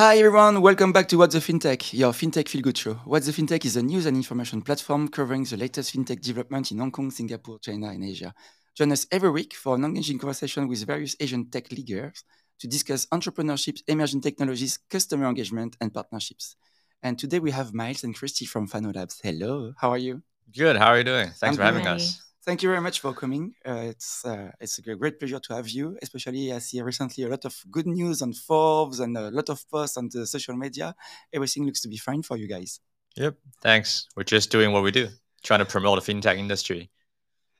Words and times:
Hi 0.00 0.16
everyone, 0.16 0.62
welcome 0.62 0.94
back 0.94 1.08
to 1.08 1.18
What 1.18 1.30
The 1.30 1.40
FinTech, 1.40 1.92
your 1.92 2.12
FinTech 2.12 2.48
Feel 2.48 2.62
Good 2.62 2.78
show. 2.78 2.94
What 3.04 3.22
The 3.22 3.32
FinTech 3.32 3.66
is 3.66 3.76
a 3.76 3.82
news 3.82 4.06
and 4.06 4.16
information 4.16 4.62
platform 4.62 5.08
covering 5.08 5.44
the 5.44 5.58
latest 5.58 5.94
FinTech 5.94 6.22
development 6.22 6.72
in 6.72 6.78
Hong 6.78 6.90
Kong, 6.90 7.10
Singapore, 7.10 7.58
China, 7.58 7.88
and 7.88 8.02
Asia. 8.02 8.32
Join 8.74 8.92
us 8.92 9.06
every 9.12 9.28
week 9.28 9.52
for 9.52 9.74
an 9.74 9.84
engaging 9.84 10.18
conversation 10.18 10.68
with 10.68 10.86
various 10.86 11.16
Asian 11.20 11.50
tech 11.50 11.70
leaders 11.70 12.24
to 12.60 12.66
discuss 12.66 13.04
entrepreneurship, 13.12 13.82
emerging 13.88 14.22
technologies, 14.22 14.78
customer 14.88 15.28
engagement, 15.28 15.76
and 15.82 15.92
partnerships. 15.92 16.56
And 17.02 17.18
today 17.18 17.38
we 17.38 17.50
have 17.50 17.74
Miles 17.74 18.02
and 18.02 18.14
Christy 18.14 18.46
from 18.46 18.68
Fano 18.68 18.92
Labs. 18.94 19.20
Hello, 19.22 19.74
how 19.76 19.90
are 19.90 19.98
you? 19.98 20.22
Good. 20.56 20.76
How 20.76 20.86
are 20.92 20.96
you 20.96 21.04
doing? 21.04 21.26
Thanks 21.26 21.42
I'm 21.42 21.56
for 21.56 21.62
having 21.62 21.86
us. 21.86 22.22
Thank 22.50 22.64
you 22.64 22.68
very 22.68 22.80
much 22.80 22.98
for 22.98 23.14
coming. 23.14 23.54
Uh, 23.64 23.90
it's 23.92 24.24
uh, 24.24 24.50
it's 24.58 24.76
a 24.78 24.82
great 24.96 25.20
pleasure 25.20 25.38
to 25.38 25.54
have 25.54 25.68
you. 25.68 25.96
Especially 26.02 26.52
I 26.52 26.58
see 26.58 26.82
recently 26.82 27.22
a 27.22 27.28
lot 27.28 27.44
of 27.44 27.54
good 27.70 27.86
news 27.86 28.22
on 28.22 28.32
Forbes 28.32 28.98
and 28.98 29.16
a 29.16 29.30
lot 29.30 29.48
of 29.50 29.64
posts 29.70 29.96
on 29.96 30.08
the 30.12 30.26
social 30.26 30.56
media. 30.56 30.96
Everything 31.32 31.64
looks 31.64 31.80
to 31.82 31.88
be 31.88 31.96
fine 31.96 32.22
for 32.24 32.36
you 32.36 32.48
guys. 32.48 32.80
Yep. 33.14 33.36
Thanks. 33.62 34.08
We're 34.16 34.24
just 34.24 34.50
doing 34.50 34.72
what 34.72 34.82
we 34.82 34.90
do, 34.90 35.10
trying 35.44 35.60
to 35.60 35.64
promote 35.64 36.04
the 36.04 36.12
fintech 36.12 36.38
industry. 36.38 36.90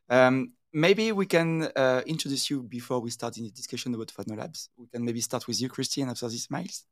Um, 0.09 0.55
maybe 0.73 1.13
we 1.13 1.27
can 1.27 1.69
uh, 1.77 2.03
introduce 2.05 2.51
you 2.51 2.65
before 2.65 2.99
we 2.99 3.11
start 3.11 3.39
in 3.39 3.45
the 3.45 3.53
discussion 3.53 3.95
about 3.95 4.11
Fano 4.11 4.35
Labs. 4.35 4.71
We 4.77 4.89
can 4.89 5.05
maybe 5.05 5.21
start 5.21 5.47
with 5.47 5.61
you, 5.61 5.69
Christy, 5.69 6.03
and 6.03 6.11
after 6.11 6.29
this, 6.29 6.51
Miles. 6.51 6.85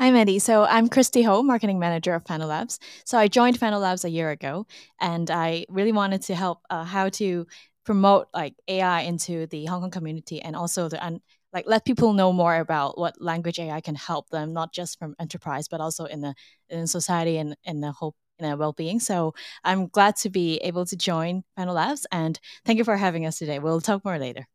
Hi, 0.00 0.10
Medhy. 0.10 0.40
So 0.40 0.64
I'm 0.64 0.88
Christy 0.88 1.20
Ho, 1.24 1.42
marketing 1.42 1.78
manager 1.78 2.14
of 2.14 2.24
Fano 2.26 2.46
Labs. 2.46 2.78
So 3.04 3.18
I 3.18 3.28
joined 3.28 3.58
Fano 3.58 3.78
Labs 3.78 4.02
a 4.02 4.08
year 4.08 4.30
ago, 4.30 4.66
and 4.98 5.30
I 5.30 5.66
really 5.68 5.92
wanted 5.92 6.22
to 6.22 6.34
help 6.34 6.62
uh, 6.70 6.84
how 6.84 7.10
to 7.10 7.46
promote 7.84 8.28
like 8.32 8.54
AI 8.66 9.02
into 9.02 9.46
the 9.48 9.66
Hong 9.66 9.82
Kong 9.82 9.90
community, 9.90 10.40
and 10.40 10.56
also 10.56 10.88
to 10.88 11.04
un- 11.04 11.20
like 11.52 11.66
let 11.66 11.84
people 11.84 12.14
know 12.14 12.32
more 12.32 12.56
about 12.56 12.96
what 12.96 13.20
language 13.20 13.58
AI 13.58 13.82
can 13.82 13.94
help 13.94 14.30
them, 14.30 14.54
not 14.54 14.72
just 14.72 14.98
from 14.98 15.14
enterprise, 15.20 15.68
but 15.68 15.82
also 15.82 16.06
in 16.06 16.22
the 16.22 16.34
in 16.70 16.86
society 16.86 17.36
and 17.36 17.54
in 17.64 17.82
the 17.82 17.92
whole 17.92 18.14
in 18.38 18.46
their 18.46 18.56
well-being. 18.56 19.00
So 19.00 19.34
I'm 19.64 19.88
glad 19.88 20.16
to 20.16 20.30
be 20.30 20.56
able 20.62 20.86
to 20.86 20.96
join 20.96 21.44
Fano 21.56 21.74
Labs, 21.74 22.06
and 22.10 22.40
thank 22.64 22.78
you 22.78 22.84
for 22.84 22.96
having 22.96 23.26
us 23.26 23.36
today. 23.36 23.58
We'll 23.58 23.82
talk 23.82 24.02
more 24.06 24.18
later. 24.18 24.46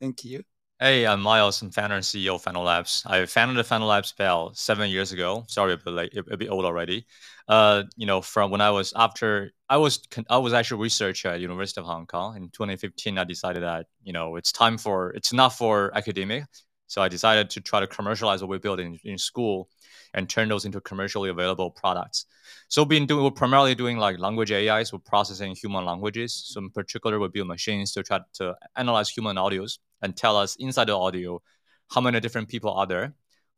Thank 0.00 0.24
you. 0.24 0.44
Hey, 0.82 1.06
I'm 1.06 1.20
Miles. 1.20 1.60
I'm 1.60 1.70
founder 1.70 1.96
and 1.96 2.02
CEO 2.04 2.36
of 2.36 2.42
Fano 2.42 2.62
Labs. 2.62 3.02
I 3.04 3.26
founded 3.26 3.66
Fano 3.66 3.84
Labs 3.84 4.12
about 4.12 4.56
seven 4.56 4.88
years 4.88 5.12
ago. 5.12 5.44
Sorry, 5.46 5.74
a 5.74 5.76
bit 5.76 6.16
a 6.30 6.36
bit 6.38 6.48
old 6.48 6.64
already. 6.64 7.04
Uh, 7.46 7.82
you 7.96 8.06
know, 8.06 8.22
from 8.22 8.50
when 8.50 8.62
I 8.62 8.70
was 8.70 8.94
after 8.96 9.52
I 9.68 9.76
was 9.76 10.00
I 10.30 10.38
was 10.38 10.54
actually 10.54 10.80
researcher 10.80 11.28
at 11.28 11.40
University 11.40 11.82
of 11.82 11.86
Hong 11.86 12.06
Kong 12.06 12.34
in 12.38 12.48
2015. 12.48 13.18
I 13.18 13.24
decided 13.24 13.62
that 13.62 13.88
you 14.02 14.14
know 14.14 14.36
it's 14.36 14.52
time 14.52 14.78
for 14.78 15.10
it's 15.10 15.34
not 15.34 15.50
for 15.50 15.94
academic, 15.94 16.44
so 16.86 17.02
I 17.02 17.08
decided 17.08 17.50
to 17.50 17.60
try 17.60 17.80
to 17.80 17.86
commercialize 17.86 18.40
what 18.40 18.48
we 18.48 18.56
built 18.56 18.80
in, 18.80 18.98
in 19.04 19.18
school 19.18 19.68
and 20.14 20.30
turn 20.30 20.48
those 20.48 20.64
into 20.64 20.80
commercially 20.80 21.28
available 21.28 21.70
products. 21.70 22.24
So 22.68 22.86
been 22.86 23.04
doing 23.04 23.22
we're 23.22 23.32
primarily 23.32 23.74
doing 23.74 23.98
like 23.98 24.18
language 24.18 24.50
AIs, 24.50 24.94
we're 24.94 25.00
processing 25.00 25.54
human 25.54 25.84
languages. 25.84 26.32
So 26.46 26.58
in 26.58 26.70
particular, 26.70 27.20
we 27.20 27.28
build 27.28 27.48
machines 27.48 27.92
to 27.92 28.02
try 28.02 28.20
to 28.36 28.56
analyze 28.76 29.10
human 29.10 29.36
audios 29.36 29.76
and 30.02 30.16
tell 30.16 30.36
us 30.36 30.56
inside 30.56 30.88
the 30.88 30.96
audio 30.96 31.42
how 31.90 32.00
many 32.00 32.20
different 32.20 32.48
people 32.48 32.72
are 32.72 32.86
there, 32.86 33.14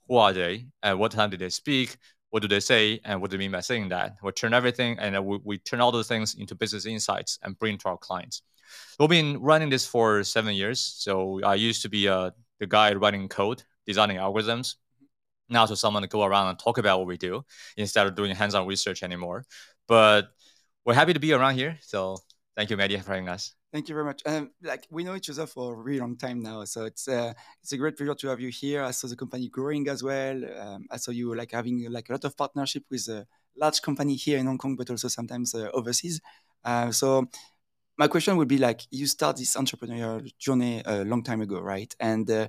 who 0.08 0.16
are 0.16 0.32
they, 0.32 0.66
and 0.82 0.98
what 0.98 1.12
time 1.12 1.30
did 1.30 1.40
they 1.40 1.50
speak, 1.50 1.96
what 2.30 2.40
do 2.40 2.48
they 2.48 2.60
say, 2.60 2.98
and 3.04 3.20
what 3.20 3.30
do 3.30 3.36
they 3.36 3.44
mean 3.44 3.52
by 3.52 3.60
saying 3.60 3.90
that. 3.90 4.16
We 4.22 4.32
turn 4.32 4.54
everything 4.54 4.98
and 4.98 5.24
we, 5.24 5.38
we 5.44 5.58
turn 5.58 5.80
all 5.80 5.92
those 5.92 6.08
things 6.08 6.34
into 6.34 6.54
business 6.54 6.86
insights 6.86 7.38
and 7.42 7.58
bring 7.58 7.76
to 7.78 7.88
our 7.88 7.98
clients. 7.98 8.42
We've 8.98 9.08
been 9.08 9.40
running 9.40 9.68
this 9.68 9.86
for 9.86 10.24
seven 10.24 10.54
years. 10.54 10.80
So 10.80 11.40
I 11.44 11.56
used 11.56 11.82
to 11.82 11.90
be 11.90 12.08
uh, 12.08 12.30
the 12.58 12.66
guy 12.66 12.94
writing 12.94 13.28
code, 13.28 13.62
designing 13.86 14.16
algorithms. 14.16 14.76
Now 15.50 15.66
to 15.66 15.76
someone 15.76 16.02
to 16.02 16.08
go 16.08 16.22
around 16.22 16.48
and 16.48 16.58
talk 16.58 16.78
about 16.78 16.98
what 17.00 17.08
we 17.08 17.18
do 17.18 17.44
instead 17.76 18.06
of 18.06 18.14
doing 18.14 18.34
hands-on 18.34 18.66
research 18.66 19.02
anymore. 19.02 19.44
But 19.86 20.28
we're 20.86 20.94
happy 20.94 21.12
to 21.12 21.20
be 21.20 21.34
around 21.34 21.56
here. 21.56 21.76
So 21.82 22.16
thank 22.56 22.70
you, 22.70 22.78
Medhy, 22.78 22.98
for 23.02 23.12
having 23.12 23.28
us. 23.28 23.54
Thank 23.72 23.88
you 23.88 23.94
very 23.94 24.04
much. 24.04 24.20
Um, 24.26 24.50
like 24.62 24.86
we 24.90 25.02
know 25.02 25.14
each 25.14 25.30
other 25.30 25.46
for 25.46 25.72
a 25.72 25.76
really 25.76 26.00
long 26.00 26.16
time 26.16 26.42
now, 26.42 26.62
so 26.64 26.84
it's 26.84 27.08
uh, 27.08 27.32
it's 27.62 27.72
a 27.72 27.78
great 27.78 27.96
pleasure 27.96 28.14
to 28.14 28.28
have 28.28 28.38
you 28.38 28.50
here. 28.50 28.82
I 28.82 28.90
saw 28.90 29.08
the 29.08 29.16
company 29.16 29.48
growing 29.48 29.88
as 29.88 30.02
well. 30.02 30.36
Um, 30.60 30.86
I 30.90 30.98
saw 30.98 31.10
you 31.10 31.34
like 31.34 31.52
having 31.52 31.90
like 31.90 32.10
a 32.10 32.12
lot 32.12 32.24
of 32.24 32.36
partnership 32.36 32.84
with 32.90 33.08
a 33.08 33.26
large 33.56 33.80
company 33.80 34.14
here 34.14 34.36
in 34.38 34.44
Hong 34.46 34.58
Kong, 34.58 34.76
but 34.76 34.90
also 34.90 35.08
sometimes 35.08 35.54
uh, 35.54 35.70
overseas. 35.72 36.20
Uh, 36.62 36.90
so 36.90 37.26
my 37.98 38.08
question 38.08 38.36
would 38.38 38.48
be 38.48 38.58
like, 38.58 38.82
you 38.90 39.06
start 39.06 39.36
this 39.38 39.56
entrepreneurial 39.56 40.26
journey 40.38 40.82
a 40.86 41.04
long 41.04 41.22
time 41.22 41.42
ago, 41.42 41.60
right? 41.60 41.94
And 42.00 42.30
uh, 42.30 42.48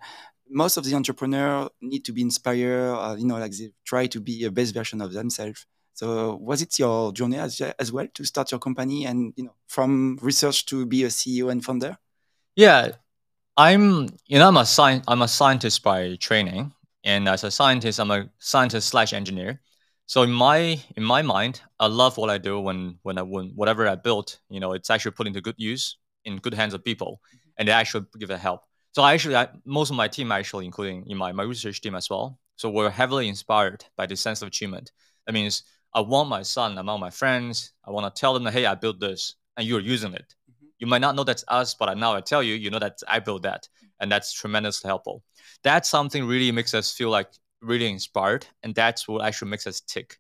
most 0.50 0.78
of 0.78 0.86
the 0.86 0.96
entrepreneur 0.96 1.70
need 1.82 2.06
to 2.06 2.14
be 2.14 2.22
inspired, 2.22 2.96
uh, 2.96 3.16
you 3.18 3.26
know, 3.28 3.38
like 3.40 3.54
they 3.54 3.72
try 3.86 4.08
to 4.08 4.22
be 4.22 4.46
a 4.46 4.52
best 4.52 4.74
version 4.74 5.02
of 5.02 5.14
themselves. 5.14 5.66
So 5.94 6.36
was 6.36 6.62
it 6.62 6.80
your 6.80 7.14
journey 7.14 7.38
as, 7.38 7.62
as 7.62 7.92
well 7.92 8.08
to 8.16 8.26
start 8.26 8.52
your 8.52 8.60
company 8.60 9.06
and 9.06 9.34
you 9.36 9.46
know 9.46 9.56
from 9.68 10.18
research 10.22 10.66
to 10.68 10.86
be 10.86 11.04
a 11.04 11.08
CEO 11.08 11.52
and 11.52 11.64
founder? 11.64 11.98
Yeah, 12.56 12.92
I'm 13.58 14.10
you 14.26 14.40
know 14.40 14.48
I'm 14.48 14.58
a 14.58 14.62
sci- 14.62 15.02
I'm 15.08 15.22
a 15.22 15.28
scientist 15.28 15.84
by 15.84 16.16
training, 16.16 16.74
and 17.04 17.30
as 17.30 17.44
a 17.44 17.52
scientist, 17.52 18.00
I'm 18.00 18.12
a 18.12 18.30
scientist 18.40 18.88
slash 18.88 19.14
engineer. 19.14 19.62
So 20.06 20.24
in 20.24 20.32
my 20.32 20.82
in 20.98 21.04
my 21.04 21.22
mind, 21.22 21.62
I 21.80 21.88
love 21.88 22.18
what 22.18 22.30
I 22.30 22.38
do 22.38 22.60
when 22.60 22.98
when 23.04 23.18
I 23.18 23.22
when 23.22 23.50
whatever 23.56 23.88
I 23.88 23.96
built, 23.96 24.40
you 24.50 24.60
know, 24.60 24.74
it's 24.74 24.90
actually 24.90 25.12
put 25.12 25.28
into 25.28 25.42
good 25.42 25.56
use 25.58 25.98
in 26.26 26.38
good 26.38 26.54
hands 26.54 26.74
of 26.74 26.84
people, 26.84 27.22
mm-hmm. 27.28 27.38
and 27.58 27.68
they 27.68 27.72
actually 27.72 28.06
give 28.20 28.32
it 28.32 28.40
help. 28.40 28.62
So 28.94 29.04
I 29.04 29.14
actually 29.14 29.36
I, 29.36 29.50
most 29.66 29.92
of 29.92 29.96
my 29.96 30.08
team 30.08 30.32
actually, 30.32 30.66
including 30.66 31.06
in 31.08 31.18
my 31.18 31.32
my 31.32 31.44
research 31.44 31.82
team 31.82 31.96
as 31.96 32.10
well. 32.10 32.40
So 32.56 32.70
we're 32.70 32.90
heavily 32.90 33.28
inspired 33.28 33.86
by 33.96 34.06
this 34.06 34.22
sense 34.22 34.42
of 34.42 34.48
achievement. 34.48 34.92
That 35.26 35.34
means 35.34 35.64
I 35.96 36.02
want 36.02 36.30
my 36.30 36.42
son 36.42 36.78
among 36.78 37.00
my 37.00 37.10
friends. 37.10 37.74
I 37.86 37.92
want 37.92 38.14
to 38.14 38.20
tell 38.20 38.34
them 38.34 38.44
that, 38.44 38.54
hey, 38.54 38.66
I 38.66 38.76
built 38.76 39.00
this 39.00 39.36
and 39.58 39.68
you're 39.68 39.80
using 39.80 40.14
it. 40.14 40.36
Mm-hmm. 40.50 40.68
You 40.80 40.88
might 40.88 41.02
not 41.02 41.16
know 41.16 41.24
that's 41.24 41.46
us, 41.48 41.76
but 41.76 41.96
now 41.98 42.14
I 42.16 42.22
tell 42.22 42.42
you, 42.42 42.56
you 42.56 42.70
know 42.72 42.80
that 42.80 43.00
I 43.08 43.20
built 43.20 43.44
that. 43.44 43.68
And 44.00 44.12
that's 44.12 44.34
tremendously 44.34 44.88
helpful. 44.88 45.24
That's 45.64 45.90
something 45.90 46.26
really 46.26 46.52
makes 46.52 46.74
us 46.74 46.92
feel 46.92 47.10
like 47.10 47.30
really 47.62 47.90
inspired. 47.90 48.46
And 48.64 48.74
that's 48.76 49.08
what 49.08 49.24
actually 49.24 49.52
makes 49.52 49.68
us 49.68 49.82
tick. 49.82 50.18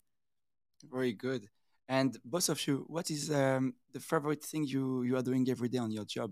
Very 0.91 1.13
good. 1.13 1.47
And 1.89 2.17
both 2.23 2.49
of 2.49 2.65
you, 2.65 2.85
what 2.87 3.09
is 3.09 3.29
um, 3.31 3.73
the 3.91 3.99
favorite 3.99 4.43
thing 4.43 4.65
you, 4.65 5.03
you 5.03 5.17
are 5.17 5.21
doing 5.21 5.49
every 5.49 5.69
day 5.69 5.79
on 5.79 5.91
your 5.91 6.05
job? 6.05 6.31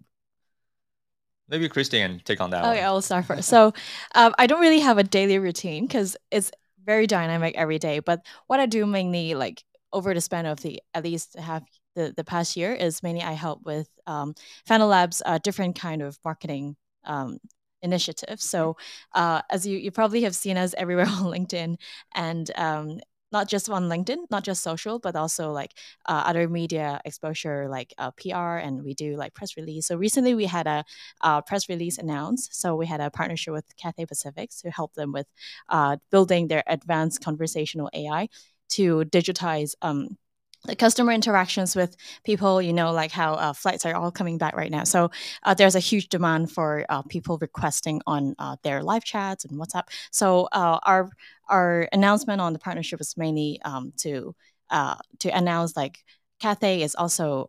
Maybe 1.50 1.68
Christian 1.68 2.22
take 2.24 2.40
on 2.40 2.52
that. 2.52 2.64
Okay, 2.64 2.78
one. 2.78 2.86
I'll 2.86 3.02
start 3.02 3.26
first. 3.26 3.50
So 3.50 3.74
um, 4.16 4.34
I 4.38 4.48
don't 4.48 4.62
really 4.62 4.80
have 4.80 4.98
a 4.98 5.04
daily 5.04 5.38
routine 5.38 5.86
because 5.86 6.16
it's 6.32 6.52
very 6.86 7.08
dynamic 7.08 7.56
every 7.56 7.80
day. 7.80 8.00
But 8.00 8.26
what 8.48 8.60
I 8.60 8.66
do 8.66 8.86
mainly, 8.86 9.34
like 9.36 9.64
over 9.94 10.14
the 10.14 10.22
span 10.22 10.46
of 10.46 10.62
the 10.62 10.82
at 10.94 11.04
least 11.04 11.38
half 11.38 11.64
the, 11.96 12.14
the 12.16 12.24
past 12.24 12.56
year, 12.56 12.74
is 12.74 13.04
mainly 13.04 13.22
I 13.22 13.34
help 13.34 13.64
with 13.64 13.90
um, 14.08 14.34
Fano 14.66 14.88
Labs, 14.88 15.22
uh, 15.26 15.40
different 15.40 15.76
kind 15.78 16.02
of 16.02 16.18
marketing 16.24 16.76
um, 17.06 17.38
initiatives. 17.82 18.44
So 18.44 18.78
uh, 19.14 19.42
as 19.50 19.66
you, 19.66 19.78
you 19.78 19.92
probably 19.92 20.22
have 20.24 20.36
seen 20.36 20.58
us 20.58 20.74
everywhere 20.78 21.06
on 21.10 21.24
LinkedIn, 21.24 21.78
and 22.14 22.52
um, 22.56 23.00
not 23.32 23.48
just 23.48 23.70
on 23.70 23.90
LinkedIn, 23.90 24.30
not 24.30 24.44
just 24.44 24.64
social, 24.64 25.00
but 25.00 25.16
also 25.16 25.52
like 25.52 25.74
uh, 26.08 26.24
other 26.26 26.48
media 26.48 27.00
exposure 27.06 27.68
like 27.70 27.94
uh, 27.98 28.12
PR, 28.12 28.58
and 28.58 28.84
we 28.84 28.94
do 28.94 29.16
like 29.16 29.34
press 29.34 29.58
release. 29.58 29.88
So 29.88 29.96
recently 29.96 30.36
we 30.36 30.46
had 30.46 30.68
a 30.68 30.84
uh, 31.22 31.42
press 31.42 31.70
release 31.70 31.98
announced. 31.98 32.56
So 32.60 32.76
we 32.76 32.86
had 32.88 33.02
a 33.02 33.10
partnership 33.10 33.54
with 33.54 33.66
Cathay 33.78 34.06
Pacific 34.06 34.50
to 34.62 34.72
help 34.72 34.94
them 34.94 35.12
with 35.12 35.28
uh, 35.70 35.98
building 36.12 36.48
their 36.48 36.64
advanced 36.68 37.24
conversational 37.24 37.90
AI 37.94 38.28
to 38.70 39.04
digitize 39.06 39.76
um, 39.82 40.18
the 40.66 40.76
customer 40.76 41.12
interactions 41.12 41.76
with 41.76 41.96
people, 42.24 42.62
you 42.62 42.74
know, 42.74 42.92
like 42.92 43.12
how 43.12 43.34
uh, 43.34 43.54
flights 43.54 43.86
are 43.86 43.96
all 43.96 44.12
coming 44.12 44.38
back 44.38 44.56
right 44.56 44.70
now. 44.72 44.84
So 44.84 45.10
uh, 45.44 45.54
there's 45.54 45.76
a 45.76 45.80
huge 45.80 46.10
demand 46.10 46.52
for 46.52 46.86
uh, 46.90 47.02
people 47.04 47.38
requesting 47.40 48.02
on 48.06 48.36
uh, 48.38 48.58
their 48.64 48.84
live 48.84 49.04
chats 49.04 49.46
and 49.46 49.60
WhatsApp. 49.60 49.88
So 50.12 50.48
uh, 50.52 50.80
our 50.84 51.10
our 51.50 51.90
announcement 51.92 52.42
on 52.42 52.54
the 52.54 52.60
partnership 52.60 53.02
is 53.02 53.18
mainly 53.18 53.60
um, 53.66 53.92
to 53.98 54.36
uh, 54.70 54.96
to 55.20 55.30
announce 55.30 55.76
like 55.76 56.04
Cathay 56.40 56.82
is 56.82 56.96
also 56.96 57.48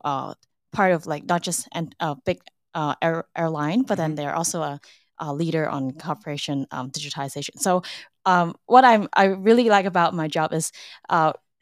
part 0.72 0.92
of 0.92 1.06
like 1.06 1.24
not 1.24 1.42
just 1.42 1.68
a 2.00 2.16
big 2.24 2.40
air, 2.74 3.24
airline, 3.36 3.82
but 3.82 3.96
then 3.96 4.10
mm-hmm. 4.10 4.16
they're 4.16 4.34
also 4.34 4.62
a, 4.62 4.80
a 5.18 5.34
leader 5.34 5.68
on 5.68 5.92
corporation 5.92 6.66
um, 6.70 6.90
digitization. 6.90 7.58
So 7.58 7.82
um, 8.24 8.54
what 8.66 8.84
I'm 8.84 9.08
I 9.12 9.24
really 9.24 9.68
like 9.68 9.84
about 9.84 10.14
my 10.14 10.28
job 10.28 10.52
is 10.52 10.72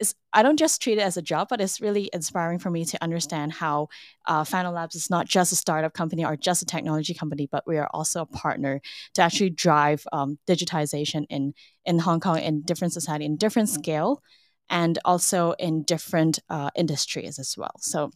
is 0.01 0.15
I 0.33 0.43
don't 0.43 0.57
just 0.57 0.81
treat 0.81 0.97
it 0.97 1.01
as 1.01 1.15
a 1.15 1.21
job, 1.21 1.47
but 1.49 1.61
it's 1.61 1.79
really 1.79 2.09
inspiring 2.11 2.59
for 2.59 2.69
me 2.69 2.83
to 2.85 3.01
understand 3.03 3.53
how 3.53 3.87
uh, 4.25 4.43
Fano 4.43 4.71
Labs 4.71 4.95
is 4.95 5.09
not 5.09 5.27
just 5.27 5.51
a 5.51 5.55
startup 5.55 5.93
company 5.93 6.25
or 6.25 6.35
just 6.35 6.61
a 6.61 6.65
technology 6.65 7.13
company, 7.13 7.47
but 7.49 7.65
we 7.67 7.77
are 7.77 7.89
also 7.93 8.21
a 8.21 8.25
partner 8.25 8.81
to 9.13 9.21
actually 9.21 9.51
drive 9.51 10.05
um, 10.11 10.37
digitization 10.47 11.25
in 11.29 11.53
in 11.85 11.99
Hong 11.99 12.19
Kong 12.19 12.39
in 12.39 12.61
different 12.63 12.93
society 12.93 13.25
in 13.25 13.37
different 13.37 13.69
scale, 13.69 14.21
and 14.69 14.99
also 15.05 15.51
in 15.53 15.83
different 15.83 16.39
uh, 16.49 16.71
industries 16.75 17.39
as 17.39 17.55
well. 17.57 17.75
So 17.79 18.11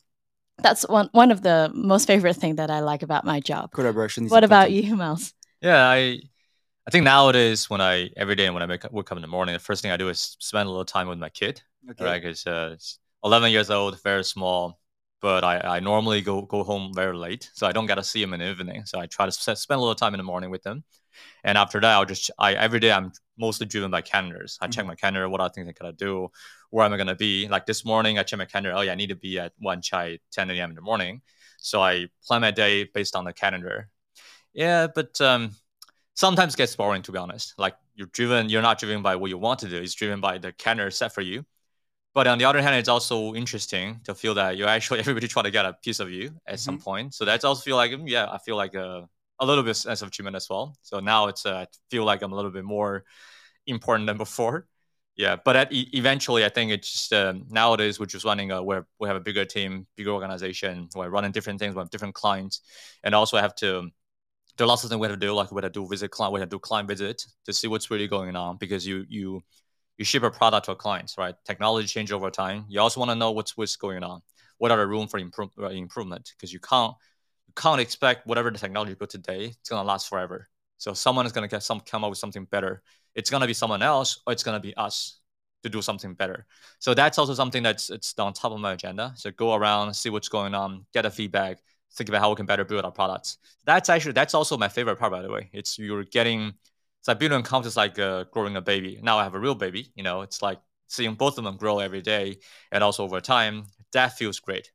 that's 0.57 0.87
one 0.87 1.09
one 1.11 1.31
of 1.31 1.41
the 1.41 1.71
most 1.73 2.07
favorite 2.07 2.35
thing 2.35 2.55
that 2.55 2.69
I 2.69 2.79
like 2.79 3.03
about 3.03 3.25
my 3.25 3.39
job. 3.39 3.71
Collaboration. 3.71 4.27
what 4.27 4.43
about 4.43 4.71
you, 4.71 4.95
Miles? 4.95 5.33
Yeah, 5.61 5.87
I 5.87 6.19
I 6.87 6.91
think 6.91 7.03
nowadays 7.03 7.69
when 7.69 7.81
I 7.81 8.09
every 8.15 8.35
day 8.35 8.49
when 8.49 8.61
I 8.61 8.67
wake 8.67 8.85
up, 8.85 8.91
wake 8.91 9.11
up 9.11 9.17
in 9.17 9.21
the 9.21 9.27
morning, 9.27 9.53
the 9.53 9.59
first 9.59 9.81
thing 9.81 9.91
I 9.91 9.97
do 9.97 10.09
is 10.09 10.37
spend 10.39 10.67
a 10.67 10.69
little 10.69 10.85
time 10.85 11.07
with 11.07 11.17
my 11.17 11.29
kid. 11.29 11.61
Okay. 11.91 12.03
Right, 12.03 12.21
because 12.21 12.45
uh, 12.47 12.71
it's 12.73 12.99
11 13.23 13.51
years 13.51 13.69
old, 13.69 14.01
very 14.01 14.23
small, 14.23 14.79
but 15.21 15.43
I, 15.43 15.59
I 15.59 15.79
normally 15.79 16.21
go 16.21 16.41
go 16.41 16.63
home 16.63 16.93
very 16.93 17.15
late, 17.15 17.49
so 17.53 17.67
I 17.67 17.71
don't 17.71 17.85
get 17.85 17.95
to 17.95 18.03
see 18.03 18.21
him 18.21 18.33
in 18.33 18.39
the 18.39 18.49
evening. 18.49 18.85
So 18.85 18.99
I 18.99 19.05
try 19.05 19.25
to 19.25 19.31
spend 19.31 19.77
a 19.77 19.81
little 19.81 19.95
time 19.95 20.13
in 20.13 20.17
the 20.17 20.23
morning 20.23 20.49
with 20.49 20.63
them, 20.63 20.83
and 21.43 21.57
after 21.57 21.79
that, 21.79 21.91
I'll 21.91 22.05
just 22.05 22.31
I 22.39 22.53
every 22.53 22.79
day 22.79 22.91
I'm 22.91 23.11
mostly 23.37 23.67
driven 23.67 23.91
by 23.91 24.01
calendars. 24.01 24.57
I 24.61 24.65
mm-hmm. 24.65 24.71
check 24.71 24.85
my 24.85 24.95
calendar, 24.95 25.29
what 25.29 25.41
I 25.41 25.49
think 25.49 25.67
I 25.67 25.71
gotta 25.71 25.93
do, 25.93 26.29
where 26.69 26.85
am 26.85 26.93
I 26.93 26.97
gonna 26.97 27.15
be. 27.15 27.47
Like 27.47 27.65
this 27.65 27.85
morning, 27.85 28.19
I 28.19 28.23
check 28.23 28.39
my 28.39 28.45
calendar. 28.45 28.73
Oh 28.75 28.81
yeah, 28.81 28.93
I 28.93 28.95
need 28.95 29.09
to 29.09 29.15
be 29.15 29.39
at 29.39 29.53
Wan 29.59 29.81
Chai 29.81 30.19
10 30.31 30.49
a.m. 30.51 30.71
in 30.71 30.75
the 30.75 30.81
morning. 30.81 31.21
So 31.57 31.81
I 31.81 32.07
plan 32.27 32.41
my 32.41 32.51
day 32.51 32.83
based 32.83 33.15
on 33.15 33.25
the 33.25 33.33
calendar. 33.33 33.89
Yeah, 34.53 34.87
but 34.87 35.19
um, 35.21 35.51
sometimes 36.13 36.53
it 36.53 36.57
gets 36.57 36.75
boring 36.75 37.01
to 37.03 37.11
be 37.11 37.17
honest. 37.17 37.53
Like 37.57 37.75
you're 37.95 38.07
driven, 38.07 38.49
you're 38.49 38.61
not 38.61 38.79
driven 38.79 39.01
by 39.01 39.15
what 39.15 39.29
you 39.29 39.37
want 39.37 39.59
to 39.59 39.69
do. 39.69 39.77
It's 39.77 39.93
driven 39.93 40.21
by 40.21 40.37
the 40.37 40.51
calendar 40.51 40.91
set 40.91 41.13
for 41.13 41.21
you. 41.21 41.45
But 42.15 42.27
on 42.27 42.37
the 42.37 42.45
other 42.45 42.61
hand, 42.61 42.75
it's 42.77 42.87
also 42.87 43.35
interesting 43.35 43.99
to 44.05 44.15
feel 44.15 44.33
that 44.35 44.55
you're 44.55 44.69
actually 44.69 44.99
everybody 45.05 45.27
trying 45.27 45.43
to 45.43 45.51
get 45.51 45.65
a 45.65 45.73
piece 45.73 45.99
of 45.99 46.09
you 46.09 46.27
at 46.47 46.55
mm-hmm. 46.55 46.57
some 46.57 46.79
point. 46.79 47.13
So 47.13 47.25
that's 47.25 47.43
also 47.43 47.61
feel 47.61 47.75
like 47.75 47.91
mm, 47.91 48.09
yeah, 48.09 48.27
I 48.31 48.39
feel 48.39 48.55
like 48.55 48.73
a, 48.73 49.07
a 49.39 49.45
little 49.45 49.63
bit 49.63 49.75
sense 49.75 50.01
of 50.01 50.07
achievement 50.07 50.37
as 50.37 50.49
well. 50.49 50.75
So 50.81 51.01
now 51.01 51.27
it's 51.27 51.45
uh, 51.45 51.57
I 51.57 51.67
feel 51.91 52.05
like 52.05 52.23
I'm 52.23 52.31
a 52.31 52.35
little 52.35 52.51
bit 52.51 52.63
more 52.63 53.03
important 53.67 54.07
than 54.07 54.17
before. 54.25 54.65
Yeah, 55.17 55.37
but 55.45 55.55
at, 55.55 55.67
eventually, 55.71 56.43
I 56.43 56.49
think 56.49 56.71
it's 56.71 56.91
just 56.91 57.13
um, 57.13 57.45
nowadays 57.49 57.99
we're 57.99 58.05
just 58.05 58.25
running 58.25 58.51
a 58.51 58.61
where 58.63 58.85
we 58.99 59.07
have 59.07 59.17
a 59.17 59.21
bigger 59.21 59.45
team, 59.45 59.85
bigger 59.95 60.11
organization. 60.11 60.89
We're 60.95 61.09
running 61.09 61.31
different 61.31 61.59
things. 61.59 61.75
We 61.75 61.79
have 61.79 61.89
different 61.89 62.15
clients, 62.15 62.61
and 63.03 63.13
also 63.13 63.37
I 63.37 63.41
have 63.41 63.55
to 63.55 63.89
there 64.57 64.65
are 64.65 64.67
lots 64.67 64.83
of 64.83 64.89
things 64.89 64.99
we 64.99 65.07
have 65.07 65.19
to 65.19 65.25
do, 65.25 65.33
like 65.33 65.51
we 65.51 65.61
have 65.61 65.71
to 65.71 65.79
do 65.81 65.87
visit 65.87 66.11
client, 66.11 66.33
we 66.33 66.39
have 66.39 66.49
to 66.49 66.55
do 66.55 66.59
client 66.59 66.87
visit 66.87 67.25
to 67.45 67.51
see 67.51 67.67
what's 67.67 67.91
really 67.91 68.07
going 68.07 68.35
on 68.35 68.57
because 68.57 68.87
you 68.87 69.05
you 69.09 69.41
you 69.97 70.05
ship 70.05 70.23
a 70.23 70.31
product 70.31 70.65
to 70.65 70.71
a 70.71 70.75
client, 70.75 71.13
right? 71.17 71.35
Technology 71.45 71.87
change 71.87 72.11
over 72.11 72.29
time. 72.29 72.65
You 72.67 72.81
also 72.81 72.99
want 72.99 73.11
to 73.11 73.15
know 73.15 73.31
what's 73.31 73.55
what's 73.57 73.75
going 73.75 74.03
on. 74.03 74.21
What 74.57 74.71
are 74.71 74.77
the 74.77 74.87
room 74.87 75.07
for 75.07 75.17
improve, 75.19 75.49
uh, 75.59 75.67
improvement? 75.67 76.33
Because 76.35 76.51
you 76.53 76.59
can't 76.59 76.93
you 77.47 77.53
can't 77.55 77.81
expect 77.81 78.27
whatever 78.27 78.51
the 78.51 78.59
technology 78.59 78.91
you 78.91 78.95
put 78.95 79.09
today, 79.09 79.45
it's 79.45 79.69
gonna 79.69 79.87
last 79.87 80.09
forever. 80.09 80.49
So 80.77 80.93
someone 80.93 81.25
is 81.25 81.31
gonna 81.31 81.47
get 81.47 81.63
some 81.63 81.79
come 81.79 82.03
up 82.03 82.09
with 82.09 82.19
something 82.19 82.45
better. 82.45 82.81
It's 83.15 83.29
gonna 83.29 83.47
be 83.47 83.53
someone 83.53 83.81
else, 83.81 84.21
or 84.27 84.33
it's 84.33 84.43
gonna 84.43 84.59
be 84.59 84.75
us 84.75 85.19
to 85.63 85.69
do 85.69 85.81
something 85.81 86.13
better. 86.13 86.45
So 86.79 86.93
that's 86.93 87.17
also 87.17 87.33
something 87.33 87.63
that's 87.63 87.89
it's 87.89 88.17
on 88.19 88.33
top 88.33 88.51
of 88.51 88.59
my 88.59 88.73
agenda. 88.73 89.13
So 89.15 89.31
go 89.31 89.55
around, 89.55 89.93
see 89.95 90.09
what's 90.09 90.29
going 90.29 90.53
on, 90.53 90.85
get 90.93 91.05
a 91.05 91.09
feedback, 91.11 91.59
think 91.93 92.09
about 92.09 92.21
how 92.21 92.29
we 92.29 92.35
can 92.35 92.45
better 92.45 92.65
build 92.65 92.85
our 92.85 92.91
products. 92.91 93.37
That's 93.65 93.89
actually 93.89 94.13
that's 94.13 94.33
also 94.33 94.57
my 94.57 94.67
favorite 94.67 94.97
part, 94.97 95.11
by 95.11 95.21
the 95.21 95.31
way. 95.31 95.49
It's 95.53 95.79
you're 95.79 96.03
getting 96.03 96.53
building 97.13 97.39
accounts 97.39 97.67
is 97.67 97.77
like 97.77 97.99
uh, 97.99 98.25
growing 98.31 98.55
a 98.55 98.61
baby. 98.61 98.99
Now 99.01 99.19
I 99.19 99.23
have 99.23 99.35
a 99.35 99.39
real 99.39 99.55
baby. 99.55 99.91
You 99.95 100.03
know, 100.03 100.21
it's 100.21 100.41
like 100.41 100.59
seeing 100.87 101.15
both 101.15 101.37
of 101.37 101.43
them 101.43 101.57
grow 101.57 101.79
every 101.79 102.01
day 102.01 102.39
and 102.71 102.83
also 102.83 103.03
over 103.03 103.21
time. 103.21 103.65
That 103.93 104.17
feels 104.17 104.39
great. 104.39 104.71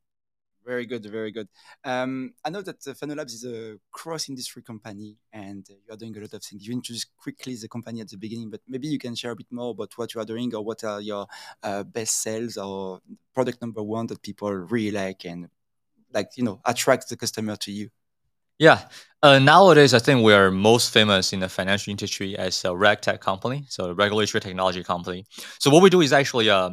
Very 0.65 0.85
good, 0.85 1.05
very 1.07 1.33
good. 1.33 1.49
Um, 1.85 2.35
I 2.45 2.51
know 2.51 2.61
that 2.63 2.87
uh, 2.87 3.07
Labs 3.07 3.33
is 3.35 3.45
a 3.45 3.79
cross-industry 3.91 4.63
company, 4.63 5.17
and 5.33 5.67
uh, 5.69 5.75
you 5.87 5.95
are 5.95 5.97
doing 5.97 6.17
a 6.17 6.21
lot 6.21 6.35
of 6.35 6.43
things. 6.45 6.67
You 6.67 6.75
introduced 6.75 7.09
quickly 7.17 7.57
the 7.57 7.67
company 7.67 8.03
at 8.03 8.09
the 8.09 8.19
beginning, 8.19 8.51
but 8.51 8.61
maybe 8.69 8.87
you 8.87 8.99
can 8.99 9.15
share 9.15 9.31
a 9.31 9.37
bit 9.37 9.51
more 9.51 9.71
about 9.71 9.97
what 9.97 10.15
you 10.15 10.21
are 10.21 10.25
doing, 10.27 10.55
or 10.55 10.63
what 10.63 10.85
are 10.85 11.01
your 11.01 11.27
uh, 11.63 11.83
best 11.83 12.23
sales 12.23 12.59
or 12.59 13.01
product 13.35 13.63
number 13.63 13.83
one 13.83 14.07
that 14.09 14.23
people 14.23 14.53
really 14.53 14.91
like 14.91 15.25
and 15.25 15.49
like 16.13 16.31
you 16.37 16.45
know 16.45 16.61
attract 16.67 17.09
the 17.09 17.17
customer 17.17 17.57
to 17.57 17.73
you 17.73 17.89
yeah 18.61 18.83
uh, 19.23 19.39
nowadays 19.39 19.95
i 19.95 19.99
think 19.99 20.23
we 20.23 20.33
are 20.33 20.51
most 20.51 20.93
famous 20.93 21.33
in 21.33 21.41
the 21.41 21.49
financial 21.49 21.91
industry 21.91 22.37
as 22.37 22.65
a 22.65 22.77
reg 22.77 23.01
tech 23.01 23.21
company 23.21 23.65
so 23.69 23.87
a 23.87 23.95
regulatory 23.95 24.41
technology 24.41 24.85
company 24.85 25.25
so 25.59 25.71
what 25.71 25.83
we 25.83 25.91
do 25.91 26.03
is 26.03 26.13
actually 26.13 26.49
uh, 26.49 26.71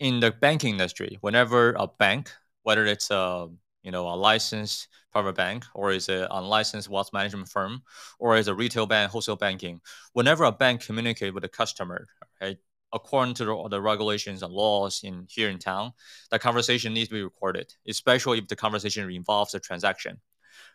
in 0.00 0.18
the 0.18 0.32
banking 0.32 0.70
industry 0.70 1.18
whenever 1.20 1.74
a 1.78 1.86
bank 1.86 2.32
whether 2.62 2.86
it's 2.86 3.10
a 3.10 3.46
you 3.82 3.92
know 3.92 4.08
a 4.08 4.16
licensed 4.16 4.88
private 5.12 5.34
bank 5.34 5.64
or 5.74 5.92
is 5.92 6.08
an 6.08 6.26
unlicensed 6.30 6.88
wealth 6.88 7.12
management 7.12 7.46
firm 7.46 7.82
or 8.18 8.34
is 8.36 8.48
a 8.48 8.54
retail 8.54 8.86
bank 8.86 9.10
wholesale 9.10 9.36
banking 9.36 9.80
whenever 10.14 10.44
a 10.44 10.52
bank 10.52 10.80
communicate 10.80 11.34
with 11.34 11.44
a 11.44 11.48
customer 11.48 12.08
right 12.40 12.56
according 12.94 13.34
to 13.34 13.44
the, 13.44 13.68
the, 13.70 13.80
regulations 13.80 14.42
and 14.42 14.52
laws 14.52 15.00
in 15.02 15.26
here 15.26 15.48
in 15.48 15.58
town, 15.58 15.90
that 16.30 16.42
conversation 16.42 16.92
needs 16.92 17.08
to 17.08 17.14
be 17.14 17.22
recorded, 17.22 17.72
especially 17.88 18.36
if 18.36 18.46
the 18.48 18.54
conversation 18.54 19.10
involves 19.10 19.54
a 19.54 19.60
transaction. 19.60 20.20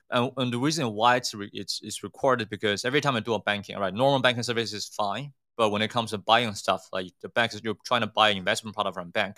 And, 0.10 0.32
and 0.38 0.54
the 0.54 0.58
reason 0.58 0.94
why 0.94 1.18
it's, 1.18 1.34
re, 1.34 1.50
it's 1.54 1.82
it's 1.84 2.04
recorded 2.04 2.50
because 2.50 2.86
every 2.86 3.02
time 3.02 3.16
I 3.16 3.20
do 3.20 3.34
a 3.34 3.42
banking, 3.42 3.78
right, 3.78 3.94
normal 3.94 4.22
banking 4.22 4.44
service 4.44 4.74
is 4.74 4.88
fine, 4.88 5.34
but 5.58 5.70
when 5.70 5.82
it 5.82 5.90
comes 5.90 6.12
to 6.12 6.18
buying 6.18 6.54
stuff, 6.54 6.88
like 6.94 7.12
the 7.22 7.30
banks, 7.30 7.60
you're 7.64 7.76
trying 7.86 8.02
to 8.02 8.08
buy 8.08 8.30
an 8.30 8.38
investment 8.38 8.76
product 8.76 8.96
from 8.96 9.08
a 9.08 9.12
bank, 9.12 9.38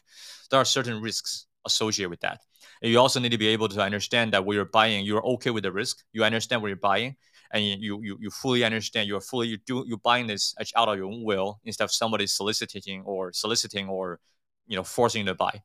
there 0.52 0.60
are 0.60 0.66
certain 0.66 1.02
risks 1.02 1.48
associated 1.66 2.10
with 2.10 2.20
that. 2.22 2.42
And 2.82 2.92
you 2.92 3.00
also 3.00 3.20
need 3.20 3.32
to 3.32 3.38
be 3.38 3.48
able 3.48 3.68
to 3.70 3.82
understand 3.82 4.34
that 4.34 4.46
what 4.46 4.54
you're 4.54 4.66
buying, 4.66 5.06
you're 5.06 5.26
okay 5.26 5.50
with 5.50 5.64
the 5.64 5.72
risk. 5.72 6.04
You 6.14 6.24
understand 6.24 6.62
what 6.62 6.68
you're 6.68 6.78
buying, 6.78 7.16
and 7.52 7.64
you 7.64 8.02
you 8.02 8.18
you 8.20 8.30
fully 8.30 8.64
understand 8.64 9.08
you're 9.08 9.22
fully 9.22 9.48
you 9.48 9.58
do 9.66 9.84
you 9.88 9.98
buying 9.98 10.28
this 10.28 10.56
out 10.76 10.88
of 10.88 10.98
your 10.98 11.08
own 11.08 11.24
will 11.24 11.60
instead 11.66 11.84
of 11.84 11.92
somebody 11.92 12.28
soliciting 12.28 13.02
or 13.04 13.34
soliciting 13.34 13.88
or 13.88 14.20
you 14.68 14.76
know 14.76 14.84
forcing 14.84 15.22
you 15.22 15.28
to 15.28 15.36
buy 15.36 15.62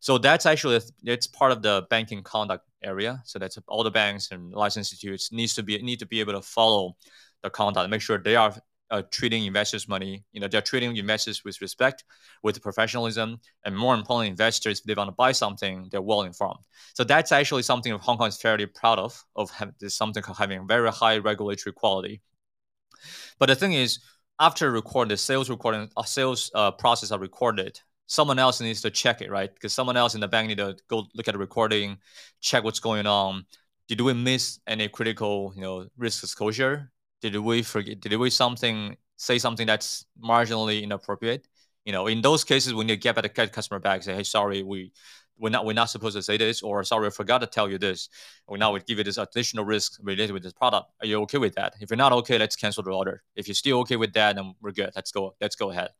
so 0.00 0.18
that's 0.18 0.46
actually 0.46 0.80
it's 1.04 1.26
part 1.26 1.52
of 1.52 1.62
the 1.62 1.86
banking 1.90 2.22
conduct 2.22 2.64
area 2.82 3.20
so 3.24 3.38
that's 3.38 3.58
all 3.68 3.82
the 3.82 3.90
banks 3.90 4.30
and 4.30 4.52
license 4.52 4.92
institutes 4.92 5.32
needs 5.32 5.54
to 5.54 5.62
be 5.62 5.80
need 5.82 5.98
to 5.98 6.06
be 6.06 6.20
able 6.20 6.32
to 6.32 6.42
follow 6.42 6.96
the 7.42 7.50
conduct 7.50 7.90
make 7.90 8.00
sure 8.00 8.18
they 8.18 8.36
are 8.36 8.54
uh, 8.90 9.02
treating 9.10 9.44
investors' 9.44 9.88
money. 9.88 10.24
You 10.32 10.40
know, 10.40 10.48
they're 10.48 10.62
treating 10.62 10.96
investors 10.96 11.44
with 11.44 11.60
respect, 11.60 12.04
with 12.42 12.62
professionalism, 12.62 13.40
and 13.64 13.76
more 13.76 13.94
importantly, 13.94 14.28
investors, 14.28 14.80
if 14.80 14.84
they 14.84 14.94
want 14.94 15.08
to 15.08 15.12
buy 15.12 15.32
something, 15.32 15.88
they're 15.90 16.02
well 16.02 16.22
informed. 16.22 16.60
So 16.94 17.04
that's 17.04 17.32
actually 17.32 17.62
something 17.62 17.92
Hong 17.92 18.18
Kong 18.18 18.28
is 18.28 18.40
fairly 18.40 18.66
proud 18.66 18.98
of, 18.98 19.22
of 19.36 19.50
having 19.50 19.74
something 19.88 20.22
having 20.22 20.66
very 20.66 20.90
high 20.90 21.18
regulatory 21.18 21.72
quality. 21.72 22.22
But 23.38 23.46
the 23.46 23.56
thing 23.56 23.72
is, 23.72 24.00
after 24.40 24.70
recording 24.70 25.10
the 25.10 25.16
sales 25.16 25.50
recording, 25.50 25.90
uh, 25.96 26.02
sales 26.04 26.50
uh, 26.54 26.70
process 26.70 27.10
are 27.10 27.18
recorded, 27.18 27.80
someone 28.08 28.40
else 28.40 28.60
needs 28.60 28.82
to 28.82 28.90
check 28.90 29.22
it, 29.22 29.30
right? 29.30 29.54
Because 29.54 29.72
someone 29.72 29.96
else 29.96 30.16
in 30.16 30.20
the 30.20 30.28
bank 30.28 30.48
need 30.48 30.58
to 30.58 30.76
go 30.88 31.06
look 31.14 31.28
at 31.28 31.32
the 31.32 31.38
recording, 31.38 31.98
check 32.40 32.64
what's 32.64 32.80
going 32.80 33.06
on. 33.06 33.46
Did 33.86 34.00
we 34.00 34.12
miss 34.12 34.58
any 34.66 34.88
critical, 34.88 35.52
you 35.54 35.62
know, 35.62 35.86
risk 35.96 36.24
exposure? 36.24 36.90
did 37.20 37.36
we 37.36 37.62
forget 37.62 38.00
did 38.00 38.16
we 38.16 38.30
something 38.30 38.96
say 39.16 39.38
something 39.38 39.66
that's 39.66 40.06
marginally 40.22 40.82
inappropriate? 40.82 41.46
You 41.84 41.92
know 41.92 42.06
in 42.06 42.20
those 42.22 42.44
cases 42.44 42.74
we 42.74 42.84
need 42.84 42.94
to 42.94 42.96
get 42.96 43.14
back 43.14 43.34
the 43.34 43.48
customer 43.48 43.80
back 43.80 44.02
say 44.02 44.14
hey 44.14 44.22
sorry 44.22 44.62
we 44.62 44.92
we're 45.38 45.50
not 45.50 45.64
we're 45.64 45.72
not 45.72 45.90
supposed 45.90 46.16
to 46.16 46.22
say 46.22 46.36
this 46.36 46.62
or 46.62 46.82
sorry 46.84 47.06
I 47.06 47.10
forgot 47.10 47.38
to 47.38 47.46
tell 47.46 47.68
you 47.70 47.78
this. 47.78 48.08
Or 48.46 48.58
now 48.58 48.72
we 48.72 48.80
give 48.80 48.98
you 48.98 49.04
this 49.04 49.18
additional 49.18 49.64
risk 49.64 49.98
related 50.02 50.32
with 50.32 50.42
this 50.42 50.52
product. 50.52 50.90
Are 51.00 51.06
you 51.06 51.20
okay 51.22 51.38
with 51.38 51.54
that? 51.54 51.74
If 51.80 51.90
you're 51.90 51.96
not 51.96 52.12
okay 52.12 52.38
let's 52.38 52.56
cancel 52.56 52.82
the 52.82 52.90
order. 52.90 53.22
If 53.36 53.48
you're 53.48 53.54
still 53.54 53.78
okay 53.80 53.96
with 53.96 54.12
that 54.14 54.36
then 54.36 54.54
we're 54.60 54.72
good. 54.72 54.90
Let's 54.94 55.12
go 55.12 55.34
let's 55.40 55.56
go 55.56 55.70
ahead 55.70 55.90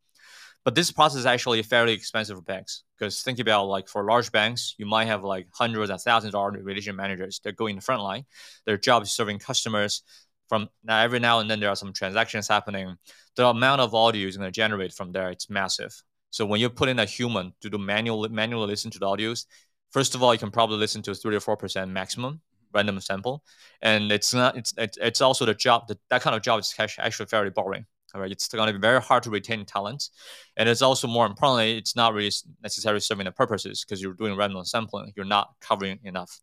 but 0.65 0.75
this 0.75 0.91
process 0.91 1.19
is 1.19 1.25
actually 1.25 1.61
fairly 1.63 1.93
expensive 1.93 2.37
for 2.37 2.43
banks 2.43 2.83
because 2.97 3.21
think 3.21 3.39
about 3.39 3.67
like 3.67 3.87
for 3.87 4.03
large 4.03 4.31
banks 4.31 4.75
you 4.77 4.85
might 4.85 5.05
have 5.05 5.23
like 5.23 5.47
hundreds 5.53 5.89
and 5.89 5.99
thousands 5.99 6.35
of 6.35 6.53
relationship 6.53 6.95
managers 6.95 7.39
that 7.43 7.55
go 7.55 7.67
in 7.67 7.77
the 7.77 7.81
front 7.81 8.01
line. 8.01 8.25
Their 8.65 8.77
job 8.77 9.03
is 9.03 9.11
serving 9.11 9.39
customers 9.39 10.03
from 10.47 10.67
now 10.83 11.01
every 11.01 11.19
now 11.19 11.39
and 11.39 11.49
then 11.49 11.59
there 11.59 11.69
are 11.69 11.75
some 11.75 11.93
transactions 11.93 12.47
happening. 12.47 12.95
The 13.35 13.47
amount 13.47 13.81
of 13.81 13.93
audio 13.93 14.27
is 14.27 14.37
going 14.37 14.47
to 14.47 14.51
generate 14.51 14.93
from 14.93 15.11
there. 15.11 15.29
It's 15.29 15.49
massive. 15.49 15.93
So 16.31 16.45
when 16.45 16.59
you 16.59 16.69
put 16.69 16.89
in 16.89 16.99
a 16.99 17.05
human 17.05 17.53
to 17.61 17.69
do 17.69 17.77
manual 17.77 18.27
manually 18.29 18.67
listen 18.67 18.91
to 18.91 18.99
the 18.99 19.05
audios 19.05 19.45
first 19.91 20.13
of 20.13 20.21
all 20.21 20.33
you 20.33 20.39
can 20.39 20.51
probably 20.51 20.77
listen 20.77 21.01
to 21.03 21.15
3 21.15 21.35
or 21.35 21.39
4 21.39 21.57
percent 21.57 21.91
maximum 21.91 22.41
random 22.73 22.99
sample. 22.99 23.43
And 23.81 24.11
it's 24.11 24.33
not 24.33 24.57
it's 24.57 24.73
it's, 24.77 24.97
it's 25.01 25.21
also 25.21 25.45
the 25.45 25.53
job 25.53 25.87
that, 25.87 25.99
that 26.09 26.21
kind 26.21 26.35
of 26.35 26.41
job 26.41 26.59
is 26.59 26.75
actually 26.77 27.25
very 27.27 27.49
boring 27.49 27.85
all 28.13 28.21
right 28.21 28.31
it's 28.31 28.47
going 28.47 28.67
to 28.67 28.73
be 28.73 28.79
very 28.79 29.01
hard 29.01 29.23
to 29.23 29.29
retain 29.29 29.65
talent 29.65 30.09
and 30.57 30.67
it's 30.67 30.81
also 30.81 31.07
more 31.07 31.25
importantly 31.25 31.77
it's 31.77 31.95
not 31.95 32.13
really 32.13 32.31
necessarily 32.63 32.99
serving 32.99 33.25
the 33.25 33.31
purposes 33.31 33.83
because 33.83 34.01
you're 34.01 34.13
doing 34.13 34.35
random 34.35 34.63
sampling 34.65 35.11
you're 35.15 35.25
not 35.25 35.53
covering 35.61 35.99
enough 36.03 36.39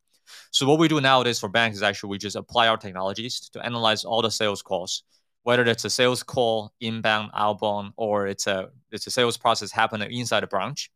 so 0.50 0.66
what 0.66 0.78
we 0.78 0.88
do 0.88 1.00
nowadays 1.00 1.38
for 1.38 1.48
banks 1.48 1.76
is 1.76 1.82
actually 1.82 2.10
we 2.10 2.18
just 2.18 2.36
apply 2.36 2.68
our 2.68 2.76
technologies 2.76 3.48
to 3.50 3.64
analyze 3.64 4.04
all 4.04 4.22
the 4.22 4.30
sales 4.30 4.62
calls, 4.62 5.02
whether 5.42 5.64
it's 5.64 5.84
a 5.84 5.90
sales 5.90 6.22
call, 6.22 6.72
inbound, 6.80 7.30
outbound, 7.34 7.92
or 7.96 8.26
it's 8.26 8.46
a 8.46 8.68
it's 8.90 9.06
a 9.06 9.10
sales 9.10 9.36
process 9.36 9.70
happening 9.70 10.10
inside 10.12 10.44
a 10.44 10.46
branch. 10.46 10.90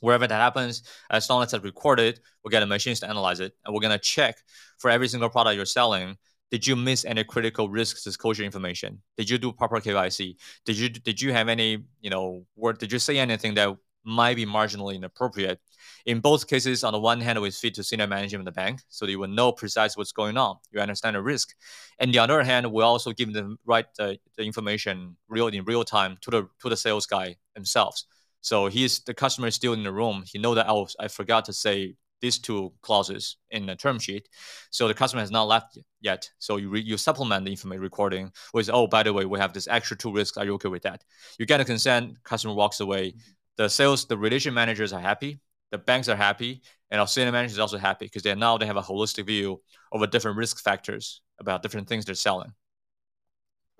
Wherever 0.00 0.26
that 0.26 0.34
happens, 0.34 0.82
as 1.10 1.28
long 1.28 1.42
as 1.42 1.52
it's 1.52 1.64
recorded, 1.64 2.20
we'll 2.42 2.50
get 2.50 2.60
the 2.60 2.66
machines 2.66 3.00
to 3.00 3.08
analyze 3.08 3.40
it, 3.40 3.52
and 3.64 3.74
we're 3.74 3.80
gonna 3.80 3.98
check 3.98 4.36
for 4.78 4.90
every 4.90 5.08
single 5.08 5.28
product 5.28 5.56
you're 5.56 5.66
selling. 5.66 6.16
Did 6.50 6.66
you 6.66 6.76
miss 6.76 7.04
any 7.04 7.24
critical 7.24 7.68
risk 7.68 8.02
disclosure 8.02 8.42
information? 8.42 9.02
Did 9.16 9.28
you 9.28 9.38
do 9.38 9.52
proper 9.52 9.80
KYC? 9.80 10.36
Did 10.64 10.78
you 10.78 10.88
did 10.88 11.20
you 11.20 11.32
have 11.32 11.48
any 11.48 11.84
you 12.00 12.10
know 12.10 12.46
word? 12.56 12.78
Did 12.78 12.92
you 12.92 12.98
say 12.98 13.18
anything 13.18 13.54
that 13.54 13.76
might 14.08 14.36
be 14.36 14.46
marginally 14.46 14.94
inappropriate. 14.94 15.60
In 16.06 16.20
both 16.20 16.46
cases, 16.46 16.82
on 16.82 16.92
the 16.92 16.98
one 16.98 17.20
hand, 17.20 17.40
we 17.40 17.50
feed 17.50 17.74
to 17.74 17.84
senior 17.84 18.06
management 18.06 18.40
of 18.40 18.54
the 18.54 18.58
bank, 18.58 18.80
so 18.88 19.06
you 19.06 19.18
will 19.18 19.28
know 19.28 19.52
precisely 19.52 20.00
what's 20.00 20.12
going 20.12 20.36
on. 20.36 20.56
You 20.72 20.80
understand 20.80 21.16
the 21.16 21.22
risk. 21.22 21.54
And 21.98 22.12
the 22.12 22.18
other 22.18 22.42
hand, 22.42 22.72
we 22.72 22.82
also 22.82 23.12
give 23.12 23.32
them 23.34 23.58
right 23.66 23.84
uh, 23.98 24.14
the 24.36 24.44
information 24.44 25.16
real 25.28 25.48
in 25.48 25.64
real 25.64 25.84
time 25.84 26.16
to 26.22 26.30
the 26.30 26.48
to 26.62 26.68
the 26.68 26.76
sales 26.76 27.06
guy 27.06 27.36
themselves. 27.54 28.06
So 28.40 28.66
he's 28.68 29.00
the 29.00 29.14
customer 29.14 29.48
is 29.48 29.56
still 29.56 29.74
in 29.74 29.82
the 29.82 29.92
room. 29.92 30.24
He 30.26 30.38
know 30.38 30.54
that 30.54 30.68
was, 30.68 30.96
I 30.98 31.08
forgot 31.08 31.44
to 31.46 31.52
say 31.52 31.94
these 32.20 32.38
two 32.38 32.72
clauses 32.82 33.36
in 33.50 33.66
the 33.66 33.76
term 33.76 33.98
sheet. 33.98 34.28
So 34.70 34.88
the 34.88 34.94
customer 34.94 35.20
has 35.20 35.30
not 35.30 35.48
left 35.48 35.78
yet. 36.00 36.28
So 36.38 36.56
you 36.56 36.68
re, 36.68 36.80
you 36.80 36.96
supplement 36.96 37.44
the 37.44 37.50
information 37.50 37.82
recording 37.82 38.32
with, 38.52 38.70
oh, 38.72 38.86
by 38.86 39.02
the 39.02 39.12
way, 39.12 39.24
we 39.24 39.38
have 39.38 39.52
this 39.52 39.68
extra 39.68 39.96
two 39.96 40.12
risks. 40.12 40.36
Are 40.36 40.44
you 40.44 40.54
okay 40.54 40.68
with 40.68 40.82
that? 40.82 41.04
You 41.38 41.46
get 41.46 41.60
a 41.60 41.64
consent. 41.64 42.22
Customer 42.24 42.54
walks 42.54 42.80
away. 42.80 43.14
The 43.56 43.68
sales, 43.68 44.06
the 44.06 44.16
relation 44.16 44.54
managers 44.54 44.92
are 44.92 45.00
happy. 45.00 45.40
The 45.70 45.78
banks 45.78 46.08
are 46.08 46.16
happy, 46.16 46.62
and 46.90 46.98
our 46.98 47.06
senior 47.06 47.30
managers 47.30 47.52
is 47.52 47.58
also 47.58 47.76
happy 47.76 48.06
because 48.06 48.22
they 48.22 48.34
now 48.34 48.56
they 48.56 48.64
have 48.64 48.78
a 48.78 48.82
holistic 48.82 49.26
view 49.26 49.60
over 49.92 50.06
different 50.06 50.38
risk 50.38 50.62
factors 50.62 51.20
about 51.38 51.62
different 51.62 51.88
things 51.88 52.06
they're 52.06 52.14
selling. 52.14 52.52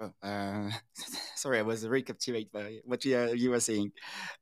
Oh, 0.00 0.12
uh, 0.22 0.70
sorry, 1.34 1.58
I 1.58 1.62
was 1.62 1.82
very 1.82 2.02
captivated 2.02 2.52
by 2.52 2.78
what 2.84 3.04
you, 3.04 3.18
uh, 3.18 3.26
you 3.32 3.50
were 3.50 3.60
saying. 3.60 3.92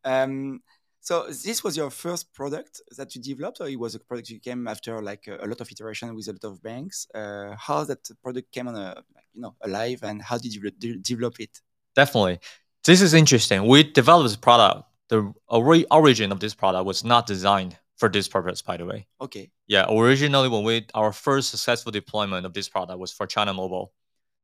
Um, 0.04 0.60
so 1.06 1.26
this 1.28 1.62
was 1.62 1.76
your 1.76 1.90
first 1.90 2.34
product 2.34 2.80
that 2.96 3.14
you 3.14 3.22
developed, 3.22 3.60
or 3.60 3.68
it 3.68 3.78
was 3.78 3.94
a 3.94 4.00
product 4.00 4.28
you 4.28 4.40
came 4.40 4.66
after 4.66 5.00
like 5.00 5.28
a, 5.28 5.36
a 5.36 5.46
lot 5.46 5.60
of 5.60 5.70
iteration 5.70 6.12
with 6.16 6.26
a 6.26 6.32
lot 6.32 6.44
of 6.50 6.60
banks? 6.60 7.06
Uh, 7.14 7.54
how 7.56 7.84
that 7.84 8.02
product 8.24 8.50
came 8.50 8.66
on 8.66 8.74
a 8.74 9.04
you 9.32 9.40
know 9.40 9.54
alive, 9.62 10.00
and 10.02 10.20
how 10.20 10.36
did 10.36 10.52
you 10.52 10.68
de 10.68 10.96
develop 10.96 11.38
it? 11.38 11.60
Definitely, 11.94 12.40
this 12.84 13.00
is 13.00 13.14
interesting. 13.14 13.68
We 13.68 13.84
developed 13.84 14.30
this 14.30 14.36
product. 14.36 14.82
The 15.08 15.32
origin 15.48 16.32
of 16.32 16.40
this 16.40 16.54
product 16.54 16.84
was 16.84 17.04
not 17.04 17.28
designed 17.28 17.76
for 17.96 18.08
this 18.08 18.26
purpose, 18.26 18.60
by 18.60 18.76
the 18.76 18.84
way. 18.84 19.06
Okay. 19.20 19.52
Yeah, 19.68 19.86
originally 19.88 20.48
when 20.48 20.64
we 20.64 20.86
our 20.92 21.12
first 21.12 21.50
successful 21.50 21.92
deployment 21.92 22.46
of 22.46 22.52
this 22.52 22.68
product 22.68 22.98
was 22.98 23.12
for 23.12 23.28
China 23.28 23.54
Mobile. 23.54 23.92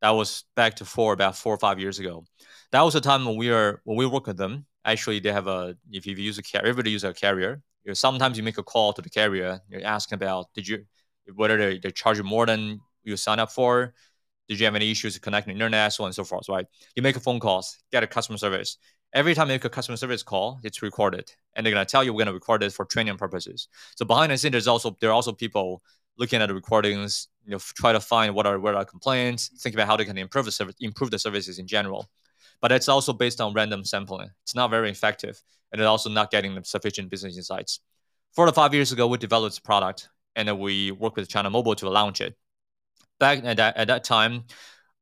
That 0.01 0.11
was 0.11 0.45
back 0.55 0.77
to 0.77 0.85
four 0.85 1.13
about 1.13 1.37
four 1.37 1.55
or 1.55 1.59
five 1.59 1.81
years 1.81 1.99
ago. 1.99 2.25
That 2.71 2.83
was 2.83 2.95
the 2.95 3.01
time 3.01 3.25
when 3.25 3.37
we 3.37 3.51
are 3.51 3.81
when 3.83 3.97
we 3.97 4.07
work 4.07 4.29
with 4.29 4.37
them. 4.37 4.67
Actually, 4.85 5.21
they 5.21 5.33
have 5.33 5.47
a 5.47 5.77
if 5.91 6.07
you 6.07 6.15
use 6.17 6.39
a 6.39 6.43
carrier, 6.43 6.69
everybody 6.69 6.91
use 6.91 7.05
a 7.05 7.15
carrier. 7.15 7.63
You 7.85 7.95
sometimes 7.95 8.37
you 8.37 8.43
make 8.43 8.59
a 8.59 8.63
call 8.63 8.93
to 8.93 9.03
the 9.03 9.11
carrier. 9.11 9.61
You're 9.69 9.85
asking 9.85 10.17
about 10.17 10.47
did 10.55 10.67
you 10.69 10.85
whether 11.35 11.57
they, 11.57 11.79
they 11.79 11.91
charge 11.91 12.19
you 12.19 12.25
more 12.25 12.47
than 12.47 12.81
you 13.05 13.17
sign 13.17 13.39
up 13.39 13.51
for. 13.53 13.95
Did 14.49 14.59
you 14.59 14.67
have 14.67 14.75
any 14.75 14.91
issues 14.91 15.19
connecting 15.19 15.53
internet, 15.53 15.93
so 15.93 16.05
on 16.05 16.09
and 16.09 16.15
so 16.15 16.25
forth, 16.25 16.49
right? 16.49 16.67
You 16.97 17.03
make 17.03 17.17
a 17.17 17.21
phone 17.21 17.41
calls, 17.41 17.79
get 17.93 18.03
a 18.03 18.07
customer 18.07 18.39
service. 18.39 18.77
Every 19.15 19.35
time 19.35 19.49
you 19.49 19.55
make 19.55 19.65
a 19.65 19.71
customer 19.71 19.97
service 19.97 20.23
call, 20.23 20.59
it's 20.65 20.83
recorded, 20.83 21.31
and 21.55 21.65
they're 21.65 21.73
gonna 21.73 21.85
tell 21.85 22.03
you 22.03 22.13
we're 22.13 22.25
gonna 22.25 22.35
record 22.35 22.63
it 22.63 22.73
for 22.73 22.85
training 22.85 23.17
purposes. 23.17 23.69
So 23.97 24.05
behind 24.05 24.33
the 24.33 24.39
scenes 24.39 24.53
there's 24.53 24.67
also 24.69 24.97
there 25.01 25.11
are 25.11 25.15
also 25.15 25.33
people 25.33 25.83
looking 26.19 26.43
at 26.43 26.47
the 26.47 26.55
recordings, 26.55 27.29
you 27.45 27.53
know, 27.53 27.59
try 27.59 27.93
to 27.93 28.01
find 28.01 28.35
what 28.35 28.47
are 28.47 28.59
what 28.59 28.75
are 28.75 28.85
complaints, 28.85 29.51
think 29.61 29.75
about 29.75 29.87
how 29.87 29.97
they 29.97 30.05
can 30.05 30.19
improve 30.19 30.45
the 30.45 30.53
service, 30.53 30.75
improve 30.81 31.11
the 31.11 31.19
services 31.19 31.59
in 31.59 31.67
general. 31.67 32.09
But 32.63 32.73
it's 32.73 32.89
also 32.89 33.13
based 33.13 33.41
on 33.41 33.53
random 33.53 33.85
sampling. 33.85 34.31
It's 34.45 34.55
not 34.55 34.71
very 34.71 34.89
effective, 34.89 35.43
and 35.71 35.81
it's 35.81 35.87
also 35.87 36.09
not 36.09 36.31
getting 36.31 36.63
sufficient 36.65 37.11
business 37.11 37.37
insights. 37.37 37.81
Four 38.35 38.47
to 38.47 38.53
five 38.53 38.73
years 38.73 38.93
ago, 38.93 39.07
we 39.07 39.19
developed 39.19 39.53
this 39.53 39.59
product, 39.59 40.09
and 40.37 40.59
we 40.59 40.93
worked 40.93 41.17
with 41.17 41.29
China 41.29 41.51
Mobile 41.51 41.75
to 41.75 41.91
launch 41.91 42.21
it. 42.23 42.35
Back 43.21 43.45
at 43.45 43.59
that, 43.59 43.77
at 43.77 43.89
that 43.89 44.05
time, 44.05 44.45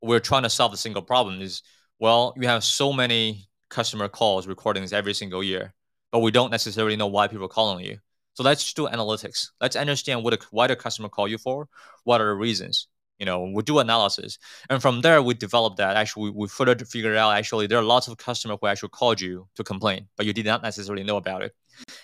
we 0.03 0.17
are 0.17 0.21
trying 0.21 0.43
to 0.43 0.51
solve 0.51 0.73
a 0.73 0.77
single 0.77 1.03
problem: 1.03 1.41
is 1.41 1.63
well, 2.01 2.35
you 2.37 2.49
have 2.49 2.65
so 2.65 2.93
many 2.93 3.47
customer 3.69 4.09
calls 4.09 4.47
recordings 4.49 4.93
every 4.93 5.15
single 5.15 5.45
year, 5.45 5.75
but 6.11 6.21
we 6.21 6.31
don't 6.31 6.51
necessarily 6.51 6.97
know 6.97 7.07
why 7.07 7.29
people 7.29 7.45
are 7.45 7.49
calling 7.49 7.85
you. 7.85 7.99
So 8.35 8.43
let's 8.43 8.73
do 8.73 8.89
analytics. 8.89 9.51
Let's 9.61 9.77
understand 9.77 10.25
what 10.25 10.33
a, 10.33 10.39
why 10.51 10.67
the 10.67 10.77
customer 10.77 11.11
call 11.11 11.29
you 11.29 11.37
for. 11.37 11.69
What 12.05 12.23
are 12.23 12.29
the 12.29 12.35
reasons? 12.35 12.89
You 13.21 13.27
know, 13.27 13.53
we 13.55 13.63
do 13.63 13.79
analysis, 13.79 14.39
and 14.69 14.83
from 14.83 15.03
there 15.03 15.23
we 15.23 15.35
develop 15.35 15.77
that. 15.77 15.97
Actually, 15.97 16.31
we, 16.31 16.49
further 16.49 16.75
figure 16.85 17.17
out 17.17 17.37
actually 17.37 17.67
there 17.67 17.79
are 17.79 17.85
lots 17.85 18.09
of 18.09 18.17
customers 18.17 18.59
who 18.61 18.67
actually 18.67 18.89
called 18.89 19.21
you 19.21 19.47
to 19.57 19.63
complain, 19.63 20.09
but 20.17 20.27
you 20.27 20.33
did 20.33 20.47
not 20.47 20.63
necessarily 20.63 21.05
know 21.05 21.19
about 21.19 21.43
it. 21.43 21.55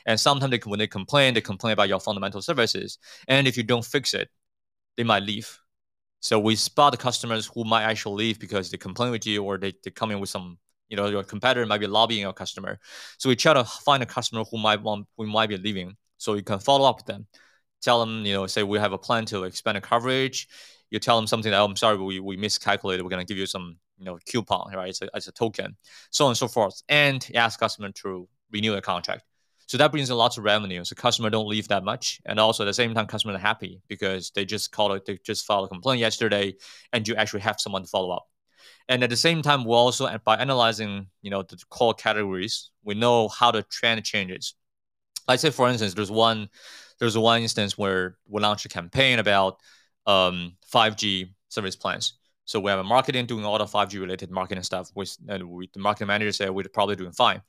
And 0.07 0.21
sometimes 0.21 0.51
they, 0.51 0.61
when 0.65 0.79
they 0.79 0.87
complain, 0.87 1.35
they 1.35 1.41
complain 1.41 1.73
about 1.73 1.89
your 1.89 2.01
fundamental 2.01 2.43
services, 2.43 2.99
and 3.29 3.49
if 3.49 3.57
you 3.57 3.63
don't 3.63 3.85
fix 3.85 4.15
it, 4.15 4.29
they 4.97 5.05
might 5.05 5.25
leave. 5.25 5.59
So 6.21 6.39
we 6.39 6.55
spot 6.57 6.93
the 6.93 6.99
customers 6.99 7.51
who 7.53 7.65
might 7.65 7.85
actually 7.85 8.25
leave 8.25 8.39
because 8.39 8.71
they 8.71 8.79
complain 8.79 9.11
with 9.11 9.27
you 9.27 9.43
or 9.43 9.59
they, 9.59 9.75
they 9.85 9.91
come 9.91 10.11
in 10.11 10.21
with 10.21 10.31
some 10.31 10.59
you 10.89 10.97
know 10.97 11.09
your 11.09 11.25
competitor 11.25 11.67
might 11.67 11.81
be 11.81 11.89
lobbying 11.89 12.21
your 12.21 12.33
customer 12.33 12.79
so 13.19 13.29
we 13.29 13.35
try 13.35 13.53
to 13.53 13.65
find 13.65 14.05
a 14.05 14.07
customer 14.07 14.45
who 14.49 14.57
might 14.57 14.81
want 14.81 15.05
who 15.17 15.27
might 15.27 15.49
be 15.49 15.59
leaving 15.59 15.97
so 16.19 16.35
you 16.35 16.43
can 16.43 16.59
follow 16.59 16.89
up 16.89 16.97
with 16.97 17.07
them, 17.07 17.27
tell 17.83 18.01
them, 18.01 18.25
you 18.25 18.35
know, 18.35 18.47
say 18.47 18.63
we 18.63 18.79
have 18.79 18.93
a 18.93 18.99
plan 18.99 19.25
to 19.27 19.45
expand 19.45 19.77
the 19.77 19.81
coverage. 19.81 20.49
You 20.91 20.99
tell 20.99 21.17
them 21.17 21.27
something 21.27 21.51
that, 21.51 21.59
oh, 21.59 21.65
I'm 21.65 21.77
sorry, 21.77 21.99
we, 21.99 22.21
we 22.21 22.37
miscalculated. 22.37 23.05
We're 23.05 23.11
going 23.11 23.25
to 23.25 23.31
give 23.31 23.39
you 23.39 23.47
some, 23.47 23.77
you 23.99 24.05
know, 24.05 24.19
coupon, 24.27 24.73
right? 24.75 24.89
It's 24.89 25.03
a, 25.03 25.09
it's 25.15 25.29
a 25.29 25.33
token, 25.33 25.77
so 26.11 26.27
on 26.27 26.31
and 26.31 26.39
so 26.39 26.49
forth. 26.49 26.83
And 26.89 27.29
ask 27.35 27.59
customer 27.59 27.91
to 27.91 28.29
renew 28.53 28.75
the 28.75 28.81
contract. 28.81 29.25
So 29.67 29.79
that 29.79 29.91
brings 29.91 30.11
in 30.11 30.17
lots 30.17 30.39
of 30.39 30.45
revenue. 30.45 30.85
So 30.85 30.95
customer 30.95 31.29
don't 31.29 31.49
leave 31.49 31.67
that 31.69 31.83
much. 31.83 32.21
And 32.25 32.39
also 32.39 32.63
at 32.63 32.67
the 32.67 32.75
same 32.75 32.95
time, 32.95 33.07
customer 33.07 33.35
are 33.35 33.39
happy 33.39 33.81
because 33.89 34.31
they 34.31 34.45
just 34.45 34.71
called 34.71 34.93
it, 34.93 35.05
they 35.05 35.19
just 35.25 35.45
filed 35.45 35.67
a 35.67 35.69
complaint 35.69 35.99
yesterday 35.99 36.55
and 36.93 37.07
you 37.07 37.17
actually 37.17 37.41
have 37.41 37.61
someone 37.61 37.83
to 37.83 37.89
follow 37.89 38.11
up. 38.11 38.29
And 38.89 39.03
at 39.03 39.11
the 39.11 39.17
same 39.17 39.43
time, 39.43 39.65
we 39.65 39.73
also, 39.73 40.09
by 40.25 40.37
analyzing, 40.37 41.09
you 41.21 41.31
know, 41.31 41.43
the 41.43 41.59
call 41.69 41.95
categories, 41.95 42.71
we 42.85 42.95
know 42.95 43.27
how 43.27 43.51
the 43.51 43.65
trend 43.65 44.05
changes 44.05 44.55
let's 45.29 45.43
say 45.43 45.51
for 45.51 45.69
instance 45.69 45.95
there's 45.95 46.11
one 46.11 46.49
there's 46.99 47.17
one 47.17 47.43
instance 47.43 47.77
where 47.77 48.17
we 48.29 48.41
launched 48.41 48.65
a 48.65 48.69
campaign 48.69 49.19
about 49.19 49.59
um, 50.07 50.57
5g 50.73 51.31
service 51.49 51.77
plans. 51.77 52.15
So 52.45 52.61
we 52.61 52.71
have 52.71 52.79
a 52.79 52.85
marketing 52.85 53.27
doing 53.27 53.45
all 53.45 53.59
the 53.59 53.65
5g 53.65 54.01
related 54.01 54.31
marketing 54.31 54.63
stuff 54.63 54.91
with 54.95 55.17
and 55.29 55.45
we, 55.45 55.69
the 55.73 55.81
marketing 55.81 56.09
manager 56.09 56.33
said 56.33 56.51
we're 56.51 56.65
probably 56.73 56.97
doing 56.97 57.13
fine. 57.13 57.43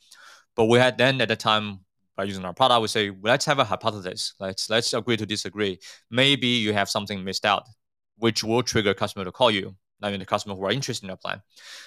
But 0.55 0.65
we 0.65 0.79
had 0.79 0.97
then 0.97 1.21
at 1.21 1.27
the 1.27 1.35
time 1.35 1.81
by 2.15 2.23
using 2.23 2.43
our 2.43 2.53
product 2.53 2.81
we 2.81 2.87
say 2.87 3.11
let's 3.21 3.45
have 3.45 3.59
a 3.59 3.63
hypothesis. 3.63 4.33
Let's 4.39 4.69
let's 4.69 4.93
agree 4.93 5.17
to 5.17 5.25
disagree. 5.25 5.79
Maybe 6.09 6.47
you 6.47 6.73
have 6.73 6.89
something 6.89 7.23
missed 7.23 7.45
out 7.45 7.67
which 8.17 8.43
will 8.43 8.63
trigger 8.63 8.89
a 8.89 8.95
customer 8.95 9.23
to 9.25 9.31
call 9.31 9.51
you 9.51 9.75
I 10.01 10.11
mean, 10.11 10.19
the 10.19 10.25
customer 10.25 10.55
who 10.55 10.63
are 10.65 10.71
interested 10.71 11.05
in 11.05 11.11
the 11.11 11.17
plan. 11.17 11.41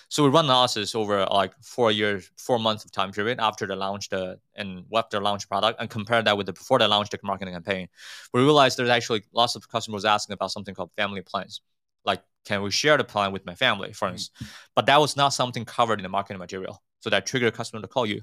So 0.09 0.25
we 0.25 0.31
run 0.31 0.47
analysis 0.47 0.95
over 0.95 1.25
like 1.27 1.53
four 1.63 1.93
years, 1.93 2.31
four 2.37 2.59
months 2.59 2.85
of 2.85 2.91
time 2.91 3.13
period 3.13 3.39
after 3.41 3.67
the 3.67 3.77
launch 3.77 4.09
the 4.09 4.39
and 4.57 4.85
after 4.95 5.19
the 5.19 5.25
launch 5.25 5.49
product 5.49 5.81
and 5.81 5.89
compare 5.89 6.23
that 6.23 6.37
with 6.37 6.47
the 6.47 6.53
before 6.53 6.79
they 6.79 6.87
launched 6.87 7.13
the 7.13 7.19
marketing 7.23 7.55
campaign. 7.55 7.89
We 8.35 8.43
realized 8.43 8.79
there's 8.79 8.89
actually 8.89 9.23
lots 9.33 9.55
of 9.55 9.69
customers 9.69 10.05
asking 10.05 10.35
about 10.35 10.51
something 10.51 10.75
called 10.75 10.91
family 10.97 11.23
plans. 11.23 11.61
Like, 12.05 12.23
can 12.45 12.63
we 12.63 12.71
share 12.71 12.97
the 12.97 13.05
plan 13.05 13.33
with 13.33 13.47
my 13.47 13.55
family, 13.55 13.93
for 13.93 14.09
instance? 14.09 14.31
Mm-hmm. 14.37 14.53
But 14.75 14.87
that 14.87 15.01
was 15.01 15.17
not 15.17 15.29
something 15.29 15.65
covered 15.65 15.99
in 15.99 16.03
the 16.03 16.09
marketing 16.09 16.39
material. 16.39 16.83
So 17.01 17.11
that 17.11 17.27
triggered 17.27 17.53
a 17.53 17.57
customer 17.57 17.83
to 17.83 17.89
call 17.89 18.07
you. 18.07 18.23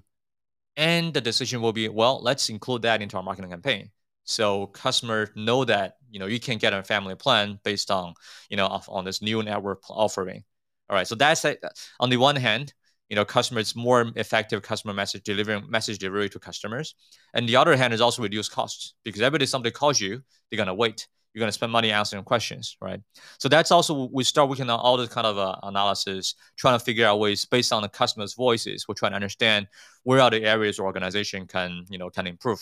And 0.76 1.14
the 1.14 1.22
decision 1.22 1.62
will 1.62 1.74
be, 1.74 1.88
well, 1.90 2.22
let's 2.22 2.50
include 2.50 2.84
that 2.84 3.02
into 3.02 3.18
our 3.18 3.24
marketing 3.24 3.52
campaign 3.52 3.92
so 4.28 4.68
customers 4.68 5.30
know 5.36 5.64
that 5.64 5.97
you 6.10 6.20
know 6.20 6.26
you 6.26 6.40
can 6.40 6.58
get 6.58 6.74
a 6.74 6.84
family 6.84 7.16
plan 7.16 7.60
based 7.64 7.92
on 7.92 8.14
you 8.50 8.58
know 8.58 8.68
on 8.88 9.06
this 9.06 9.22
new 9.22 9.44
network 9.44 9.90
offering. 9.90 10.44
All 10.90 10.96
right 10.96 11.08
so 11.08 11.16
that's 11.16 11.44
a, 11.46 11.58
on 12.00 12.10
the 12.10 12.18
one 12.18 12.36
hand 12.36 12.74
you 13.10 13.16
know 13.16 13.26
customers 13.26 13.76
more 13.76 14.12
effective 14.16 14.62
customer 14.62 14.94
message 14.94 15.24
delivering 15.24 15.70
message 15.70 16.00
delivery 16.00 16.30
to 16.30 16.40
customers. 16.40 16.96
And 17.34 17.48
the 17.48 17.56
other 17.56 17.76
hand 17.76 17.94
is 17.94 18.02
also 18.02 18.22
reduce 18.22 18.50
costs 18.50 18.94
because 19.04 19.22
every 19.22 19.40
day 19.40 19.46
somebody 19.46 19.72
calls 19.72 20.00
you 20.00 20.22
they're 20.50 20.58
going 20.58 20.68
to 20.68 20.74
wait. 20.74 21.08
You're 21.34 21.42
going 21.42 21.50
to 21.50 21.54
spend 21.54 21.72
money 21.72 21.92
answering 21.92 22.24
questions 22.24 22.78
right? 22.82 23.00
So 23.40 23.48
that's 23.48 23.72
also 23.72 24.10
we 24.12 24.24
start 24.24 24.50
working 24.50 24.70
on 24.70 24.80
all 24.80 24.98
this 24.98 25.10
kind 25.10 25.28
of 25.28 25.38
uh, 25.38 25.56
analysis 25.64 26.36
trying 26.58 26.78
to 26.80 26.84
figure 26.84 27.06
out 27.06 27.20
ways 27.20 27.46
based 27.46 27.72
on 27.72 27.82
the 27.82 27.90
customer's 27.90 28.34
voices. 28.34 28.86
We're 28.88 28.96
trying 28.96 29.12
to 29.12 29.18
understand 29.18 29.68
where 30.04 30.22
are 30.22 30.32
the 30.32 30.44
areas 30.44 30.80
organization 30.80 31.48
can 31.48 31.86
you 31.90 31.98
know 31.98 32.10
can 32.10 32.28
improve 32.28 32.60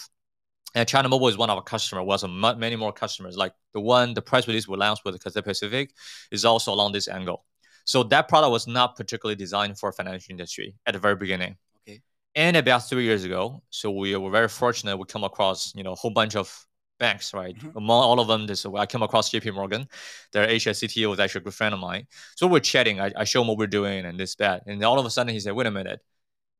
and 0.73 0.87
China 0.87 1.07
Mobile 1.07 1.27
is 1.27 1.37
one 1.37 1.49
of 1.49 1.57
our 1.57 1.63
customers. 1.63 2.05
was 2.05 2.25
many 2.57 2.75
more 2.75 2.91
customers. 2.91 3.37
Like 3.37 3.53
the 3.73 3.79
one, 3.79 4.13
the 4.13 4.21
press 4.21 4.47
release 4.47 4.67
we 4.67 4.77
launched 4.77 5.05
with 5.05 5.13
the 5.13 5.19
Cathay 5.19 5.41
Pacific 5.41 5.91
is 6.31 6.43
also 6.43 6.73
along 6.73 6.91
this 6.91 7.07
angle. 7.07 7.45
So 7.85 8.03
that 8.03 8.27
product 8.27 8.51
was 8.51 8.67
not 8.67 8.95
particularly 8.95 9.35
designed 9.35 9.77
for 9.77 9.91
financial 9.91 10.31
industry 10.31 10.75
at 10.85 10.93
the 10.93 10.99
very 10.99 11.15
beginning. 11.15 11.55
Okay. 11.87 12.01
And 12.33 12.57
about 12.57 12.89
three 12.89 13.03
years 13.03 13.23
ago, 13.23 13.61
so 13.69 13.91
we 13.91 14.15
were 14.15 14.31
very 14.31 14.49
fortunate. 14.49 14.97
We 14.97 15.05
come 15.05 15.23
across 15.23 15.73
you 15.75 15.83
know 15.83 15.93
a 15.93 15.95
whole 15.95 16.11
bunch 16.11 16.35
of 16.35 16.65
banks, 16.99 17.33
right? 17.33 17.55
Mm-hmm. 17.55 17.77
Among 17.77 18.03
all 18.03 18.19
of 18.19 18.27
them, 18.27 18.47
this 18.47 18.65
I 18.65 18.85
came 18.85 19.03
across 19.03 19.29
JP 19.29 19.53
Morgan. 19.53 19.87
Their 20.33 20.47
Asia 20.49 20.71
CTO 20.71 21.09
was 21.09 21.19
actually 21.19 21.41
a 21.41 21.43
good 21.45 21.53
friend 21.53 21.73
of 21.73 21.79
mine. 21.79 22.07
So 22.35 22.47
we're 22.47 22.59
chatting. 22.59 22.99
I, 22.99 23.11
I 23.15 23.23
show 23.23 23.41
him 23.41 23.47
what 23.47 23.57
we're 23.57 23.67
doing 23.67 24.05
and 24.05 24.19
this, 24.19 24.35
that. 24.35 24.63
And 24.67 24.83
all 24.83 24.99
of 24.99 25.05
a 25.05 25.09
sudden 25.09 25.33
he 25.33 25.39
said, 25.39 25.53
wait 25.53 25.67
a 25.67 25.71
minute. 25.71 26.01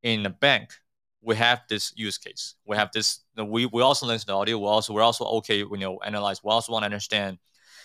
In 0.03 0.25
a 0.25 0.29
bank, 0.29 0.71
we 1.25 1.36
have 1.36 1.62
this 1.70 1.91
use 1.96 2.17
case. 2.17 2.55
We 2.65 2.77
have 2.77 2.91
this. 2.94 3.22
We 3.38 3.65
we 3.65 3.82
also 3.82 4.05
listen 4.05 4.27
to 4.27 4.34
audio. 4.34 4.58
We 4.60 4.65
also 4.65 4.94
we're 4.94 5.01
also 5.01 5.25
okay. 5.39 5.58
You 5.60 5.77
know, 5.77 6.00
analyze. 6.05 6.44
We 6.44 6.51
also 6.51 6.72
want 6.72 6.84
to 6.84 6.86
understand, 6.88 7.39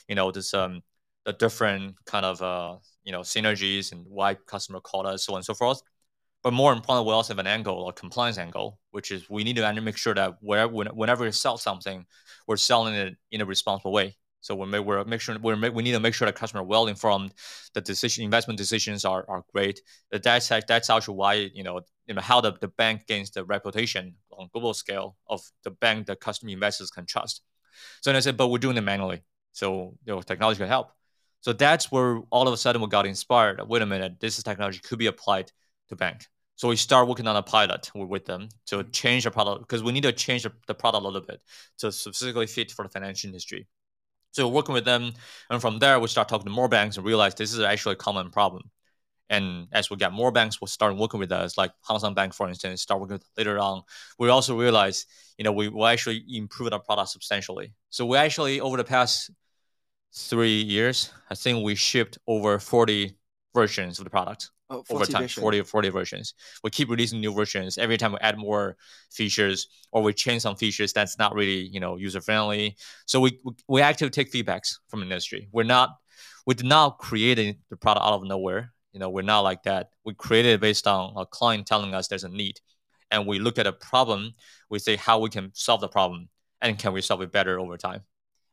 you 0.09 0.15
know, 0.15 0.31
this 0.31 0.55
um 0.55 0.83
the 1.25 1.33
different 1.33 1.97
kind 2.07 2.25
of 2.27 2.43
uh 2.43 2.77
you 3.05 3.13
know 3.13 3.21
synergies 3.21 3.93
and 3.93 4.05
why 4.07 4.35
customer 4.35 4.81
called 4.81 5.07
us, 5.07 5.25
so 5.25 5.33
on 5.33 5.39
and 5.39 5.45
so 5.45 5.55
forth. 5.55 5.83
But 6.43 6.53
more 6.53 6.73
importantly, 6.73 7.09
we 7.09 7.15
also 7.15 7.35
have 7.35 7.39
an 7.39 7.47
angle, 7.47 7.89
a 7.89 7.93
compliance 7.93 8.39
angle, 8.39 8.79
which 8.93 9.11
is 9.11 9.29
we 9.29 9.45
need 9.45 9.57
to 9.57 9.81
make 9.81 9.97
sure 9.97 10.15
that 10.15 10.37
wherever, 10.41 10.73
whenever 10.73 11.25
we 11.25 11.33
sell 11.33 11.59
something, 11.59 12.07
we're 12.47 12.57
selling 12.57 12.95
it 12.95 13.17
in 13.31 13.43
a 13.43 13.45
responsible 13.45 13.93
way. 13.93 14.17
So 14.41 14.55
we're, 14.55 14.81
we're 14.81 15.05
make 15.05 15.21
sure 15.21 15.37
we're, 15.39 15.71
we 15.71 15.83
need 15.83 15.93
to 15.93 16.01
make 16.01 16.15
sure 16.15 16.27
the 16.27 16.33
customer 16.33 16.63
well 16.63 16.87
informed, 16.87 17.35
the 17.75 17.81
decision 17.81 18.25
investment 18.25 18.59
decisions 18.59 19.05
are, 19.05 19.25
are 19.29 19.45
great. 19.53 19.81
That's 20.11 20.49
that's 20.49 20.91
actually 20.91 21.17
why 21.17 21.35
you 21.35 21.63
know 21.63 21.81
you 22.07 22.15
know 22.15 22.23
how 22.23 22.41
the, 22.41 22.53
the 22.61 22.69
bank 22.69 23.07
gains 23.07 23.31
the 23.31 23.45
reputation 23.45 24.15
on 24.33 24.49
global 24.53 24.75
scale 24.75 25.17
of 25.29 25.43
the 25.65 25.71
bank 25.71 26.07
that 26.07 26.21
customer 26.21 26.53
investors 26.53 26.91
can 26.91 27.07
trust. 27.07 27.43
So 28.01 28.13
I 28.13 28.21
said, 28.21 28.37
but 28.37 28.49
we're 28.49 28.59
doing 28.59 28.77
it 28.77 28.83
manually. 28.83 29.23
So 29.53 29.97
you 30.05 30.15
know, 30.15 30.23
technology 30.23 30.59
can 30.59 30.69
help. 30.69 30.93
So 31.43 31.53
that's 31.53 31.91
where 31.91 32.21
all 32.31 32.47
of 32.47 32.55
a 32.55 32.57
sudden 32.57 32.83
we 32.83 32.89
got 32.89 33.07
inspired. 33.07 33.61
Wait 33.67 33.83
a 33.83 33.87
minute, 33.87 34.21
this 34.21 34.43
technology 34.43 34.81
could 34.81 34.99
be 34.99 35.07
applied 35.07 35.51
to 35.89 35.97
bank. 35.97 36.27
So 36.61 36.69
we 36.69 36.77
start 36.77 37.09
working 37.09 37.27
on 37.27 37.37
a 37.37 37.43
pilot 37.43 37.91
with 37.95 38.27
them 38.27 38.51
to 38.67 38.77
mm-hmm. 38.77 38.91
change 38.91 39.25
the 39.25 39.31
product 39.31 39.61
because 39.61 39.83
we 39.83 39.93
need 39.93 40.03
to 40.03 40.13
change 40.13 40.43
the 40.43 40.75
product 40.75 41.03
a 41.03 41.07
little 41.07 41.27
bit 41.27 41.43
to 41.79 41.91
specifically 41.91 42.47
fit 42.47 42.71
for 42.71 42.83
the 42.83 42.91
financial 42.91 43.29
industry. 43.29 43.67
So 44.33 44.49
working 44.49 44.75
with 44.75 44.85
them, 44.85 45.13
and 45.49 45.61
from 45.61 45.79
there 45.79 45.99
we 45.99 46.09
start 46.09 46.29
talking 46.29 46.47
to 46.47 46.53
more 46.53 46.69
banks 46.69 46.97
and 46.97 47.07
realize 47.07 47.35
this 47.35 47.53
is 47.53 47.61
actually 47.61 47.95
a 47.95 47.97
common 47.97 48.31
problem. 48.31 48.71
And 49.29 49.69
as 49.73 49.91
we 49.91 49.97
get 49.97 50.13
more 50.13 50.33
banks, 50.33 50.61
we'll 50.61 50.69
start 50.69 50.97
working 50.97 51.21
with 51.21 51.31
us, 51.31 51.57
like 51.57 51.71
Hang 51.89 51.99
Seng 52.01 52.15
Bank, 52.15 52.35
for 52.35 52.49
instance, 52.49 52.83
start 52.83 53.01
working 53.01 53.15
with 53.15 53.25
later 53.39 53.59
on. 53.59 53.83
We 54.19 54.29
also 54.29 54.59
realize, 54.59 55.07
you 55.39 55.45
know, 55.45 55.53
we 55.53 55.69
will 55.69 55.87
actually 55.87 56.25
improve 56.29 56.73
our 56.73 56.81
product 56.81 57.11
substantially. 57.11 57.73
So 57.91 58.07
we 58.07 58.17
actually, 58.17 58.61
over 58.61 58.77
the 58.77 58.85
past 58.85 59.31
three 60.13 60.63
years, 60.63 61.13
I 61.31 61.37
think 61.37 61.65
we 61.65 61.77
shipped 61.77 62.19
over 62.27 62.59
40 62.59 63.17
versions 63.55 63.99
of 63.99 64.05
the 64.05 64.11
product 64.11 64.51
oh, 64.71 64.85
over 64.91 65.05
time, 65.05 65.29
40, 65.29 65.63
40 65.63 65.89
versions. 65.91 66.35
We 66.65 66.71
keep 66.71 66.89
releasing 66.89 67.21
new 67.21 67.33
versions 67.33 67.77
every 67.77 67.97
time 67.97 68.13
we 68.13 68.19
add 68.21 68.39
more 68.39 68.77
features 69.11 69.69
or 69.93 70.03
we 70.03 70.13
change 70.13 70.43
some 70.43 70.57
features 70.57 70.93
that's 70.93 71.19
not 71.19 71.35
really, 71.35 71.69
you 71.69 71.81
know, 71.81 71.97
user 71.97 72.21
friendly. 72.21 72.77
So 73.07 73.21
we, 73.21 73.39
we 73.69 73.83
actually 73.83 74.11
take 74.11 74.33
feedbacks 74.33 74.77
from 74.89 75.03
industry. 75.03 75.49
We're 75.53 75.65
not, 75.65 75.91
we 76.47 76.55
did 76.55 76.67
not 76.67 76.99
create 76.99 77.57
the 77.69 77.77
product 77.77 78.07
out 78.07 78.15
of 78.15 78.25
nowhere. 78.25 78.73
You 78.93 79.01
know, 79.01 79.11
we're 79.11 79.23
not 79.23 79.41
like 79.41 79.65
that. 79.65 79.91
We 80.05 80.15
created 80.15 80.55
it 80.55 80.61
based 80.61 80.87
on 80.87 81.15
a 81.17 81.27
client 81.27 81.67
telling 81.67 81.95
us 81.95 82.09
there's 82.09 82.25
a 82.25 82.29
need. 82.29 82.61
And 83.11 83.27
we 83.27 83.39
look 83.39 83.59
at 83.59 83.67
a 83.67 83.73
problem, 83.73 84.33
we 84.69 84.79
say 84.79 84.97
how 84.97 85.19
we 85.19 85.29
can 85.31 85.51
solve 85.55 85.81
the 85.81 85.89
problem 85.89 86.29
and 86.61 86.79
can 86.79 86.93
we 86.93 87.03
solve 87.03 87.23
it 87.23 87.33
better 87.33 87.59
over 87.59 87.77
time. 87.77 88.03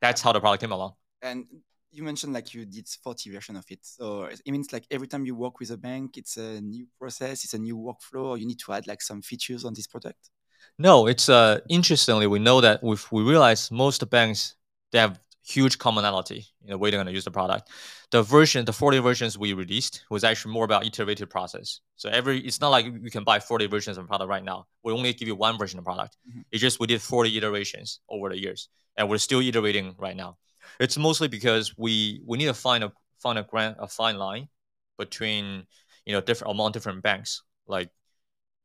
That's 0.01 0.21
how 0.21 0.31
the 0.31 0.39
product 0.39 0.61
came 0.61 0.71
along. 0.71 0.93
And 1.21 1.45
you 1.91 2.03
mentioned 2.03 2.33
like 2.33 2.53
you 2.53 2.65
did 2.65 2.87
40 2.87 3.31
version 3.31 3.55
of 3.55 3.65
it. 3.69 3.79
So 3.81 4.25
it 4.25 4.51
means 4.51 4.71
like 4.73 4.85
every 4.91 5.07
time 5.07 5.25
you 5.25 5.35
work 5.35 5.59
with 5.59 5.71
a 5.71 5.77
bank, 5.77 6.17
it's 6.17 6.37
a 6.37 6.61
new 6.61 6.87
process, 6.99 7.43
it's 7.43 7.53
a 7.53 7.59
new 7.59 7.77
workflow, 7.77 8.25
or 8.25 8.37
you 8.37 8.45
need 8.45 8.59
to 8.59 8.73
add 8.73 8.87
like 8.87 9.01
some 9.01 9.21
features 9.21 9.65
on 9.65 9.73
this 9.73 9.87
product? 9.87 10.29
No, 10.77 11.07
it's 11.07 11.29
uh 11.29 11.59
interestingly 11.69 12.27
we 12.27 12.39
know 12.39 12.61
that 12.61 12.83
we 12.83 12.95
we 13.11 13.23
realize 13.23 13.71
most 13.71 14.07
banks 14.09 14.55
they 14.91 14.99
have 14.99 15.19
huge 15.47 15.77
commonality 15.77 16.45
in 16.63 16.71
the 16.71 16.77
way 16.77 16.89
they're 16.91 16.97
going 16.97 17.07
to 17.07 17.13
use 17.13 17.23
the 17.23 17.31
product. 17.31 17.69
The 18.11 18.21
version, 18.21 18.65
the 18.65 18.73
40 18.73 18.99
versions 18.99 19.37
we 19.37 19.53
released 19.53 20.03
was 20.09 20.23
actually 20.23 20.53
more 20.53 20.65
about 20.65 20.85
iterative 20.85 21.29
process. 21.29 21.79
So 21.95 22.09
every, 22.09 22.39
it's 22.39 22.59
not 22.59 22.69
like 22.69 22.85
you 22.85 23.09
can 23.09 23.23
buy 23.23 23.39
40 23.39 23.67
versions 23.67 23.97
of 23.97 24.03
a 24.03 24.07
product 24.07 24.29
right 24.29 24.43
now. 24.43 24.67
We 24.83 24.91
only 24.91 25.13
give 25.13 25.27
you 25.27 25.35
one 25.35 25.57
version 25.57 25.79
of 25.79 25.85
product. 25.85 26.17
Mm-hmm. 26.29 26.41
It's 26.51 26.61
just 26.61 26.79
we 26.79 26.87
did 26.87 27.01
40 27.01 27.37
iterations 27.37 28.01
over 28.09 28.29
the 28.29 28.39
years, 28.39 28.67
and 28.97 29.09
we're 29.09 29.19
still 29.19 29.39
iterating 29.39 29.95
right 29.97 30.15
now. 30.15 30.37
It's 30.79 30.97
mostly 30.97 31.27
because 31.27 31.77
we 31.77 32.21
we 32.25 32.37
need 32.37 32.45
to 32.45 32.53
find 32.53 32.83
a 32.83 32.91
find 33.19 33.39
a 33.39 33.43
grand 33.43 33.75
a 33.79 33.87
fine 33.87 34.17
line 34.17 34.47
between 34.97 35.65
you 36.05 36.13
know 36.13 36.21
different 36.21 36.51
among 36.51 36.71
different 36.71 37.03
banks. 37.03 37.43
Like 37.67 37.89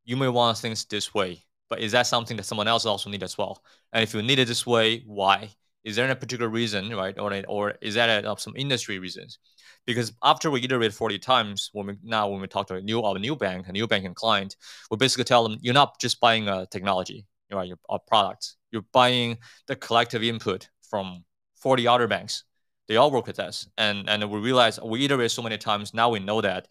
you 0.05 0.17
may 0.17 0.29
want 0.29 0.59
things 0.59 0.85
this 0.85 1.15
way, 1.15 1.45
but 1.69 1.81
is 1.81 1.93
that 1.93 2.07
something 2.07 2.37
that 2.37 2.45
someone 2.45 2.69
else 2.69 2.87
also 2.87 3.11
need 3.11 3.23
as 3.23 3.39
well? 3.39 3.63
And 3.93 4.03
if 4.03 4.15
you 4.15 4.23
need 4.23 4.39
it 4.39 4.49
this 4.49 4.67
way, 4.67 5.03
why? 5.07 5.51
Is 5.85 5.97
there 5.97 6.09
a 6.11 6.15
particular 6.15 6.49
reason, 6.49 6.95
right? 6.95 7.19
Or 7.19 7.33
or 7.49 7.75
is 7.83 7.95
that 7.95 8.25
a, 8.25 8.37
some 8.39 8.55
industry 8.57 8.99
reasons? 8.99 9.39
Because 9.85 10.13
after 10.23 10.51
we 10.51 10.63
iterate 10.63 10.93
40 10.93 11.19
times, 11.19 11.71
when 11.73 11.87
we 11.87 11.95
now 12.05 12.29
when 12.29 12.41
we 12.41 12.47
talk 12.47 12.69
to 12.69 12.77
a 12.77 12.81
new 12.81 13.01
a 13.01 13.19
new 13.19 13.35
bank, 13.37 13.67
a 13.69 13.73
new 13.73 13.87
banking 13.89 14.15
client, 14.15 14.57
we 14.91 14.97
basically 14.97 15.25
tell 15.25 15.43
them 15.43 15.59
you're 15.61 15.75
not 15.75 15.99
just 16.01 16.21
buying 16.21 16.49
a 16.49 16.67
technology, 16.67 17.27
right? 17.51 17.73
A 17.91 17.99
product. 17.99 18.55
You're 18.71 18.87
buying 18.93 19.39
the 19.67 19.77
collective 19.77 20.23
input 20.23 20.69
from 20.89 21.25
40 21.63 21.87
other 21.87 22.09
banks. 22.09 22.45
They 22.89 22.97
all 22.97 23.11
work 23.11 23.27
with 23.27 23.39
us. 23.39 23.69
And, 23.79 24.09
and 24.09 24.29
we 24.31 24.41
realize 24.41 24.81
we 24.81 25.05
iterate 25.05 25.31
so 25.31 25.43
many 25.43 25.57
times. 25.57 25.95
Now 25.95 26.11
we 26.11 26.19
know 26.19 26.41
that 26.41 26.69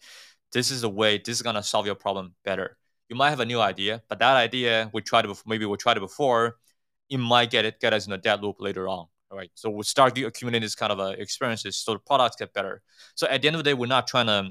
this 0.52 0.70
is 0.70 0.82
the 0.82 0.88
way, 0.88 1.18
this 1.18 1.36
is 1.36 1.42
going 1.42 1.56
to 1.56 1.62
solve 1.62 1.86
your 1.86 1.94
problem 1.94 2.34
better. 2.44 2.76
You 3.08 3.16
might 3.16 3.30
have 3.30 3.40
a 3.40 3.46
new 3.46 3.60
idea, 3.60 4.02
but 4.08 4.18
that 4.18 4.36
idea 4.36 4.90
we 4.92 5.00
tried 5.02 5.24
it, 5.24 5.42
maybe 5.46 5.64
we 5.64 5.76
tried 5.76 5.96
it 5.96 6.00
before, 6.00 6.56
it 7.08 7.18
might 7.18 7.50
get 7.50 7.64
it 7.64 7.80
get 7.80 7.92
us 7.92 8.06
in 8.06 8.12
a 8.12 8.18
dead 8.18 8.42
loop 8.42 8.56
later 8.60 8.86
on. 8.88 9.06
Right. 9.30 9.50
So 9.54 9.70
we 9.70 9.82
start 9.84 10.16
accumulating 10.18 10.62
this 10.62 10.74
kind 10.74 10.92
of 10.92 11.00
uh, 11.00 11.14
experiences 11.16 11.78
so 11.78 11.94
the 11.94 11.98
products 12.00 12.36
get 12.36 12.52
better. 12.52 12.82
So 13.14 13.26
at 13.28 13.40
the 13.40 13.48
end 13.48 13.56
of 13.56 13.64
the 13.64 13.70
day, 13.70 13.72
we're 13.72 13.86
not 13.86 14.06
trying 14.06 14.26
to 14.26 14.50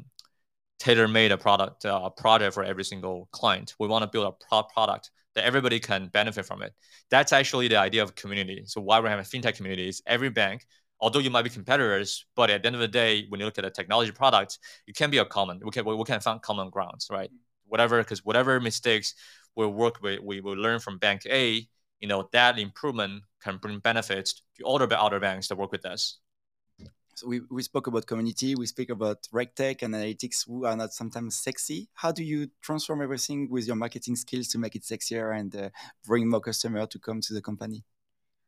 tailor 0.80 1.08
made 1.08 1.32
a 1.32 1.38
product, 1.38 1.86
uh, 1.86 2.02
a 2.04 2.10
project 2.10 2.56
for 2.56 2.64
every 2.64 2.84
single 2.84 3.30
client. 3.32 3.76
We 3.80 3.88
want 3.88 4.02
to 4.02 4.08
build 4.08 4.26
a 4.26 4.46
pro- 4.48 4.64
product 4.64 5.12
that 5.36 5.46
everybody 5.46 5.80
can 5.80 6.08
benefit 6.08 6.46
from 6.46 6.62
it. 6.62 6.74
That's 7.10 7.32
actually 7.34 7.68
the 7.68 7.78
idea 7.78 8.04
of 8.04 8.16
community. 8.16 8.64
So 8.66 8.82
why 8.82 9.00
we're 9.00 9.10
having 9.10 9.26
fintech 9.26 9.56
communities, 9.56 10.02
every 10.06 10.30
bank, 10.30 10.66
although 11.00 11.20
you 11.20 11.30
might 11.30 11.44
be 11.44 11.50
competitors, 11.50 12.26
but 12.36 12.50
at 12.50 12.62
the 12.62 12.68
end 12.68 12.76
of 12.76 12.82
the 12.82 12.88
day, 12.88 13.26
when 13.30 13.40
you 13.40 13.46
look 13.46 13.58
at 13.58 13.66
a 13.66 13.72
technology 13.72 14.12
product, 14.12 14.60
you 14.86 14.94
can 14.94 15.10
be 15.10 15.18
a 15.18 15.26
common. 15.26 15.60
We 15.64 15.72
can 15.72 15.86
we 15.86 16.04
can 16.04 16.20
find 16.20 16.42
common 16.42 16.70
grounds, 16.70 17.08
right? 17.10 17.30
Whatever, 17.66 18.00
because 18.00 18.24
whatever 18.24 18.60
mistakes 18.60 19.16
we 19.56 19.66
work 19.66 20.02
with, 20.02 20.20
we 20.22 20.42
will 20.42 20.56
learn 20.56 20.80
from 20.80 20.98
bank 20.98 21.26
A. 21.26 21.68
You 22.00 22.08
know 22.08 22.30
that 22.32 22.58
improvement 22.60 23.24
can 23.44 23.58
bring 23.58 23.80
benefits 23.80 24.44
to 24.58 24.64
all 24.64 24.80
the 24.80 25.00
other 25.00 25.20
banks 25.20 25.48
that 25.48 25.58
work 25.58 25.72
with 25.72 25.86
us. 25.86 26.20
We, 27.26 27.42
we 27.50 27.64
spoke 27.64 27.88
about 27.88 28.06
community, 28.06 28.56
we 28.56 28.66
speak 28.66 28.90
about 28.90 29.28
RegTech 29.34 29.82
and 29.82 29.94
analytics 29.94 30.48
who 30.48 30.66
are 30.66 30.76
not 30.76 30.94
sometimes 30.94 31.36
sexy. 31.36 31.90
How 31.94 32.12
do 32.12 32.24
you 32.24 32.50
transform 32.62 33.02
everything 33.02 33.50
with 33.50 33.68
your 33.68 33.76
marketing 33.76 34.16
skills 34.16 34.48
to 34.50 34.60
make 34.60 34.76
it 34.76 34.84
sexier 34.84 35.38
and 35.38 35.56
uh, 35.56 35.70
bring 36.06 36.30
more 36.30 36.42
customers 36.42 36.88
to 36.90 37.00
come 37.00 37.22
to 37.22 37.34
the 37.34 37.42
company? 37.42 37.84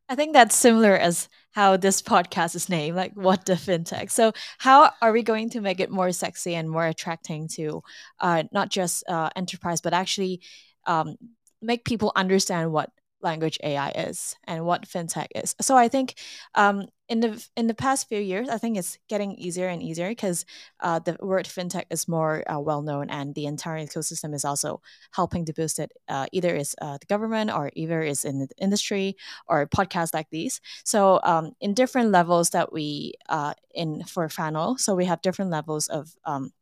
I 0.08 0.16
think 0.16 0.34
that's 0.34 0.54
similar 0.54 0.94
as 0.94 1.28
how 1.52 1.78
this 1.78 2.02
podcast 2.02 2.54
is 2.54 2.68
named, 2.68 2.94
like 2.94 3.12
what 3.14 3.46
the 3.46 3.54
fintech. 3.54 4.10
So, 4.10 4.32
how 4.58 4.90
are 5.00 5.12
we 5.12 5.22
going 5.22 5.48
to 5.50 5.62
make 5.62 5.80
it 5.80 5.90
more 5.90 6.12
sexy 6.12 6.54
and 6.54 6.68
more 6.68 6.86
attracting 6.86 7.48
to 7.54 7.82
uh, 8.20 8.42
not 8.52 8.68
just 8.68 9.02
uh, 9.08 9.30
enterprise, 9.34 9.80
but 9.80 9.94
actually 9.94 10.42
um, 10.86 11.16
make 11.62 11.84
people 11.84 12.12
understand 12.14 12.70
what 12.70 12.90
language 13.24 13.58
AI 13.64 13.88
is 13.90 14.36
and 14.44 14.64
what 14.64 14.86
fintech 14.86 15.28
is. 15.34 15.56
So 15.60 15.76
I 15.76 15.88
think 15.88 16.14
um, 16.54 16.86
in 17.08 17.20
the 17.20 17.46
in 17.56 17.66
the 17.66 17.74
past 17.74 18.08
few 18.08 18.18
years, 18.18 18.48
I 18.48 18.56
think 18.56 18.78
it's 18.78 18.98
getting 19.08 19.32
easier 19.32 19.68
and 19.68 19.82
easier 19.82 20.08
because 20.08 20.46
uh, 20.80 20.98
the 20.98 21.16
word 21.20 21.46
fintech 21.46 21.84
is 21.90 22.08
more 22.08 22.42
uh, 22.50 22.58
well 22.58 22.82
known, 22.82 23.10
and 23.10 23.34
the 23.34 23.46
entire 23.46 23.84
ecosystem 23.84 24.34
is 24.34 24.44
also 24.44 24.80
helping 25.12 25.44
to 25.44 25.52
boost 25.52 25.78
it. 25.78 25.92
Uh, 26.08 26.26
either 26.32 26.54
is 26.54 26.74
uh, 26.80 26.96
the 26.98 27.06
government, 27.06 27.50
or 27.50 27.70
either 27.74 28.02
is 28.02 28.24
in 28.24 28.38
the 28.38 28.48
industry, 28.58 29.16
or 29.46 29.66
podcasts 29.66 30.14
like 30.14 30.30
these. 30.30 30.60
So 30.84 31.20
um, 31.24 31.52
in 31.60 31.74
different 31.74 32.10
levels 32.10 32.50
that 32.50 32.72
we 32.72 33.14
uh, 33.28 33.54
in 33.74 34.04
for 34.04 34.28
Fano, 34.28 34.76
so 34.76 34.94
we 34.94 35.04
have 35.04 35.20
different 35.20 35.50
levels 35.50 35.88
of 35.88 36.16
um, 36.24 36.52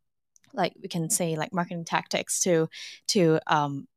like 0.53 0.73
we 0.81 0.87
can 0.87 1.09
say 1.09 1.35
like 1.35 1.53
marketing 1.53 1.85
tactics 1.85 2.41
to 2.41 2.67
to 3.07 3.39
um, 3.47 3.87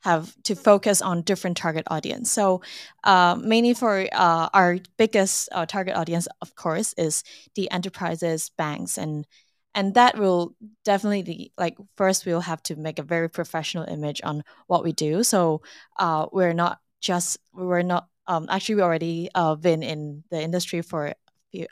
have 0.00 0.34
to 0.44 0.54
focus 0.54 1.02
on 1.02 1.22
different 1.22 1.56
target 1.56 1.84
audience. 1.90 2.30
So 2.30 2.62
uh, 3.04 3.36
mainly 3.40 3.74
for 3.74 4.06
uh, 4.12 4.48
our 4.54 4.78
biggest 4.96 5.48
uh, 5.52 5.66
target 5.66 5.96
audience, 5.96 6.28
of 6.40 6.54
course, 6.54 6.94
is 6.96 7.24
the 7.54 7.70
enterprises, 7.70 8.50
banks, 8.56 8.98
and 8.98 9.26
and 9.74 9.94
that 9.94 10.18
will 10.18 10.54
definitely 10.84 11.52
like 11.58 11.76
first 11.96 12.26
we'll 12.26 12.40
have 12.40 12.62
to 12.64 12.76
make 12.76 12.98
a 12.98 13.02
very 13.02 13.28
professional 13.28 13.84
image 13.84 14.20
on 14.24 14.42
what 14.66 14.82
we 14.82 14.92
do. 14.92 15.22
So 15.22 15.62
uh, 15.98 16.26
we're 16.32 16.54
not 16.54 16.78
just 17.00 17.38
we're 17.52 17.82
not 17.82 18.08
um, 18.26 18.46
actually 18.50 18.76
we 18.76 18.82
already 18.82 19.30
uh, 19.34 19.54
been 19.56 19.82
in 19.82 20.24
the 20.30 20.40
industry 20.40 20.82
for 20.82 21.14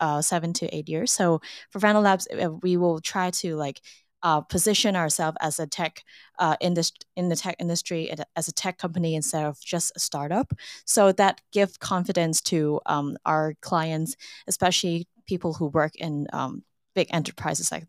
uh, 0.01 0.23
seven 0.23 0.53
to 0.55 0.75
eight 0.75 0.89
years. 0.89 1.13
So 1.13 1.41
for 1.71 1.81
Fano 1.81 2.01
Labs, 2.01 2.29
we 2.63 2.77
will 2.77 3.01
try 3.01 3.31
to 3.31 3.57
like 3.57 3.81
uh, 4.27 4.41
position 4.41 4.97
ourselves 4.97 5.39
as 5.41 5.61
a 5.61 5.67
tech 5.69 6.03
uh, 6.41 6.57
industry 6.61 7.07
in 7.17 7.29
the 7.29 7.37
tech 7.37 7.55
industry 7.61 8.13
as 8.35 8.49
a 8.49 8.53
tech 8.53 8.77
company 8.77 9.15
instead 9.15 9.45
of 9.45 9.61
just 9.61 9.93
a 9.95 10.01
startup. 10.01 10.53
So 10.85 11.13
that 11.13 11.41
give 11.53 11.79
confidence 11.79 12.41
to 12.51 12.81
um, 12.87 13.17
our 13.25 13.55
clients, 13.61 14.17
especially 14.49 15.07
people 15.29 15.53
who 15.55 15.67
work 15.67 15.95
in 15.95 16.27
um, 16.33 16.65
big 16.93 17.07
enterprises 17.11 17.71
like 17.71 17.87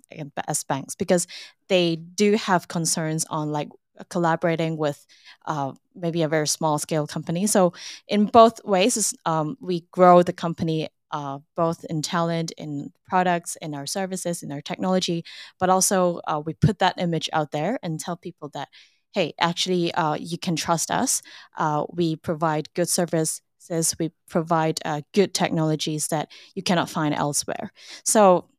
as 0.48 0.64
banks, 0.64 0.94
because 0.94 1.26
they 1.70 1.96
do 1.96 2.36
have 2.36 2.68
concerns 2.68 3.26
on 3.32 3.52
like 3.52 3.70
collaborating 4.10 4.78
with 4.78 5.08
uh, 5.48 5.72
maybe 5.96 6.22
a 6.22 6.28
very 6.28 6.48
small 6.48 6.78
scale 6.78 7.08
company. 7.08 7.48
So 7.48 7.74
in 8.08 8.26
both 8.26 8.64
ways, 8.64 9.12
um, 9.26 9.58
we 9.60 9.88
grow 9.92 10.22
the 10.22 10.34
company 10.34 10.90
uh, 11.12 11.40
both 11.56 11.86
in 11.90 12.02
talent, 12.02 12.52
in 12.58 12.92
products, 13.06 13.58
in 13.62 13.74
our 13.74 13.86
services, 13.86 14.44
in 14.44 14.52
our 14.52 14.62
technology, 14.62 15.24
but 15.60 15.70
also 15.70 16.20
uh, 16.28 16.42
we 16.46 16.54
put 16.54 16.80
that 16.80 16.96
image 17.00 17.30
out 17.34 17.52
there 17.52 17.80
and 17.84 18.00
tell 18.00 18.18
people 18.18 18.50
that, 18.50 18.70
hey, 19.14 19.34
actually, 19.40 19.94
uh, 19.94 20.16
you 20.16 20.38
can 20.38 20.56
trust 20.56 20.92
us. 20.92 21.22
Uh, 21.58 21.86
we 21.92 22.16
provide 22.16 22.74
good 22.74 22.90
services. 22.90 23.42
We 24.00 24.12
provide 24.30 24.80
uh, 24.86 25.02
good 25.14 25.34
technologies 25.34 26.08
that 26.08 26.32
you 26.56 26.64
cannot 26.64 26.90
find 26.90 27.14
elsewhere. 27.14 27.72
So 28.04 28.50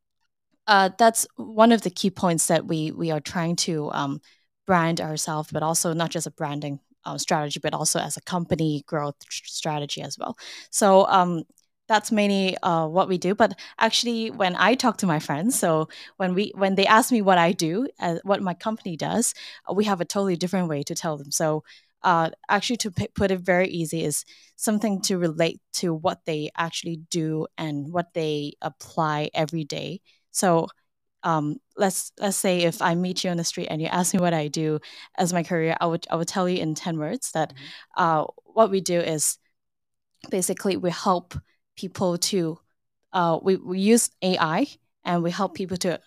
uh, 0.66 0.90
that's 0.98 1.26
one 1.36 1.72
of 1.72 1.82
the 1.82 1.90
key 1.90 2.10
points 2.10 2.46
that 2.46 2.66
we 2.66 2.90
we 2.90 3.10
are 3.10 3.20
trying 3.20 3.56
to 3.56 3.90
um, 3.92 4.20
brand 4.66 5.00
ourselves, 5.00 5.50
but 5.50 5.62
also 5.62 5.94
not 5.94 6.10
just 6.10 6.26
a 6.26 6.30
branding 6.30 6.78
uh, 7.04 7.16
strategy, 7.16 7.58
but 7.62 7.72
also 7.72 7.98
as 7.98 8.16
a 8.16 8.20
company 8.22 8.84
growth 8.86 9.14
strategy 9.30 10.02
as 10.02 10.18
well. 10.18 10.36
So 10.70 11.06
um, 11.06 11.44
that's 11.88 12.12
mainly 12.12 12.56
uh, 12.58 12.86
what 12.86 13.08
we 13.08 13.18
do. 13.18 13.34
But 13.34 13.58
actually, 13.78 14.30
when 14.30 14.54
I 14.56 14.74
talk 14.74 14.98
to 14.98 15.06
my 15.06 15.18
friends, 15.18 15.58
so 15.58 15.88
when 16.18 16.34
we 16.34 16.52
when 16.54 16.74
they 16.74 16.86
ask 16.86 17.10
me 17.10 17.22
what 17.22 17.38
I 17.38 17.52
do, 17.52 17.88
uh, 17.98 18.18
what 18.22 18.42
my 18.42 18.54
company 18.54 18.96
does, 18.96 19.34
uh, 19.68 19.74
we 19.74 19.84
have 19.84 20.00
a 20.00 20.04
totally 20.04 20.36
different 20.36 20.68
way 20.68 20.82
to 20.84 20.94
tell 20.94 21.16
them. 21.16 21.30
So 21.30 21.64
uh, 22.02 22.30
actually, 22.48 22.76
to 22.78 22.90
p- 22.90 23.08
put 23.14 23.30
it 23.30 23.40
very 23.40 23.68
easy, 23.68 24.04
is 24.04 24.24
something 24.56 25.00
to 25.02 25.18
relate 25.18 25.60
to 25.74 25.94
what 25.94 26.24
they 26.26 26.50
actually 26.56 27.00
do 27.10 27.46
and 27.56 27.92
what 27.92 28.12
they 28.14 28.52
apply 28.62 29.30
every 29.34 29.64
day. 29.64 30.00
So 30.30 30.68
um, 31.22 31.56
let's 31.76 32.12
let's 32.20 32.36
say 32.36 32.62
if 32.62 32.80
I 32.82 32.94
meet 32.94 33.24
you 33.24 33.30
on 33.30 33.36
the 33.36 33.44
street 33.44 33.68
and 33.70 33.80
you 33.82 33.88
ask 33.88 34.14
me 34.14 34.20
what 34.20 34.34
I 34.34 34.48
do 34.48 34.78
as 35.16 35.32
my 35.32 35.42
career, 35.42 35.76
I 35.80 35.86
would 35.86 36.06
I 36.10 36.16
would 36.16 36.28
tell 36.28 36.48
you 36.48 36.58
in 36.58 36.74
ten 36.74 36.98
words 36.98 37.32
that 37.32 37.54
mm-hmm. 37.54 38.02
uh, 38.02 38.24
what 38.44 38.70
we 38.70 38.80
do 38.80 39.00
is 39.00 39.38
basically 40.30 40.76
we 40.76 40.90
help 40.90 41.34
people 41.78 42.18
to 42.18 42.58
uh, 43.12 43.38
we, 43.42 43.56
we 43.56 43.78
use 43.78 44.10
AI 44.22 44.66
and 45.04 45.22
we 45.22 45.30
help 45.30 45.54
people 45.54 45.78
to 45.78 45.98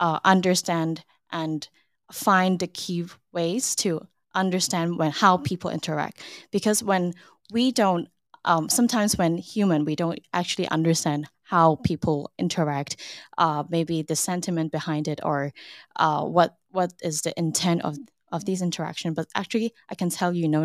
uh, 0.00 0.18
understand 0.24 1.04
and 1.30 1.68
find 2.10 2.58
the 2.58 2.66
key 2.66 3.04
ways 3.32 3.76
to 3.76 4.06
understand 4.34 4.98
when 4.98 5.12
how 5.12 5.36
people 5.36 5.70
interact. 5.70 6.20
Because 6.50 6.82
when 6.82 7.14
we 7.52 7.70
don't 7.70 8.08
um, 8.46 8.70
sometimes 8.70 9.18
when 9.18 9.36
human 9.36 9.84
we 9.84 9.94
don't 9.94 10.18
actually 10.32 10.66
understand 10.68 11.28
how 11.42 11.76
people 11.84 12.30
interact 12.38 12.96
uh, 13.36 13.62
maybe 13.68 14.00
the 14.02 14.16
sentiment 14.16 14.72
behind 14.72 15.08
it 15.08 15.20
or 15.22 15.52
uh, 15.96 16.24
what 16.24 16.56
what 16.70 16.92
is 17.02 17.20
the 17.20 17.38
intent 17.38 17.82
of 17.82 17.98
of 18.32 18.44
these 18.46 18.62
interaction. 18.62 19.14
But 19.14 19.28
actually 19.34 19.72
i 19.90 19.94
can 19.94 20.10
tell 20.10 20.32
you, 20.32 20.42
you 20.42 20.48
know 20.48 20.64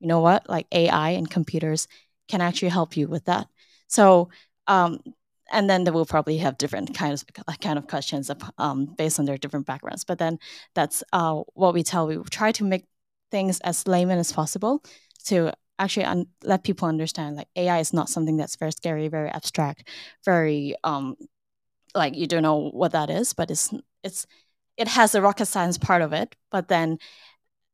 you 0.00 0.08
know 0.08 0.20
what? 0.20 0.48
Like 0.48 0.66
ai 0.72 1.10
and 1.10 1.30
computers 1.30 1.86
can 2.28 2.40
actually 2.40 2.70
help 2.70 2.96
you 2.96 3.06
with 3.08 3.24
that 3.26 3.46
so, 3.92 4.30
um, 4.68 5.00
and 5.52 5.68
then 5.68 5.84
they 5.84 5.90
will 5.90 6.06
probably 6.06 6.38
have 6.38 6.56
different 6.56 6.94
kinds 6.94 7.22
of 7.46 7.60
kind 7.60 7.78
of 7.78 7.86
questions 7.86 8.30
um, 8.56 8.86
based 8.96 9.18
on 9.18 9.26
their 9.26 9.36
different 9.36 9.66
backgrounds. 9.66 10.02
But 10.02 10.18
then 10.18 10.38
that's 10.74 11.02
uh, 11.12 11.42
what 11.52 11.74
we 11.74 11.82
tell. 11.82 12.06
We 12.06 12.16
try 12.30 12.52
to 12.52 12.64
make 12.64 12.86
things 13.30 13.60
as 13.60 13.86
layman 13.86 14.18
as 14.18 14.32
possible 14.32 14.82
to 15.26 15.52
actually 15.78 16.26
let 16.42 16.64
people 16.64 16.88
understand 16.88 17.36
like 17.36 17.48
AI 17.54 17.80
is 17.80 17.92
not 17.92 18.08
something 18.08 18.38
that's 18.38 18.56
very 18.56 18.72
scary, 18.72 19.08
very 19.08 19.28
abstract, 19.28 19.86
very 20.24 20.74
um, 20.84 21.16
like 21.94 22.16
you 22.16 22.26
don't 22.26 22.42
know 22.42 22.70
what 22.70 22.92
that 22.92 23.10
is, 23.10 23.34
but 23.34 23.50
it's 23.50 23.74
it's 24.02 24.26
it 24.78 24.88
has 24.88 25.12
the 25.12 25.20
rocket 25.20 25.46
science 25.46 25.76
part 25.76 26.00
of 26.00 26.14
it. 26.14 26.34
But 26.50 26.68
then 26.68 26.96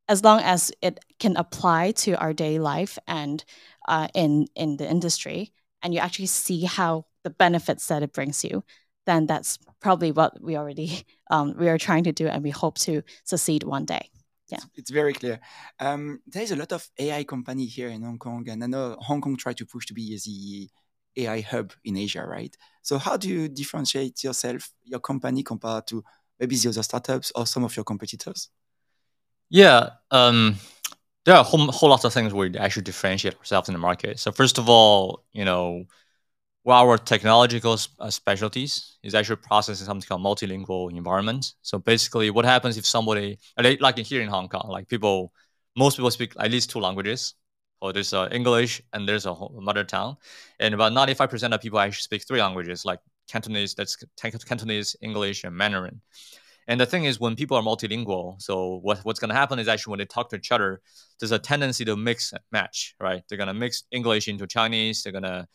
as 0.08 0.24
long 0.24 0.40
as 0.40 0.72
it 0.82 0.98
can 1.20 1.36
apply 1.36 1.92
to 1.92 2.14
our 2.14 2.32
daily 2.32 2.58
life 2.58 2.98
and 3.06 3.44
uh, 3.86 4.08
in 4.14 4.48
in 4.56 4.78
the 4.78 4.90
industry, 4.90 5.52
and 5.82 5.94
you 5.94 6.00
actually 6.00 6.26
see 6.26 6.64
how 6.64 7.06
the 7.24 7.30
benefits 7.30 7.86
that 7.88 8.02
it 8.02 8.12
brings 8.12 8.44
you, 8.44 8.64
then 9.06 9.26
that's 9.26 9.58
probably 9.80 10.12
what 10.12 10.40
we 10.42 10.56
already 10.56 11.04
um, 11.30 11.54
we 11.58 11.68
are 11.68 11.78
trying 11.78 12.04
to 12.04 12.12
do, 12.12 12.28
and 12.28 12.42
we 12.42 12.50
hope 12.50 12.78
to 12.78 13.02
succeed 13.24 13.62
one 13.62 13.84
day. 13.84 14.10
Yeah, 14.48 14.60
it's 14.74 14.90
very 14.90 15.12
clear. 15.12 15.40
Um, 15.78 16.20
there 16.26 16.42
is 16.42 16.52
a 16.52 16.56
lot 16.56 16.72
of 16.72 16.88
AI 16.98 17.24
company 17.24 17.66
here 17.66 17.88
in 17.88 18.02
Hong 18.02 18.18
Kong, 18.18 18.48
and 18.48 18.64
I 18.64 18.66
know 18.66 18.96
Hong 19.00 19.20
Kong 19.20 19.36
tried 19.36 19.58
to 19.58 19.66
push 19.66 19.86
to 19.86 19.94
be 19.94 20.18
the 20.24 20.70
AI 21.22 21.40
hub 21.42 21.72
in 21.84 21.96
Asia, 21.96 22.24
right? 22.24 22.56
So 22.82 22.96
how 22.96 23.16
do 23.16 23.28
you 23.28 23.48
differentiate 23.48 24.24
yourself, 24.24 24.70
your 24.84 25.00
company, 25.00 25.42
compared 25.42 25.86
to 25.88 26.02
maybe 26.40 26.56
the 26.56 26.70
other 26.70 26.82
startups 26.82 27.30
or 27.34 27.46
some 27.46 27.64
of 27.64 27.76
your 27.76 27.84
competitors? 27.84 28.48
Yeah, 29.50 29.90
um, 30.10 30.56
there 31.28 31.36
are 31.36 31.40
a 31.40 31.44
whole, 31.44 31.70
whole 31.70 31.90
lot 31.90 32.02
of 32.06 32.12
things 32.14 32.32
we 32.32 32.56
actually 32.56 32.84
differentiate 32.84 33.36
ourselves 33.36 33.68
in 33.68 33.74
the 33.74 33.78
market. 33.78 34.18
So 34.18 34.32
first 34.32 34.56
of 34.56 34.66
all, 34.66 35.24
you 35.34 35.44
know, 35.44 35.84
well, 36.64 36.78
our 36.78 36.96
technological 36.96 37.76
uh, 38.00 38.08
specialties 38.08 38.96
is 39.02 39.14
actually 39.14 39.36
processing 39.36 39.84
something 39.84 40.08
called 40.08 40.22
multilingual 40.22 40.90
environment. 40.90 41.52
So 41.60 41.78
basically, 41.78 42.30
what 42.30 42.46
happens 42.46 42.78
if 42.78 42.86
somebody, 42.86 43.38
like 43.58 43.98
here 43.98 44.22
in 44.22 44.28
Hong 44.28 44.48
Kong, 44.48 44.70
like 44.70 44.88
people, 44.88 45.34
most 45.76 45.98
people 45.98 46.10
speak 46.10 46.32
at 46.40 46.50
least 46.50 46.70
two 46.70 46.80
languages. 46.80 47.34
Or 47.82 47.92
there's 47.92 48.14
uh, 48.14 48.28
English 48.32 48.80
and 48.94 49.06
there's 49.06 49.26
a 49.26 49.36
mother 49.52 49.84
tongue, 49.84 50.16
and 50.58 50.74
about 50.74 50.92
95% 50.92 51.52
of 51.54 51.60
people 51.60 51.78
actually 51.78 52.00
speak 52.00 52.26
three 52.26 52.40
languages, 52.40 52.84
like 52.84 53.00
Cantonese, 53.28 53.74
that's 53.74 53.96
Cantonese, 54.16 54.96
English, 55.02 55.44
and 55.44 55.54
Mandarin. 55.54 56.00
And 56.68 56.78
the 56.78 56.86
thing 56.86 57.04
is, 57.04 57.18
when 57.18 57.34
people 57.34 57.56
are 57.56 57.62
multilingual, 57.62 58.40
so 58.40 58.78
what, 58.82 58.98
what's 58.98 59.18
going 59.18 59.30
to 59.30 59.34
happen 59.34 59.58
is 59.58 59.68
actually 59.68 59.92
when 59.92 59.98
they 59.98 60.04
talk 60.04 60.28
to 60.30 60.36
each 60.36 60.52
other, 60.52 60.82
there's 61.18 61.32
a 61.32 61.38
tendency 61.38 61.84
to 61.86 61.96
mix 61.96 62.32
and 62.32 62.42
match, 62.52 62.94
right? 63.00 63.22
They're 63.28 63.38
going 63.38 63.48
to 63.48 63.54
mix 63.54 63.84
English 63.90 64.28
into 64.28 64.46
Chinese. 64.46 65.02
They're 65.02 65.12
going 65.12 65.24
to 65.24 65.48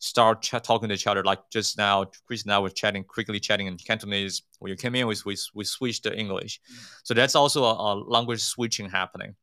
start 0.00 0.42
ch- 0.42 0.60
talking 0.62 0.88
to 0.88 0.94
each 0.94 1.06
other 1.06 1.22
like 1.22 1.38
just 1.52 1.78
now. 1.78 2.06
Chris 2.26 2.42
and 2.42 2.52
I 2.52 2.58
were 2.58 2.68
chatting, 2.68 3.04
quickly 3.04 3.38
chatting 3.38 3.68
in 3.68 3.76
Cantonese. 3.76 4.42
When 4.58 4.70
you 4.70 4.76
came 4.76 4.96
in, 4.96 5.06
we, 5.06 5.14
we, 5.24 5.36
we 5.54 5.64
switched 5.64 6.02
to 6.02 6.18
English. 6.18 6.60
Mm-hmm. 6.60 6.84
So 7.04 7.14
that's 7.14 7.36
also 7.36 7.64
a, 7.64 7.72
a 7.72 7.94
language 7.94 8.40
switching 8.40 8.90
happening 8.90 9.36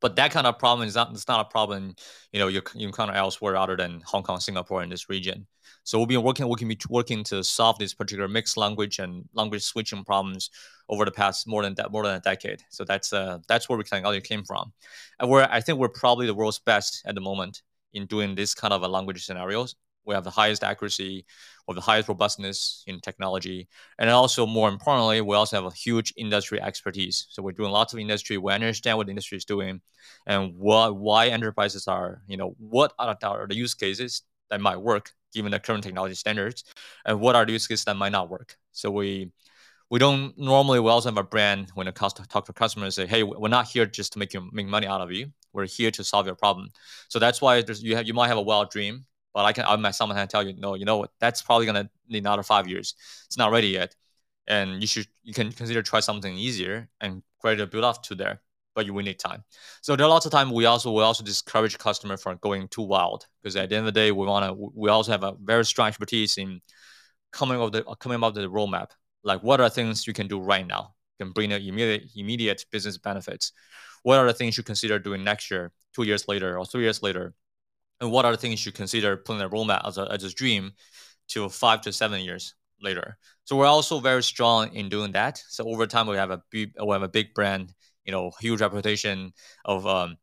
but 0.00 0.16
that 0.16 0.30
kind 0.30 0.46
of 0.46 0.58
problem 0.58 0.86
is 0.88 0.94
not 0.94 1.10
it's 1.12 1.28
not 1.28 1.40
a 1.40 1.50
problem 1.50 1.94
you 2.32 2.40
know 2.40 2.48
you 2.48 2.62
you 2.74 2.86
encounter 2.86 3.12
elsewhere 3.12 3.56
other 3.56 3.76
than 3.76 4.02
Hong 4.06 4.22
Kong, 4.22 4.40
Singapore, 4.40 4.82
in 4.82 4.90
this 4.90 5.08
region. 5.08 5.46
So 5.84 5.98
we've 5.98 6.08
been 6.08 6.22
working, 6.22 6.48
working, 6.48 6.74
working 6.88 7.24
to 7.24 7.42
solve 7.42 7.78
this 7.78 7.94
particular 7.94 8.28
mixed 8.28 8.56
language 8.56 8.98
and 8.98 9.24
language 9.32 9.62
switching 9.62 10.04
problems 10.04 10.50
over 10.88 11.04
the 11.04 11.10
past 11.10 11.46
more 11.46 11.62
than 11.62 11.74
that, 11.74 11.90
more 11.90 12.04
than 12.04 12.16
a 12.16 12.20
decade. 12.20 12.62
So 12.70 12.84
that's 12.84 13.12
uh, 13.12 13.38
that's 13.48 13.68
where 13.68 13.78
we 13.78 13.84
kind 13.84 14.04
of 14.04 14.22
came 14.22 14.44
from, 14.44 14.72
and 15.18 15.30
we're 15.30 15.48
I 15.50 15.60
think 15.60 15.78
we're 15.78 15.88
probably 15.88 16.26
the 16.26 16.34
world's 16.34 16.58
best 16.58 17.02
at 17.06 17.14
the 17.14 17.20
moment 17.20 17.62
in 17.92 18.06
doing 18.06 18.34
this 18.34 18.54
kind 18.54 18.72
of 18.72 18.82
a 18.82 18.88
language 18.88 19.24
scenarios. 19.24 19.74
We 20.04 20.14
have 20.14 20.24
the 20.24 20.30
highest 20.30 20.64
accuracy, 20.64 21.26
or 21.66 21.74
the 21.74 21.80
highest 21.80 22.08
robustness 22.08 22.82
in 22.86 23.00
technology, 23.00 23.68
and 23.98 24.10
also 24.10 24.46
more 24.46 24.68
importantly, 24.68 25.20
we 25.20 25.36
also 25.36 25.56
have 25.56 25.72
a 25.72 25.76
huge 25.76 26.12
industry 26.16 26.60
expertise. 26.60 27.26
So 27.30 27.42
we're 27.42 27.52
doing 27.52 27.70
lots 27.70 27.92
of 27.92 27.98
industry. 27.98 28.38
We 28.38 28.52
understand 28.52 28.96
what 28.96 29.06
the 29.06 29.12
industry 29.12 29.38
is 29.38 29.44
doing, 29.44 29.80
and 30.26 30.54
what 30.56 30.96
why 30.96 31.28
enterprises 31.28 31.86
are, 31.86 32.22
you 32.26 32.36
know, 32.36 32.56
what 32.58 32.92
are 32.98 33.46
the 33.46 33.56
use 33.56 33.74
cases 33.74 34.22
that 34.50 34.60
might 34.60 34.78
work 34.78 35.12
given 35.32 35.52
the 35.52 35.60
current 35.60 35.84
technology 35.84 36.14
standards, 36.14 36.64
and 37.04 37.20
what 37.20 37.36
are 37.36 37.46
the 37.46 37.52
use 37.52 37.66
cases 37.66 37.84
that 37.84 37.96
might 37.96 38.12
not 38.12 38.28
work. 38.28 38.56
So 38.72 38.90
we 38.90 39.30
we 39.90 39.98
don't 39.98 40.36
normally 40.38 40.80
we 40.80 40.90
also 40.90 41.08
have 41.08 41.18
a 41.18 41.22
brand 41.22 41.70
when 41.74 41.88
it 41.88 41.94
comes 41.94 42.12
to 42.14 42.26
talk 42.26 42.46
to 42.46 42.52
customers 42.52 42.94
say, 42.94 43.06
hey, 43.06 43.22
we're 43.22 43.48
not 43.48 43.68
here 43.68 43.86
just 43.86 44.12
to 44.14 44.18
make 44.18 44.34
you 44.34 44.48
make 44.52 44.66
money 44.66 44.86
out 44.86 45.00
of 45.00 45.12
you. 45.12 45.32
We're 45.52 45.66
here 45.66 45.90
to 45.92 46.04
solve 46.04 46.26
your 46.26 46.36
problem. 46.36 46.70
So 47.08 47.18
that's 47.18 47.40
why 47.40 47.62
you 47.80 47.96
have 47.96 48.06
you 48.06 48.14
might 48.14 48.28
have 48.28 48.38
a 48.38 48.42
wild 48.42 48.70
dream, 48.70 49.04
but 49.34 49.44
I 49.44 49.52
can 49.52 49.64
I 49.64 49.76
myself 49.76 50.10
can 50.10 50.28
tell 50.28 50.46
you, 50.46 50.54
no, 50.58 50.74
you 50.74 50.84
know 50.84 50.98
what, 50.98 51.10
that's 51.20 51.42
probably 51.42 51.66
gonna 51.66 51.90
need 52.08 52.18
another 52.18 52.42
five 52.42 52.68
years. 52.68 52.94
It's 53.26 53.38
not 53.38 53.52
ready 53.52 53.68
yet. 53.68 53.94
And 54.46 54.80
you 54.80 54.86
should 54.86 55.06
you 55.22 55.34
can 55.34 55.52
consider 55.52 55.82
try 55.82 56.00
something 56.00 56.36
easier 56.36 56.88
and 57.00 57.22
gradually 57.40 57.68
build 57.68 57.84
up 57.84 58.02
to 58.04 58.14
there 58.14 58.40
but 58.74 58.86
you 58.86 58.94
will 58.94 59.02
need 59.02 59.18
time. 59.18 59.42
So 59.82 59.96
there 59.96 60.06
are 60.06 60.08
lots 60.08 60.26
of 60.26 60.32
time 60.32 60.50
we 60.52 60.64
also 60.64 60.92
we 60.92 61.02
also 61.02 61.24
discourage 61.24 61.76
customer 61.78 62.16
from 62.16 62.38
going 62.40 62.68
too 62.68 62.82
wild 62.82 63.26
because 63.42 63.56
at 63.56 63.68
the 63.68 63.76
end 63.76 63.86
of 63.86 63.92
the 63.92 64.00
day 64.00 64.12
we 64.12 64.26
want 64.26 64.46
to 64.46 64.70
we 64.74 64.88
also 64.88 65.12
have 65.12 65.24
a 65.24 65.34
very 65.42 65.64
strong 65.64 65.88
expertise 65.88 66.38
in 66.38 66.60
coming 67.32 67.60
up 67.60 67.72
the 67.72 67.82
coming 67.98 68.22
up 68.22 68.34
the 68.34 68.48
roadmap. 68.48 68.90
Like 69.22 69.42
what 69.42 69.60
are 69.60 69.68
things 69.68 70.06
you 70.06 70.12
can 70.12 70.28
do 70.28 70.40
right 70.40 70.66
now 70.66 70.94
can 71.20 71.32
bring 71.32 71.50
immediate 71.52 72.10
immediate 72.16 72.64
business 72.70 72.96
benefits. 72.98 73.52
What 74.02 74.18
are 74.18 74.26
the 74.26 74.32
things 74.32 74.56
you 74.56 74.64
consider 74.64 74.98
doing 74.98 75.22
next 75.22 75.50
year, 75.50 75.72
two 75.94 76.04
years 76.04 76.26
later, 76.26 76.58
or 76.58 76.64
three 76.64 76.82
years 76.82 77.02
later, 77.02 77.34
and 78.00 78.10
what 78.10 78.24
are 78.24 78.32
the 78.32 78.38
things 78.38 78.64
you 78.64 78.72
consider 78.72 79.16
putting 79.16 79.42
a 79.42 79.48
roadmap 79.48 79.86
as 79.86 79.98
a 79.98 80.10
as 80.10 80.24
a 80.24 80.32
dream 80.34 80.72
to 81.28 81.48
five 81.48 81.80
to 81.82 81.92
seven 81.92 82.20
years 82.22 82.54
later. 82.82 83.18
So 83.44 83.56
we're 83.56 83.66
also 83.66 84.00
very 84.00 84.22
strong 84.22 84.72
in 84.74 84.88
doing 84.88 85.12
that. 85.12 85.42
So 85.48 85.64
over 85.68 85.86
time 85.86 86.06
we 86.06 86.16
have 86.16 86.30
a 86.30 86.42
big 86.50 86.72
we 86.82 86.92
have 86.92 87.02
a 87.02 87.08
big 87.08 87.34
brand 87.34 87.74
you 88.04 88.12
know 88.12 88.32
huge 88.40 88.60
reputation 88.60 89.32
of 89.64 89.86
um, 89.86 90.16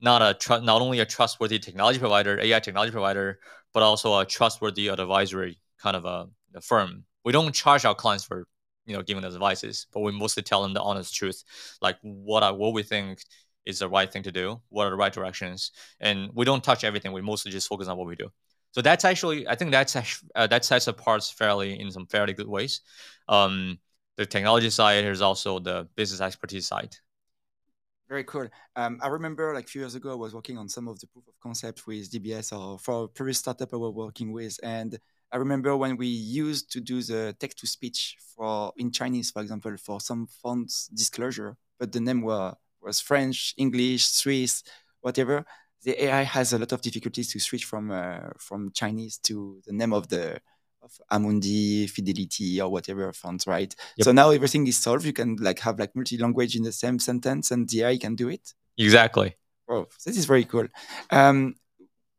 not 0.00 0.22
a 0.22 0.34
tr- 0.34 0.60
not 0.62 0.80
only 0.82 1.00
a 1.00 1.06
trustworthy 1.06 1.58
technology 1.58 1.98
provider, 1.98 2.38
AI 2.40 2.60
technology 2.60 2.92
provider, 2.92 3.40
but 3.72 3.82
also 3.82 4.18
a 4.18 4.24
trustworthy 4.24 4.88
advisory 4.88 5.60
kind 5.80 5.96
of 5.96 6.04
a, 6.04 6.28
a, 6.54 6.60
firm. 6.60 7.04
We 7.24 7.32
don't 7.32 7.54
charge 7.54 7.84
our 7.84 7.94
clients 7.94 8.24
for 8.24 8.46
you 8.86 8.96
know 8.96 9.02
giving 9.02 9.24
us 9.24 9.34
advices, 9.34 9.86
but 9.92 10.00
we 10.00 10.12
mostly 10.12 10.42
tell 10.42 10.62
them 10.62 10.74
the 10.74 10.82
honest 10.82 11.14
truth, 11.14 11.44
like 11.82 11.96
what 12.02 12.42
I, 12.42 12.50
what 12.52 12.72
we 12.72 12.82
think 12.82 13.22
is 13.68 13.78
the 13.78 13.88
right 13.88 14.10
thing 14.12 14.24
to 14.24 14.32
do, 14.32 14.60
what 14.70 14.86
are 14.86 14.90
the 14.90 14.96
right 14.96 15.12
directions, 15.12 15.72
and 16.00 16.30
we 16.34 16.44
don't 16.44 16.64
touch 16.64 16.82
everything. 16.82 17.12
We 17.12 17.22
mostly 17.22 17.52
just 17.52 17.68
focus 17.68 17.86
on 17.86 17.96
what 17.96 18.08
we 18.08 18.16
do. 18.16 18.28
So 18.72 18.82
that's 18.82 19.04
actually, 19.04 19.46
I 19.46 19.54
think 19.54 19.70
that's 19.70 19.94
uh, 20.34 20.46
that 20.46 20.64
sets 20.64 20.88
apart 20.88 21.22
fairly 21.24 21.78
in 21.78 21.90
some 21.90 22.06
fairly 22.06 22.32
good 22.32 22.48
ways. 22.48 22.80
Um, 23.28 23.78
the 24.16 24.26
technology 24.26 24.70
side, 24.70 25.04
there's 25.04 25.20
also 25.20 25.58
the 25.58 25.88
business 25.94 26.20
expertise 26.20 26.66
side. 26.66 26.96
Very 28.08 28.24
cool. 28.24 28.48
Um, 28.74 28.98
I 29.02 29.08
remember 29.08 29.54
like 29.54 29.66
a 29.66 29.68
few 29.68 29.82
years 29.82 29.94
ago, 29.94 30.12
I 30.12 30.14
was 30.14 30.34
working 30.34 30.56
on 30.56 30.68
some 30.68 30.88
of 30.88 30.98
the 30.98 31.06
proof 31.06 31.28
of 31.28 31.34
concept 31.42 31.86
with 31.86 32.10
DBS 32.10 32.58
or 32.58 32.78
for 32.78 33.04
a 33.04 33.08
previous 33.08 33.38
startup 33.38 33.72
I 33.72 33.76
was 33.76 33.94
working 33.94 34.32
with. 34.32 34.58
And 34.62 34.98
I 35.30 35.36
remember 35.36 35.76
when 35.76 35.98
we 35.98 36.06
used 36.06 36.72
to 36.72 36.80
do 36.80 37.02
the 37.02 37.36
text 37.38 37.58
to 37.58 37.66
speech 37.66 38.16
for 38.34 38.72
in 38.78 38.90
Chinese, 38.90 39.30
for 39.30 39.42
example, 39.42 39.76
for 39.76 40.00
some 40.00 40.26
fonts 40.42 40.88
disclosure, 40.88 41.56
but 41.78 41.92
the 41.92 42.00
name 42.00 42.22
were, 42.22 42.54
was 42.82 43.00
French, 43.00 43.54
English, 43.56 44.06
Swiss, 44.06 44.62
whatever. 45.00 45.44
The 45.84 46.04
AI 46.04 46.22
has 46.22 46.52
a 46.52 46.58
lot 46.58 46.72
of 46.72 46.80
difficulties 46.80 47.32
to 47.32 47.38
switch 47.38 47.64
from 47.64 47.90
uh, 47.90 48.30
from 48.38 48.70
Chinese 48.72 49.18
to 49.18 49.60
the 49.66 49.72
name 49.72 49.92
of 49.92 50.08
the 50.08 50.40
of 50.82 50.92
Amundi, 51.10 51.88
Fidelity, 51.90 52.60
or 52.60 52.70
whatever 52.70 53.12
fonts, 53.12 53.46
right? 53.46 53.74
Yep. 53.96 54.04
So 54.04 54.12
now 54.12 54.30
everything 54.30 54.66
is 54.66 54.76
solved. 54.76 55.04
You 55.04 55.12
can 55.12 55.36
like 55.36 55.60
have 55.60 55.78
like 55.78 55.94
multi-language 55.94 56.56
in 56.56 56.62
the 56.62 56.72
same 56.72 56.98
sentence, 56.98 57.50
and 57.50 57.68
the 57.68 57.82
AI 57.82 57.98
can 57.98 58.14
do 58.14 58.28
it. 58.28 58.54
Exactly. 58.76 59.36
Oh, 59.68 59.86
this 60.04 60.16
is 60.16 60.24
very 60.24 60.44
cool. 60.44 60.66
Um, 61.10 61.56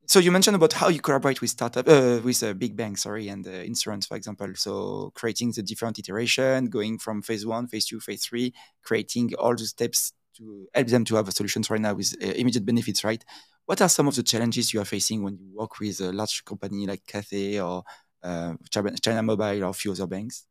so 0.06 0.20
you 0.20 0.32
mentioned 0.32 0.56
about 0.56 0.74
how 0.74 0.90
you 0.90 1.02
collaborate 1.02 1.40
with 1.40 1.52
startup, 1.52 1.88
uh, 1.88 2.20
with 2.24 2.42
a 2.42 2.56
big 2.56 2.76
bank, 2.76 2.98
sorry, 2.98 3.28
and 3.28 3.48
uh, 3.48 3.52
insurance, 3.52 4.08
for 4.08 4.18
example. 4.18 4.48
So 4.56 5.12
creating 5.14 5.52
the 5.52 5.62
different 5.62 6.00
iteration, 6.00 6.66
going 6.66 6.98
from 6.98 7.22
phase 7.22 7.46
one, 7.46 7.68
phase 7.68 7.86
two, 7.86 8.00
phase 8.00 8.26
three, 8.26 8.54
creating 8.84 9.36
all 9.36 9.56
the 9.56 9.66
steps 9.66 10.14
to 10.40 10.68
help 10.74 10.88
them 10.88 11.06
to 11.06 11.16
have 11.16 11.32
solutions 11.32 11.70
right 11.70 11.82
now 11.82 11.94
with 11.94 12.16
uh, 12.22 12.28
immediate 12.28 12.66
benefits, 12.66 13.04
right? 13.04 13.24
What 13.66 13.82
are 13.82 13.90
some 13.90 14.08
of 14.08 14.16
the 14.16 14.24
challenges 14.24 14.74
you 14.74 14.82
are 14.82 14.86
facing 14.86 15.22
when 15.24 15.38
you 15.38 15.48
work 15.54 15.80
with 15.80 16.02
a 16.02 16.12
large 16.12 16.44
company 16.44 16.88
like 16.88 17.06
Cathay 17.06 17.60
or 17.60 17.84
uh, 18.24 18.54
China 19.02 19.22
Mobile 19.22 19.64
or 19.64 19.70
a 19.70 19.74
few 19.74 19.92
other 19.92 20.08
banks? 20.08 20.46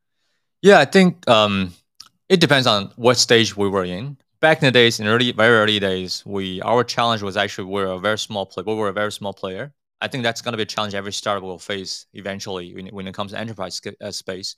Yeah, 0.62 0.78
I 0.78 0.84
think 0.84 1.28
um, 1.28 1.74
it 2.28 2.40
depends 2.40 2.66
on 2.66 2.92
what 2.96 3.16
stage 3.16 3.56
we 3.56 3.68
were 3.68 3.84
in. 3.84 4.16
Back 4.40 4.62
in 4.62 4.66
the 4.66 4.70
days, 4.70 5.00
in 5.00 5.08
early, 5.08 5.32
very 5.32 5.56
early 5.56 5.80
days, 5.80 6.22
we 6.24 6.62
our 6.62 6.84
challenge 6.84 7.22
was 7.22 7.36
actually 7.36 7.64
we 7.64 7.72
we're 7.72 7.86
a 7.86 7.98
very 7.98 8.18
small 8.18 8.46
player. 8.46 8.64
We 8.64 8.74
were 8.74 8.88
a 8.88 8.92
very 8.92 9.10
small 9.10 9.32
player. 9.32 9.72
I 10.00 10.06
think 10.06 10.22
that's 10.22 10.40
going 10.40 10.52
to 10.52 10.56
be 10.56 10.62
a 10.62 10.66
challenge 10.66 10.94
every 10.94 11.12
startup 11.12 11.42
will 11.42 11.58
face 11.58 12.06
eventually 12.14 12.72
when, 12.72 12.86
when 12.88 13.08
it 13.08 13.14
comes 13.14 13.32
to 13.32 13.38
enterprise 13.38 13.80
uh, 14.00 14.12
space, 14.12 14.54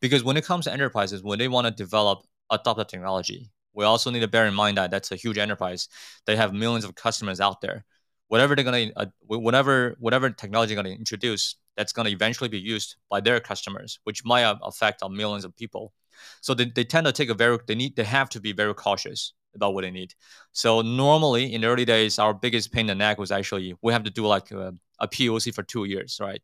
because 0.00 0.22
when 0.22 0.36
it 0.36 0.44
comes 0.44 0.66
to 0.66 0.72
enterprises, 0.72 1.22
when 1.24 1.40
they 1.40 1.48
want 1.48 1.66
to 1.66 1.72
develop 1.72 2.24
adopt 2.50 2.76
the 2.76 2.84
technology, 2.84 3.50
we 3.74 3.84
also 3.84 4.10
need 4.10 4.20
to 4.20 4.28
bear 4.28 4.46
in 4.46 4.54
mind 4.54 4.78
that 4.78 4.90
that's 4.90 5.12
a 5.12 5.16
huge 5.16 5.38
enterprise. 5.38 5.88
They 6.26 6.36
have 6.36 6.52
millions 6.52 6.84
of 6.84 6.94
customers 6.94 7.40
out 7.40 7.60
there. 7.60 7.84
Whatever 8.28 8.54
they're 8.56 8.64
gonna, 8.64 8.90
uh, 8.96 9.06
whatever 9.26 9.96
whatever 9.98 10.30
technology 10.30 10.74
they're 10.74 10.82
gonna 10.82 10.94
introduce, 10.94 11.56
that's 11.76 11.92
going 11.92 12.06
to 12.06 12.12
eventually 12.12 12.48
be 12.48 12.58
used 12.58 12.96
by 13.10 13.20
their 13.20 13.40
customers, 13.40 13.98
which 14.04 14.24
might 14.24 14.44
uh, 14.44 14.56
affect 14.62 15.02
on 15.02 15.16
millions 15.16 15.44
of 15.44 15.56
people. 15.56 15.92
So 16.40 16.54
they, 16.54 16.66
they 16.66 16.84
tend 16.84 17.06
to 17.06 17.12
take 17.12 17.28
a 17.28 17.34
very 17.34 17.58
they 17.66 17.74
need 17.74 17.96
they 17.96 18.04
have 18.04 18.28
to 18.30 18.40
be 18.40 18.52
very 18.52 18.74
cautious 18.74 19.32
about 19.54 19.74
what 19.74 19.82
they 19.82 19.90
need. 19.90 20.14
So 20.52 20.80
normally 20.82 21.52
in 21.52 21.60
the 21.60 21.66
early 21.66 21.84
days, 21.84 22.18
our 22.18 22.34
biggest 22.34 22.72
pain 22.72 22.82
in 22.82 22.86
the 22.86 22.94
neck 22.94 23.18
was 23.18 23.32
actually 23.32 23.74
we 23.82 23.92
have 23.92 24.04
to 24.04 24.10
do 24.10 24.26
like 24.26 24.52
uh, 24.52 24.58
a, 24.58 24.72
a 25.00 25.08
POC 25.08 25.54
for 25.54 25.62
two 25.62 25.84
years, 25.84 26.18
right? 26.20 26.40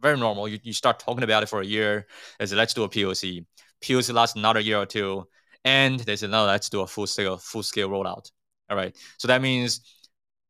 Very 0.00 0.18
normal. 0.18 0.48
You, 0.48 0.58
you 0.62 0.72
start 0.72 0.98
talking 0.98 1.24
about 1.24 1.42
it 1.42 1.48
for 1.48 1.60
a 1.60 1.66
year. 1.66 2.06
Say 2.44 2.56
let's 2.56 2.74
do 2.74 2.84
a 2.84 2.88
POC. 2.88 3.44
POC 3.82 4.14
lasts 4.14 4.36
another 4.36 4.60
year 4.60 4.78
or 4.78 4.86
two, 4.86 5.26
and 5.64 6.00
they 6.00 6.16
said 6.16 6.30
no, 6.30 6.44
let's 6.44 6.68
do 6.68 6.80
a 6.80 6.86
full 6.86 7.06
scale 7.06 7.36
full 7.38 7.62
scale 7.62 7.88
rollout. 7.88 8.30
All 8.70 8.76
right. 8.76 8.96
So 9.18 9.28
that 9.28 9.42
means 9.42 9.80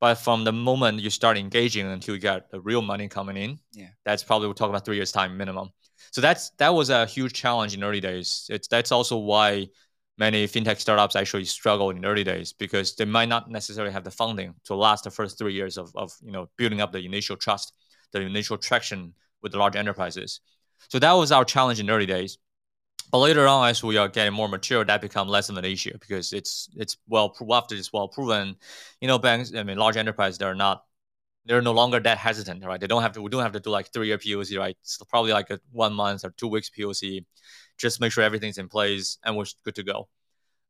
but 0.03 0.15
from 0.15 0.43
the 0.43 0.51
moment 0.51 0.99
you 0.99 1.09
start 1.09 1.37
engaging 1.37 1.87
until 1.87 2.15
you 2.15 2.19
get 2.19 2.51
the 2.51 2.59
real 2.59 2.81
money 2.81 3.07
coming 3.07 3.37
in, 3.37 3.57
yeah, 3.71 3.87
that's 4.03 4.21
probably 4.21 4.47
we'll 4.47 4.53
talk 4.53 4.67
about 4.67 4.83
three 4.83 4.97
years 4.97 5.13
time 5.13 5.37
minimum. 5.37 5.69
So 6.11 6.19
that's 6.19 6.49
that 6.57 6.73
was 6.73 6.89
a 6.89 7.05
huge 7.05 7.31
challenge 7.31 7.73
in 7.73 7.85
early 7.85 8.01
days. 8.01 8.47
It's 8.49 8.67
that's 8.67 8.91
also 8.91 9.17
why 9.17 9.69
many 10.17 10.45
fintech 10.45 10.79
startups 10.79 11.15
actually 11.15 11.45
struggle 11.45 11.89
in 11.89 12.03
early 12.03 12.25
days 12.25 12.51
because 12.51 12.95
they 12.95 13.05
might 13.05 13.29
not 13.29 13.49
necessarily 13.49 13.93
have 13.93 14.03
the 14.03 14.11
funding 14.11 14.53
to 14.65 14.75
last 14.75 15.05
the 15.05 15.09
first 15.09 15.37
three 15.37 15.53
years 15.53 15.77
of, 15.77 15.91
of 15.95 16.11
you 16.21 16.33
know 16.33 16.49
building 16.57 16.81
up 16.81 16.91
the 16.91 17.05
initial 17.05 17.37
trust, 17.37 17.71
the 18.11 18.19
initial 18.19 18.57
traction 18.57 19.13
with 19.41 19.53
the 19.53 19.57
large 19.57 19.77
enterprises. 19.77 20.41
So 20.89 20.99
that 20.99 21.13
was 21.13 21.31
our 21.31 21.45
challenge 21.45 21.79
in 21.79 21.89
early 21.89 22.05
days. 22.05 22.37
But 23.13 23.19
later 23.19 23.47
on, 23.47 23.69
as 23.69 23.83
we 23.83 23.97
are 23.97 24.09
getting 24.09 24.33
more 24.33 24.49
mature, 24.49 24.83
that 24.83 24.99
become 24.99 25.27
less 25.27 25.47
of 25.49 25.57
an 25.57 25.65
issue 25.65 25.93
because 25.99 26.33
it's 26.33 26.67
it's 26.75 26.97
well 27.07 27.35
after 27.51 27.75
it's 27.75 27.93
well 27.93 28.07
proven. 28.07 28.55
You 29.01 29.07
know, 29.07 29.19
banks, 29.19 29.53
I 29.53 29.61
mean, 29.61 29.77
large 29.77 29.97
enterprises, 29.97 30.39
they're 30.39 30.55
not 30.55 30.83
they're 31.45 31.61
no 31.61 31.73
longer 31.73 31.99
that 31.99 32.17
hesitant, 32.17 32.65
right? 32.65 32.81
They 32.81 32.87
don't 32.87 33.03
have 33.03 33.13
to. 33.13 33.21
We 33.21 33.29
don't 33.29 33.43
have 33.43 33.51
to 33.53 33.59
do 33.59 33.69
like 33.69 33.93
three 33.93 34.07
year 34.07 34.17
POC, 34.17 34.57
right? 34.57 34.75
It's 34.81 34.97
probably 35.09 35.31
like 35.31 35.51
a 35.51 35.59
one 35.71 35.93
month 35.93 36.25
or 36.25 36.31
two 36.31 36.47
weeks 36.47 36.71
POC. 36.71 37.23
Just 37.77 38.01
make 38.01 38.11
sure 38.11 38.23
everything's 38.23 38.57
in 38.57 38.67
place 38.67 39.19
and 39.23 39.37
we're 39.37 39.45
good 39.63 39.75
to 39.75 39.83
go. 39.83 40.09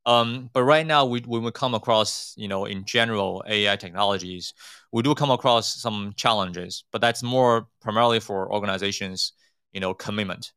Um, 0.06 0.50
but 0.54 0.64
right 0.64 0.86
now, 0.86 1.06
we 1.06 1.22
when 1.22 1.44
we 1.44 1.52
come 1.52 1.76
across, 1.76 2.34
you 2.38 2.50
know, 2.50 2.66
in 2.66 2.86
general 2.86 3.44
AI 3.48 3.78
technologies, 3.78 4.54
we 4.92 5.02
do 5.02 5.16
come 5.16 5.32
across 5.32 5.76
some 5.82 6.14
challenges, 6.18 6.84
but 6.92 7.00
that's 7.02 7.24
more 7.24 7.68
primarily 7.82 8.20
for 8.20 8.52
organizations, 8.54 9.34
you 9.74 9.80
know, 9.80 9.94
commitment. 9.94 10.52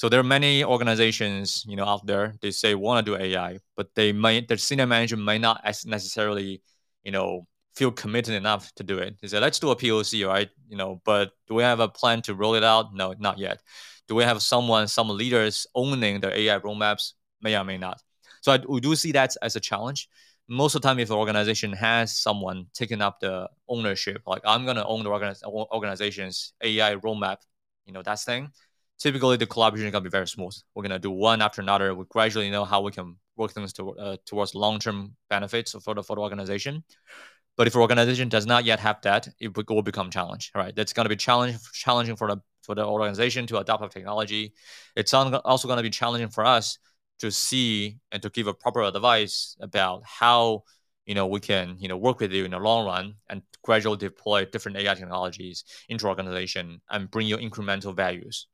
So 0.00 0.08
there 0.08 0.18
are 0.18 0.22
many 0.38 0.64
organizations, 0.64 1.62
you 1.68 1.76
know, 1.76 1.84
out 1.84 2.06
there. 2.06 2.34
They 2.40 2.52
say 2.52 2.74
want 2.74 3.04
to 3.04 3.12
do 3.12 3.22
AI, 3.22 3.58
but 3.76 3.94
they 3.94 4.12
might 4.12 4.48
their 4.48 4.56
senior 4.56 4.86
manager 4.86 5.18
may 5.18 5.36
not 5.36 5.62
necessarily, 5.84 6.62
you 7.04 7.12
know, 7.12 7.46
feel 7.74 7.90
committed 7.90 8.32
enough 8.32 8.72
to 8.76 8.82
do 8.82 8.96
it. 8.96 9.16
They 9.20 9.28
say, 9.28 9.38
let's 9.40 9.58
do 9.58 9.68
a 9.68 9.76
POC, 9.76 10.26
right? 10.26 10.48
You 10.70 10.78
know, 10.78 11.02
but 11.04 11.32
do 11.46 11.52
we 11.52 11.62
have 11.64 11.80
a 11.80 11.88
plan 11.88 12.22
to 12.22 12.34
roll 12.34 12.54
it 12.54 12.64
out? 12.64 12.94
No, 12.94 13.14
not 13.18 13.36
yet. 13.36 13.60
Do 14.08 14.14
we 14.14 14.24
have 14.24 14.40
someone, 14.40 14.88
some 14.88 15.10
leaders 15.10 15.66
owning 15.74 16.20
the 16.20 16.34
AI 16.34 16.58
roadmaps? 16.60 17.12
May 17.42 17.54
or 17.54 17.64
may 17.64 17.76
not. 17.76 18.00
So 18.40 18.52
I, 18.52 18.60
we 18.66 18.80
do 18.80 18.96
see 18.96 19.12
that 19.12 19.36
as 19.42 19.54
a 19.54 19.60
challenge. 19.60 20.08
Most 20.48 20.74
of 20.74 20.80
the 20.80 20.88
time, 20.88 20.98
if 20.98 21.10
an 21.10 21.16
organization 21.16 21.74
has 21.74 22.18
someone 22.18 22.68
taking 22.72 23.02
up 23.02 23.20
the 23.20 23.50
ownership, 23.68 24.22
like 24.26 24.40
I'm 24.46 24.64
going 24.64 24.76
to 24.76 24.86
own 24.86 25.04
the 25.04 25.10
organization's 25.10 26.54
AI 26.62 26.94
roadmap, 26.94 27.36
you 27.84 27.92
know, 27.92 28.02
that 28.02 28.20
thing, 28.20 28.50
typically 29.00 29.36
the 29.36 29.46
collaboration 29.46 29.86
is 29.86 29.92
going 29.92 30.04
to 30.04 30.10
be 30.10 30.12
very 30.12 30.28
smooth. 30.28 30.54
We're 30.74 30.82
going 30.82 30.90
to 30.92 30.98
do 30.98 31.10
one 31.10 31.42
after 31.42 31.60
another. 31.62 31.94
We 31.94 32.04
gradually 32.08 32.50
know 32.50 32.64
how 32.64 32.82
we 32.82 32.92
can 32.92 33.16
work 33.36 33.52
things 33.52 33.72
to, 33.74 33.90
uh, 33.96 34.16
towards 34.26 34.54
long-term 34.54 35.16
benefits 35.28 35.74
for 35.82 35.94
the, 35.94 36.02
for 36.02 36.16
the 36.16 36.22
organization. 36.22 36.84
But 37.56 37.66
if 37.66 37.72
the 37.72 37.80
organization 37.80 38.28
does 38.28 38.46
not 38.46 38.64
yet 38.64 38.78
have 38.80 39.00
that, 39.02 39.28
it 39.40 39.56
will 39.68 39.82
become 39.82 40.10
challenge. 40.10 40.52
Right? 40.54 40.74
That's 40.74 40.92
going 40.92 41.06
to 41.06 41.08
be 41.08 41.16
challenge, 41.16 41.58
challenging 41.72 42.16
for 42.16 42.28
the 42.28 42.38
for 42.62 42.74
the 42.74 42.84
organization 42.84 43.46
to 43.48 43.58
adopt 43.58 43.82
a 43.82 43.88
technology. 43.88 44.52
It's 44.94 45.12
also 45.14 45.66
going 45.66 45.78
to 45.78 45.82
be 45.82 45.90
challenging 45.90 46.28
for 46.28 46.44
us 46.44 46.78
to 47.20 47.30
see 47.30 47.98
and 48.12 48.22
to 48.22 48.30
give 48.30 48.46
a 48.46 48.54
proper 48.54 48.82
advice 48.82 49.56
about 49.60 50.02
how 50.04 50.64
you 51.06 51.14
know 51.14 51.26
we 51.26 51.40
can 51.40 51.76
you 51.78 51.88
know 51.88 51.96
work 51.96 52.20
with 52.20 52.32
you 52.32 52.44
in 52.44 52.52
the 52.52 52.58
long 52.58 52.86
run 52.86 53.14
and 53.28 53.42
gradually 53.62 53.96
deploy 53.96 54.44
different 54.44 54.76
AI 54.76 54.94
technologies 54.94 55.64
into 55.88 56.06
organization 56.06 56.80
and 56.90 57.10
bring 57.10 57.26
you 57.26 57.36
incremental 57.36 57.94
values. 57.94 58.46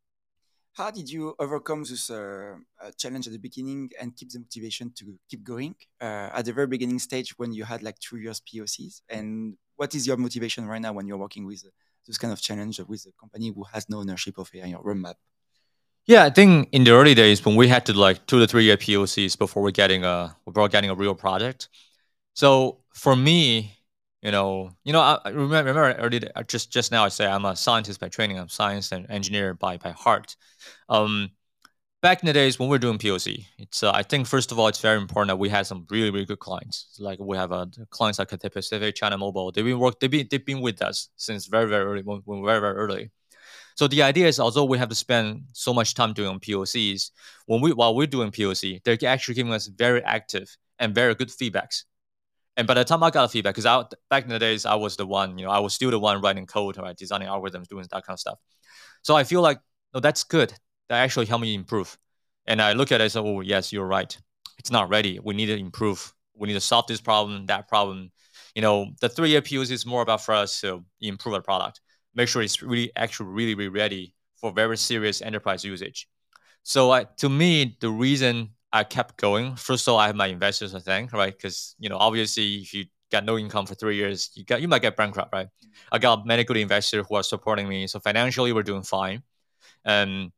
How 0.76 0.90
did 0.90 1.10
you 1.10 1.34
overcome 1.38 1.84
this 1.84 2.10
uh, 2.10 2.56
uh, 2.82 2.90
challenge 2.98 3.26
at 3.26 3.32
the 3.32 3.38
beginning 3.38 3.90
and 3.98 4.14
keep 4.14 4.30
the 4.30 4.40
motivation 4.40 4.92
to 4.96 5.18
keep 5.26 5.42
going 5.42 5.74
uh, 6.02 6.28
at 6.34 6.44
the 6.44 6.52
very 6.52 6.66
beginning 6.66 6.98
stage 6.98 7.38
when 7.38 7.54
you 7.54 7.64
had 7.64 7.82
like 7.82 7.98
two 7.98 8.18
years 8.18 8.42
POCs? 8.42 9.00
And 9.08 9.56
what 9.76 9.94
is 9.94 10.06
your 10.06 10.18
motivation 10.18 10.66
right 10.66 10.82
now 10.82 10.92
when 10.92 11.06
you're 11.06 11.16
working 11.16 11.46
with 11.46 11.64
uh, 11.64 11.70
this 12.06 12.18
kind 12.18 12.30
of 12.30 12.42
challenge 12.42 12.78
with 12.80 13.06
a 13.06 13.12
company 13.18 13.50
who 13.54 13.64
has 13.72 13.88
no 13.88 14.00
ownership 14.00 14.36
of 14.36 14.50
AI 14.54 14.74
or 14.74 14.84
roadmap? 14.84 15.14
Yeah, 16.04 16.24
I 16.24 16.30
think 16.30 16.68
in 16.72 16.84
the 16.84 16.90
early 16.90 17.14
days 17.14 17.42
when 17.42 17.56
we 17.56 17.68
had 17.68 17.86
to 17.86 17.94
like 17.94 18.26
two 18.26 18.38
to 18.38 18.46
three 18.46 18.64
year 18.64 18.76
POCs 18.76 19.38
before 19.38 19.62
we're 19.62 19.70
getting 19.70 20.04
a 20.04 20.36
before 20.44 20.68
getting 20.68 20.90
a 20.90 20.94
real 20.94 21.14
project. 21.14 21.70
So 22.34 22.80
for 22.92 23.16
me, 23.16 23.75
you 24.26 24.32
know, 24.32 24.70
you 24.82 24.92
know, 24.92 25.00
I, 25.00 25.20
remember, 25.26 25.72
remember 25.72 25.92
earlier, 26.00 26.32
just 26.48 26.72
just 26.72 26.90
now 26.90 27.04
I 27.04 27.08
say 27.10 27.26
I'm 27.26 27.44
a 27.44 27.54
scientist 27.54 28.00
by 28.00 28.08
training. 28.08 28.40
I'm 28.40 28.48
science 28.48 28.90
and 28.90 29.08
engineer 29.08 29.54
by 29.54 29.76
by 29.76 29.90
heart. 29.92 30.34
Um, 30.88 31.30
back 32.02 32.24
in 32.24 32.26
the 32.26 32.32
days 32.32 32.58
when 32.58 32.68
we 32.68 32.74
are 32.74 32.80
doing 32.80 32.98
POC, 32.98 33.46
it's 33.58 33.84
uh, 33.84 33.92
I 33.94 34.02
think 34.02 34.26
first 34.26 34.50
of 34.50 34.58
all 34.58 34.66
it's 34.66 34.80
very 34.80 35.00
important 35.00 35.28
that 35.28 35.36
we 35.36 35.48
had 35.48 35.64
some 35.68 35.86
really 35.90 36.10
really 36.10 36.24
good 36.24 36.40
clients. 36.40 36.96
Like 36.98 37.20
we 37.20 37.36
have 37.36 37.52
uh, 37.52 37.66
clients 37.90 38.18
like 38.18 38.30
Cathay 38.30 38.48
Pacific, 38.48 38.96
China 38.96 39.16
Mobile. 39.16 39.52
They've 39.52 39.64
been 39.64 39.78
work 39.78 40.00
they've 40.00 40.10
been 40.10 40.26
they've 40.28 40.44
been 40.44 40.60
with 40.60 40.82
us 40.82 41.08
since 41.14 41.46
very 41.46 41.68
very 41.68 41.84
early 41.84 42.02
when, 42.02 42.20
when 42.24 42.44
very 42.44 42.60
very 42.60 42.74
early. 42.74 43.12
So 43.76 43.86
the 43.86 44.02
idea 44.02 44.26
is, 44.26 44.40
although 44.40 44.64
we 44.64 44.78
have 44.78 44.88
to 44.88 44.96
spend 44.96 45.44
so 45.52 45.72
much 45.72 45.94
time 45.94 46.14
doing 46.14 46.40
POCs, 46.40 47.12
when 47.44 47.60
we 47.60 47.72
while 47.72 47.94
we're 47.94 48.08
doing 48.08 48.32
POC, 48.32 48.82
they're 48.82 48.98
actually 49.08 49.34
giving 49.34 49.52
us 49.52 49.68
very 49.68 50.02
active 50.02 50.56
and 50.80 50.92
very 50.96 51.14
good 51.14 51.28
feedbacks 51.28 51.84
and 52.56 52.66
by 52.66 52.74
the 52.74 52.84
time 52.84 53.02
I 53.02 53.10
got 53.10 53.30
feedback, 53.30 53.54
because 53.54 53.66
I 53.66 53.84
back 54.08 54.24
in 54.24 54.30
the 54.30 54.38
days 54.38 54.64
I 54.64 54.74
was 54.74 54.96
the 54.96 55.06
one, 55.06 55.38
you 55.38 55.44
know, 55.44 55.50
I 55.50 55.58
was 55.58 55.74
still 55.74 55.90
the 55.90 55.98
one 55.98 56.20
writing 56.22 56.46
code, 56.46 56.78
right, 56.78 56.96
designing 56.96 57.28
algorithms, 57.28 57.68
doing 57.68 57.86
that 57.90 58.06
kind 58.06 58.14
of 58.14 58.20
stuff. 58.20 58.38
So 59.02 59.14
I 59.14 59.24
feel 59.24 59.42
like 59.42 59.58
no, 59.94 60.00
that's 60.00 60.24
good. 60.24 60.52
That 60.88 60.98
actually 61.02 61.26
helped 61.26 61.42
me 61.42 61.54
improve. 61.54 61.96
And 62.46 62.62
I 62.62 62.72
look 62.72 62.92
at 62.92 63.00
it 63.00 63.04
and 63.04 63.12
say, 63.12 63.20
oh 63.20 63.40
yes, 63.40 63.72
you're 63.72 63.86
right. 63.86 64.16
It's 64.58 64.70
not 64.70 64.88
ready. 64.88 65.18
We 65.22 65.34
need 65.34 65.46
to 65.46 65.58
improve. 65.58 66.12
We 66.34 66.48
need 66.48 66.54
to 66.54 66.60
solve 66.60 66.86
this 66.86 67.00
problem, 67.00 67.46
that 67.46 67.68
problem. 67.68 68.10
You 68.54 68.62
know, 68.62 68.86
the 69.00 69.08
three-year 69.08 69.42
POC 69.42 69.70
is 69.70 69.86
more 69.86 70.02
about 70.02 70.24
for 70.24 70.34
us 70.34 70.60
to 70.62 70.84
improve 71.00 71.34
our 71.34 71.42
product. 71.42 71.80
make 72.14 72.28
sure 72.28 72.42
it's 72.42 72.62
really 72.62 72.90
actually 72.96 73.30
really, 73.30 73.54
really 73.54 73.68
ready 73.68 74.14
for 74.36 74.52
very 74.52 74.76
serious 74.76 75.22
enterprise 75.22 75.64
usage. 75.64 76.08
So 76.62 76.90
uh, 76.90 77.04
to 77.18 77.28
me, 77.28 77.76
the 77.80 77.90
reason 77.90 78.50
I 78.76 78.84
kept 78.84 79.16
going, 79.16 79.56
first 79.56 79.86
of 79.88 79.92
all, 79.92 80.00
I 80.00 80.06
have 80.06 80.16
my 80.16 80.26
investors 80.26 80.72
to 80.72 80.80
thank, 80.80 81.12
right? 81.12 81.34
Because 81.36 81.74
you 81.78 81.88
know, 81.88 81.96
obviously, 81.96 82.56
if 82.56 82.74
you 82.74 82.84
got 83.10 83.24
no 83.24 83.38
income 83.38 83.66
for 83.66 83.74
three 83.74 83.96
years, 83.96 84.30
you 84.34 84.44
got 84.44 84.60
you 84.60 84.68
might 84.68 84.82
get 84.82 84.96
bankrupt, 84.96 85.32
right? 85.32 85.46
Mm-hmm. 85.46 85.94
I 85.94 85.98
got 85.98 86.26
many 86.26 86.44
good 86.44 86.56
investors 86.58 87.06
who 87.08 87.14
are 87.16 87.22
supporting 87.22 87.68
me, 87.68 87.86
so 87.86 88.00
financially 88.00 88.52
we're 88.52 88.62
doing 88.62 88.82
fine. 88.82 89.22
And 89.84 90.30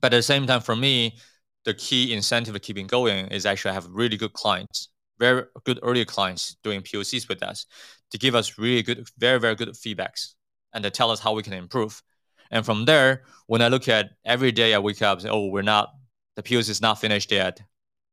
but 0.00 0.12
at 0.14 0.18
the 0.18 0.22
same 0.22 0.46
time, 0.46 0.60
for 0.60 0.76
me, 0.76 1.18
the 1.64 1.74
key 1.74 2.14
incentive 2.14 2.54
of 2.54 2.62
keeping 2.62 2.86
going 2.86 3.26
is 3.28 3.46
actually 3.46 3.72
I 3.72 3.74
have 3.74 3.86
really 3.88 4.16
good 4.16 4.32
clients, 4.32 4.88
very 5.18 5.44
good 5.64 5.78
early 5.82 6.04
clients 6.04 6.56
doing 6.62 6.80
POCs 6.82 7.28
with 7.28 7.42
us 7.42 7.66
to 8.10 8.18
give 8.18 8.34
us 8.34 8.58
really 8.58 8.82
good, 8.82 9.08
very 9.18 9.38
very 9.38 9.54
good 9.54 9.68
feedbacks 9.70 10.34
and 10.72 10.82
to 10.84 10.90
tell 10.90 11.10
us 11.10 11.20
how 11.20 11.32
we 11.34 11.42
can 11.42 11.52
improve. 11.52 12.02
And 12.50 12.64
from 12.64 12.84
there, 12.84 13.24
when 13.46 13.62
I 13.62 13.68
look 13.68 13.88
at 13.88 14.10
every 14.24 14.52
day 14.52 14.74
I 14.74 14.78
wake 14.78 15.02
up, 15.02 15.20
say, 15.20 15.28
oh, 15.28 15.48
we're 15.48 15.62
not, 15.62 15.90
the 16.36 16.42
POC 16.42 16.68
is 16.70 16.80
not 16.80 17.00
finished 17.00 17.32
yet, 17.32 17.60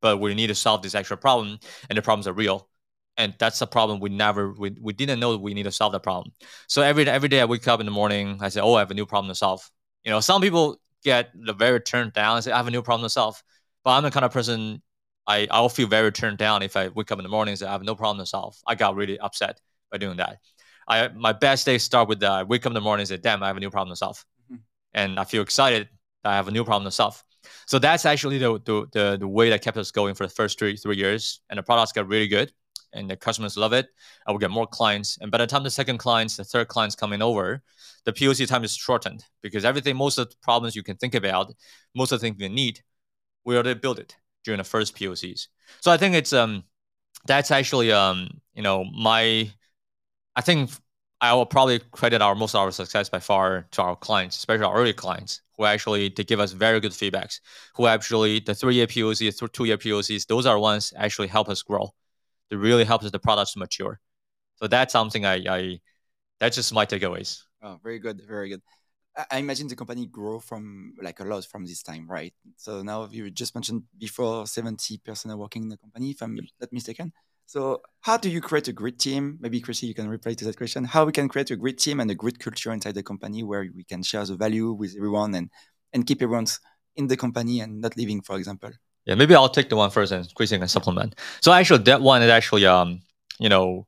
but 0.02 0.18
we 0.18 0.34
need 0.34 0.48
to 0.48 0.54
solve 0.54 0.82
this 0.82 0.94
extra 0.94 1.16
problem, 1.16 1.58
and 1.88 1.96
the 1.96 2.02
problems 2.02 2.26
are 2.26 2.34
real. 2.34 2.68
And 3.16 3.34
that's 3.38 3.60
a 3.60 3.66
problem 3.66 4.00
we 4.00 4.10
never, 4.10 4.52
we, 4.52 4.76
we 4.80 4.92
didn't 4.92 5.20
know 5.20 5.36
we 5.36 5.54
need 5.54 5.64
to 5.64 5.72
solve 5.72 5.92
the 5.92 6.00
problem. 6.00 6.32
So 6.66 6.82
every 6.82 7.08
every 7.08 7.28
day 7.28 7.40
I 7.40 7.44
wake 7.46 7.66
up 7.68 7.80
in 7.80 7.86
the 7.86 7.92
morning, 7.92 8.38
I 8.40 8.48
say, 8.48 8.60
oh, 8.60 8.74
I 8.74 8.80
have 8.80 8.90
a 8.90 8.94
new 8.94 9.06
problem 9.06 9.30
to 9.30 9.34
solve. 9.34 9.70
You 10.04 10.10
know, 10.10 10.20
some 10.20 10.42
people 10.42 10.78
get 11.04 11.30
the 11.34 11.52
very 11.52 11.80
turned 11.80 12.12
down 12.12 12.36
and 12.36 12.44
say, 12.44 12.52
I 12.52 12.56
have 12.58 12.68
a 12.68 12.70
new 12.70 12.82
problem 12.82 13.06
to 13.06 13.10
solve. 13.10 13.42
But 13.84 13.92
I'm 13.92 14.02
the 14.02 14.10
kind 14.10 14.24
of 14.24 14.32
person 14.32 14.82
I 15.26 15.46
I'll 15.50 15.68
feel 15.68 15.88
very 15.88 16.12
turned 16.12 16.38
down 16.38 16.62
if 16.62 16.76
I 16.76 16.88
wake 16.88 17.12
up 17.12 17.18
in 17.18 17.22
the 17.22 17.28
morning 17.28 17.52
and 17.52 17.58
say 17.58 17.66
I 17.66 17.72
have 17.72 17.82
no 17.82 17.94
problem 17.94 18.22
to 18.22 18.26
solve. 18.28 18.56
I 18.66 18.74
got 18.74 18.96
really 18.96 19.18
upset 19.18 19.60
by 19.90 19.98
doing 19.98 20.16
that. 20.16 20.38
I 20.88 21.08
my 21.08 21.32
best 21.32 21.66
days 21.66 21.82
start 21.82 22.08
with 22.08 22.22
uh, 22.22 22.32
I 22.32 22.42
wake 22.44 22.66
up 22.66 22.70
in 22.70 22.74
the 22.74 22.80
morning 22.80 23.02
and 23.02 23.08
say, 23.08 23.18
damn, 23.18 23.42
I 23.42 23.46
have 23.48 23.56
a 23.56 23.60
new 23.60 23.70
problem 23.70 23.92
to 23.92 23.96
solve 23.96 24.24
and 24.94 25.18
I 25.18 25.24
feel 25.24 25.42
excited 25.42 25.88
that 26.22 26.32
I 26.32 26.36
have 26.36 26.48
a 26.48 26.50
new 26.50 26.64
problem 26.64 26.84
to 26.84 26.90
solve. 26.90 27.22
So 27.66 27.78
that's 27.78 28.06
actually 28.06 28.38
the, 28.38 28.60
the, 28.64 28.86
the, 28.92 29.16
the, 29.18 29.28
way 29.28 29.50
that 29.50 29.62
kept 29.62 29.76
us 29.76 29.90
going 29.90 30.14
for 30.14 30.26
the 30.26 30.32
first 30.32 30.58
three, 30.58 30.76
three 30.76 30.96
years. 30.96 31.40
And 31.50 31.58
the 31.58 31.62
products 31.62 31.92
got 31.92 32.08
really 32.08 32.28
good 32.28 32.52
and 32.92 33.08
the 33.08 33.16
customers 33.16 33.56
love 33.56 33.72
it. 33.72 33.88
I 34.26 34.32
will 34.32 34.38
get 34.38 34.50
more 34.50 34.66
clients. 34.66 35.18
And 35.20 35.30
by 35.30 35.38
the 35.38 35.46
time 35.46 35.62
the 35.62 35.70
second 35.70 35.98
clients, 35.98 36.36
the 36.36 36.44
third 36.44 36.68
clients 36.68 36.94
coming 36.94 37.22
over, 37.22 37.62
the 38.04 38.12
POC 38.12 38.46
time 38.48 38.64
is 38.64 38.74
shortened 38.74 39.24
because 39.42 39.64
everything, 39.64 39.96
most 39.96 40.18
of 40.18 40.28
the 40.28 40.36
problems 40.42 40.76
you 40.76 40.82
can 40.82 40.96
think 40.96 41.14
about, 41.14 41.52
most 41.94 42.12
of 42.12 42.20
the 42.20 42.26
things 42.26 42.36
you 42.38 42.48
need, 42.48 42.80
we 43.44 43.54
already 43.54 43.74
built 43.74 43.98
it 43.98 44.16
during 44.44 44.58
the 44.58 44.64
first 44.64 44.96
POCs. 44.96 45.48
So 45.80 45.90
I 45.90 45.96
think 45.96 46.14
it's 46.14 46.32
um 46.32 46.64
that's 47.26 47.50
actually 47.50 47.92
um 47.92 48.40
you 48.54 48.62
know 48.62 48.84
my 48.84 49.50
I 50.34 50.40
think 50.40 50.70
I 51.22 51.32
will 51.34 51.46
probably 51.46 51.78
credit 51.92 52.20
our 52.20 52.34
most 52.34 52.54
of 52.54 52.62
our 52.62 52.72
success 52.72 53.08
by 53.08 53.20
far 53.20 53.68
to 53.70 53.82
our 53.82 53.94
clients, 53.94 54.36
especially 54.36 54.64
our 54.64 54.74
early 54.74 54.92
clients, 54.92 55.40
who 55.56 55.64
actually 55.64 56.08
they 56.08 56.24
give 56.24 56.40
us 56.40 56.50
very 56.50 56.80
good 56.80 56.90
feedbacks. 56.90 57.38
Who 57.76 57.86
actually 57.86 58.40
the 58.40 58.56
three 58.56 58.74
year 58.74 58.88
POCs, 58.88 59.52
two 59.52 59.64
year 59.64 59.78
POCs, 59.78 60.26
those 60.26 60.46
are 60.46 60.58
ones 60.58 60.92
actually 60.96 61.28
help 61.28 61.48
us 61.48 61.62
grow. 61.62 61.94
They 62.50 62.56
really 62.56 62.84
helps 62.84 63.08
the 63.08 63.20
products 63.20 63.52
to 63.52 63.60
mature. 63.60 64.00
So 64.56 64.66
that's 64.66 64.92
something 64.92 65.24
I, 65.24 65.44
I 65.48 65.80
that's 66.40 66.56
just 66.56 66.74
my 66.74 66.86
takeaways. 66.86 67.42
Oh, 67.62 67.78
very 67.84 68.00
good, 68.00 68.20
very 68.26 68.48
good. 68.48 68.62
I 69.30 69.38
imagine 69.38 69.68
the 69.68 69.76
company 69.76 70.06
grow 70.06 70.40
from 70.40 70.94
like 71.00 71.20
a 71.20 71.24
lot 71.24 71.44
from 71.44 71.66
this 71.66 71.82
time, 71.82 72.10
right? 72.10 72.34
So 72.56 72.82
now 72.82 73.08
you 73.12 73.30
just 73.30 73.54
mentioned 73.54 73.84
before 73.96 74.46
70 74.46 74.98
person 74.98 75.30
are 75.30 75.36
working 75.36 75.64
in 75.64 75.68
the 75.68 75.76
company, 75.76 76.10
if 76.10 76.22
I'm 76.22 76.34
not 76.60 76.72
mistaken. 76.72 77.12
So 77.52 77.82
how 78.00 78.16
do 78.16 78.30
you 78.30 78.40
create 78.40 78.68
a 78.68 78.72
great 78.72 78.98
team? 78.98 79.36
Maybe 79.38 79.60
Christy, 79.60 79.86
you 79.86 79.92
can 79.92 80.08
reply 80.08 80.32
to 80.32 80.44
that 80.46 80.56
question. 80.56 80.84
How 80.84 81.04
we 81.04 81.12
can 81.12 81.28
create 81.28 81.50
a 81.50 81.56
great 81.56 81.76
team 81.76 82.00
and 82.00 82.10
a 82.10 82.14
great 82.14 82.38
culture 82.38 82.72
inside 82.72 82.94
the 82.94 83.02
company 83.02 83.42
where 83.42 83.68
we 83.76 83.84
can 83.84 84.02
share 84.02 84.24
the 84.24 84.36
value 84.36 84.72
with 84.72 84.94
everyone 84.96 85.34
and 85.34 85.50
and 85.92 86.06
keep 86.06 86.22
everyone 86.22 86.46
in 86.96 87.08
the 87.08 87.16
company 87.24 87.60
and 87.60 87.82
not 87.82 87.94
leaving, 87.94 88.22
for 88.22 88.38
example. 88.38 88.70
Yeah, 89.04 89.16
maybe 89.16 89.34
I'll 89.34 89.50
take 89.50 89.68
the 89.68 89.76
one 89.76 89.90
first 89.90 90.12
and 90.12 90.34
Christy 90.34 90.56
can 90.56 90.66
supplement. 90.66 91.14
So 91.42 91.52
actually, 91.52 91.82
that 91.82 92.00
one 92.00 92.22
is 92.22 92.30
actually 92.30 92.64
um 92.64 93.02
you 93.38 93.50
know 93.50 93.86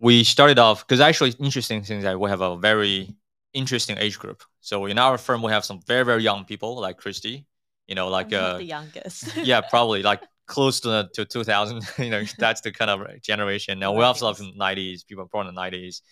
we 0.00 0.24
started 0.24 0.58
off 0.58 0.84
because 0.84 0.98
actually 0.98 1.34
interesting 1.38 1.84
thing 1.84 2.00
that 2.00 2.18
we 2.18 2.28
have 2.30 2.40
a 2.40 2.56
very 2.56 3.14
interesting 3.52 3.96
age 3.96 4.18
group. 4.18 4.42
So 4.60 4.86
in 4.86 4.98
our 4.98 5.18
firm, 5.18 5.40
we 5.40 5.52
have 5.52 5.64
some 5.64 5.78
very 5.86 6.04
very 6.04 6.24
young 6.24 6.44
people 6.44 6.80
like 6.80 6.96
Christy. 6.98 7.46
You 7.86 7.94
know, 7.94 8.08
like 8.08 8.32
uh, 8.32 8.56
the 8.56 8.64
youngest. 8.64 9.36
yeah, 9.36 9.60
probably 9.60 10.02
like 10.02 10.20
close 10.46 10.80
to 10.80 11.08
to 11.14 11.24
2000 11.24 11.82
you 11.98 12.10
know 12.10 12.22
that's 12.38 12.60
the 12.60 12.72
kind 12.72 12.90
of 12.90 13.00
generation. 13.22 13.78
Now 13.78 13.92
we 13.92 14.04
also 14.04 14.26
have 14.26 14.40
90s 14.56 15.04
people 15.04 15.26
born 15.30 15.46
in 15.46 15.54
the 15.54 15.60
90s 15.60 16.02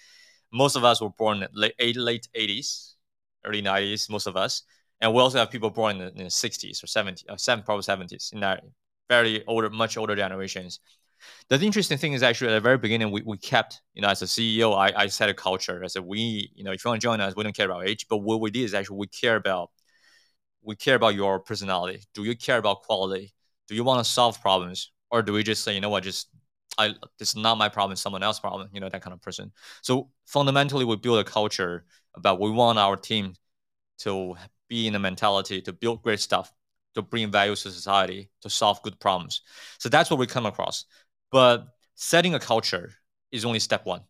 most 0.52 0.76
of 0.76 0.84
us 0.84 1.00
were 1.00 1.10
born 1.10 1.46
late, 1.54 1.96
late 1.96 2.28
80s 2.34 2.96
early 3.44 3.62
90s 3.62 4.08
most 4.08 4.26
of 4.26 4.36
us. 4.36 4.62
And 5.00 5.12
we 5.12 5.20
also 5.20 5.38
have 5.38 5.50
people 5.50 5.70
born 5.70 5.96
in 5.96 6.06
the, 6.06 6.12
in 6.12 6.24
the 6.24 6.30
60s 6.30 6.82
or 6.82 6.86
70s 6.86 7.24
or 7.28 7.34
uh, 7.34 7.36
7 7.36 7.64
probably 7.64 7.82
70s 7.82 8.30
in 8.32 8.40
that 8.40 8.62
very 9.08 9.44
older 9.46 9.68
much 9.70 9.96
older 9.96 10.14
generations. 10.14 10.80
The 11.48 11.60
interesting 11.60 11.98
thing 11.98 12.14
is 12.14 12.22
actually 12.22 12.48
at 12.48 12.54
the 12.54 12.60
very 12.60 12.78
beginning 12.78 13.10
we, 13.10 13.22
we 13.22 13.38
kept 13.38 13.80
you 13.94 14.02
know 14.02 14.08
as 14.08 14.22
a 14.22 14.26
ceo 14.26 14.76
I, 14.76 14.92
I 15.02 15.06
set 15.06 15.28
a 15.28 15.34
culture. 15.34 15.82
I 15.84 15.88
said 15.88 16.04
we 16.04 16.50
you 16.54 16.64
know 16.64 16.72
if 16.72 16.84
you 16.84 16.90
want 16.90 17.00
to 17.00 17.04
join 17.04 17.20
us 17.20 17.34
we 17.34 17.42
don't 17.42 17.56
care 17.56 17.66
about 17.66 17.86
age. 17.86 18.06
But 18.08 18.18
what 18.18 18.40
we 18.40 18.50
did 18.50 18.62
is 18.62 18.74
actually 18.74 18.98
we 18.98 19.06
care 19.08 19.36
about 19.36 19.70
we 20.62 20.76
care 20.76 20.94
about 20.94 21.14
your 21.14 21.40
personality. 21.40 22.02
Do 22.14 22.24
you 22.24 22.36
care 22.36 22.58
about 22.58 22.82
quality 22.82 23.34
do 23.72 23.76
you 23.76 23.84
want 23.84 24.04
to 24.04 24.10
solve 24.10 24.38
problems 24.42 24.92
or 25.10 25.22
do 25.22 25.32
we 25.32 25.42
just 25.42 25.64
say 25.64 25.74
you 25.74 25.80
know 25.80 25.88
what 25.88 26.02
just 26.02 26.28
I 26.78 26.94
this 27.18 27.30
is 27.30 27.36
not 27.36 27.58
my 27.58 27.68
problem, 27.68 27.96
someone 27.96 28.22
else's 28.22 28.40
problem, 28.40 28.68
you 28.72 28.80
know, 28.80 28.88
that 28.88 29.02
kind 29.02 29.14
of 29.14 29.20
person. 29.20 29.52
So 29.82 30.10
fundamentally 30.26 30.84
we 30.84 30.96
build 30.96 31.18
a 31.18 31.24
culture 31.24 31.84
about 32.14 32.40
we 32.40 32.50
want 32.50 32.78
our 32.78 32.96
team 32.96 33.34
to 34.00 34.36
be 34.68 34.86
in 34.86 34.94
a 34.94 34.98
mentality 34.98 35.60
to 35.62 35.72
build 35.72 36.02
great 36.02 36.20
stuff, 36.20 36.52
to 36.94 37.02
bring 37.02 37.30
value 37.30 37.54
to 37.54 37.70
society, 37.70 38.30
to 38.42 38.50
solve 38.50 38.82
good 38.82 38.98
problems. 39.00 39.42
So 39.78 39.88
that's 39.88 40.10
what 40.10 40.18
we 40.18 40.26
come 40.26 40.46
across. 40.46 40.86
But 41.30 41.66
setting 41.94 42.34
a 42.34 42.40
culture 42.40 42.92
is 43.30 43.44
only 43.44 43.58
step 43.58 43.86
one. 43.86 44.02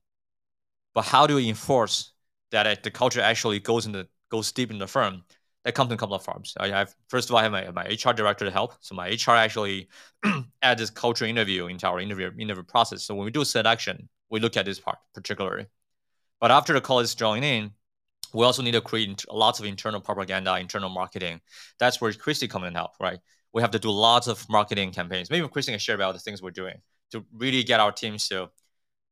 But 0.94 1.05
how 1.05 1.27
do 1.27 1.37
we 1.37 1.48
enforce 1.48 2.12
that 2.51 2.66
uh, 2.66 2.77
the 2.83 2.90
culture 2.90 3.20
actually 3.20 3.61
goes 3.61 3.87
into 3.87 4.09
goes 4.31 4.53
deep 4.53 4.70
in 4.70 4.79
the 4.79 4.87
firm? 4.87 5.25
That 5.64 5.75
comes 5.75 5.90
in 5.90 5.94
a 5.94 5.96
couple 5.96 6.14
of 6.14 6.25
forms. 6.25 6.55
I 6.59 6.68
have 6.68 6.94
first 7.09 7.29
of 7.29 7.35
all, 7.35 7.40
I 7.40 7.44
have 7.44 7.53
my, 7.53 7.70
my 7.70 7.85
HR 7.85 8.12
director 8.12 8.44
to 8.44 8.51
help. 8.51 8.75
So 8.81 8.94
my 8.94 9.09
HR 9.09 9.33
actually 9.33 9.88
add 10.62 10.79
this 10.79 10.90
culture 10.90 11.25
interview 11.25 11.66
into 11.66 11.87
our 11.87 12.01
interview 12.01 12.31
interview 12.38 12.64
process. 12.64 13.05
So 13.05 13.14
when 13.14 13.25
we 13.25 13.31
do 13.31 13.44
selection, 13.44 14.09
we 14.31 14.40
look 14.40 14.57
at 14.57 14.64
this 14.64 14.81
part 14.81 14.98
particularly. 15.14 15.66
But 16.40 16.51
after 16.51 16.72
the 16.72 16.81
call 16.81 17.01
is 17.01 17.14
join 17.14 17.44
in, 17.44 17.70
we 18.35 18.44
also 18.44 18.62
need 18.62 18.72
to 18.72 18.81
create 18.81 19.25
lots 19.31 19.61
of 19.61 19.66
internal 19.66 20.01
propaganda, 20.01 20.59
internal 20.59 20.88
marketing. 20.88 21.40
That's 21.79 22.01
where 22.01 22.12
Christy 22.12 22.48
come 22.48 22.64
in 22.64 22.75
help, 22.75 22.92
right? 22.98 23.20
We 23.53 23.62
have 23.62 23.70
to 23.72 23.79
do 23.79 23.90
lots 23.90 24.27
of 24.27 24.48
marketing 24.48 24.92
campaigns. 24.92 25.31
Maybe 25.31 25.46
Christy 25.46 25.72
can 25.72 25.79
share 25.79 25.94
about 25.94 26.14
the 26.14 26.20
things 26.20 26.42
we're 26.42 26.51
doing 26.51 26.81
to 27.12 27.25
really 27.35 27.62
get 27.62 27.79
our 27.79 27.92
teams 27.92 28.27
to 28.29 28.51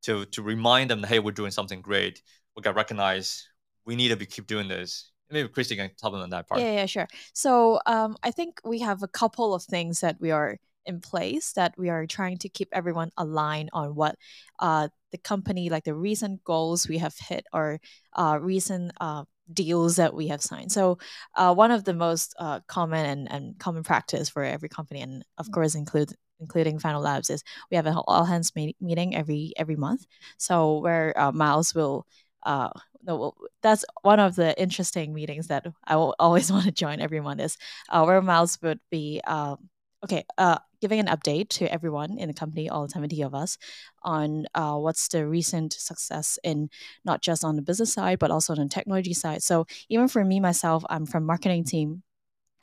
to 0.02 0.24
to 0.26 0.42
remind 0.42 0.90
them 0.90 1.02
hey, 1.04 1.20
we're 1.20 1.32
doing 1.32 1.52
something 1.52 1.80
great. 1.80 2.22
We 2.56 2.62
got 2.62 2.74
recognized. 2.74 3.46
We 3.86 3.96
need 3.96 4.08
to 4.08 4.16
be, 4.16 4.26
keep 4.26 4.46
doing 4.46 4.68
this 4.68 5.09
maybe 5.30 5.48
Christy 5.48 5.76
can 5.76 5.90
talk 6.00 6.12
on 6.12 6.30
that 6.30 6.48
part. 6.48 6.60
Yeah, 6.60 6.72
yeah, 6.72 6.86
sure. 6.86 7.08
So 7.32 7.80
um, 7.86 8.16
I 8.22 8.30
think 8.30 8.60
we 8.64 8.80
have 8.80 9.02
a 9.02 9.08
couple 9.08 9.54
of 9.54 9.62
things 9.62 10.00
that 10.00 10.16
we 10.20 10.30
are 10.30 10.56
in 10.86 11.00
place 11.00 11.52
that 11.52 11.74
we 11.76 11.88
are 11.88 12.06
trying 12.06 12.38
to 12.38 12.48
keep 12.48 12.68
everyone 12.72 13.10
aligned 13.16 13.70
on 13.72 13.94
what 13.94 14.16
uh, 14.58 14.88
the 15.12 15.18
company, 15.18 15.70
like 15.70 15.84
the 15.84 15.94
recent 15.94 16.42
goals 16.44 16.88
we 16.88 16.98
have 16.98 17.14
hit 17.18 17.46
or 17.52 17.80
uh, 18.14 18.38
recent 18.40 18.92
uh, 19.00 19.24
deals 19.52 19.96
that 19.96 20.14
we 20.14 20.28
have 20.28 20.42
signed. 20.42 20.72
So 20.72 20.98
uh, 21.36 21.54
one 21.54 21.70
of 21.70 21.84
the 21.84 21.94
most 21.94 22.34
uh, 22.38 22.60
common 22.66 23.04
and, 23.06 23.30
and 23.30 23.58
common 23.58 23.82
practice 23.82 24.28
for 24.28 24.42
every 24.42 24.68
company, 24.68 25.00
and 25.00 25.24
of 25.38 25.48
mm. 25.48 25.52
course 25.52 25.74
include 25.74 26.12
including 26.40 26.78
Fano 26.78 27.00
Labs, 27.00 27.28
is 27.28 27.44
we 27.70 27.76
have 27.76 27.86
an 27.86 27.96
all 28.06 28.24
hands 28.24 28.52
meeting 28.54 29.14
every 29.14 29.52
every 29.56 29.76
month. 29.76 30.06
So 30.38 30.78
where 30.78 31.18
uh, 31.18 31.32
Miles 31.32 31.74
will 31.74 32.06
uh, 32.44 32.70
no, 33.04 33.34
that's 33.62 33.84
one 34.02 34.20
of 34.20 34.36
the 34.36 34.58
interesting 34.60 35.14
meetings 35.14 35.48
that 35.48 35.66
I 35.84 35.96
will 35.96 36.14
always 36.18 36.50
want 36.52 36.64
to 36.66 36.72
join 36.72 37.00
everyone 37.00 37.40
is 37.40 37.56
uh, 37.88 38.04
where 38.04 38.20
Miles 38.22 38.58
would 38.62 38.80
be 38.90 39.20
um, 39.26 39.68
okay 40.04 40.24
uh, 40.38 40.58
giving 40.80 41.00
an 41.00 41.06
update 41.06 41.48
to 41.50 41.72
everyone 41.72 42.18
in 42.18 42.28
the 42.28 42.34
company 42.34 42.68
all 42.68 42.88
70 42.88 43.22
of 43.22 43.34
us 43.34 43.58
on 44.02 44.46
uh, 44.54 44.76
what's 44.76 45.08
the 45.08 45.26
recent 45.26 45.72
success 45.72 46.38
in 46.42 46.70
not 47.04 47.22
just 47.22 47.44
on 47.44 47.56
the 47.56 47.62
business 47.62 47.92
side 47.92 48.18
but 48.18 48.30
also 48.30 48.52
on 48.54 48.58
the 48.60 48.68
technology 48.68 49.14
side. 49.14 49.42
So 49.42 49.66
even 49.88 50.08
for 50.08 50.24
me 50.24 50.40
myself 50.40 50.84
i'm 50.88 51.06
from 51.06 51.24
marketing 51.24 51.64
team 51.64 52.02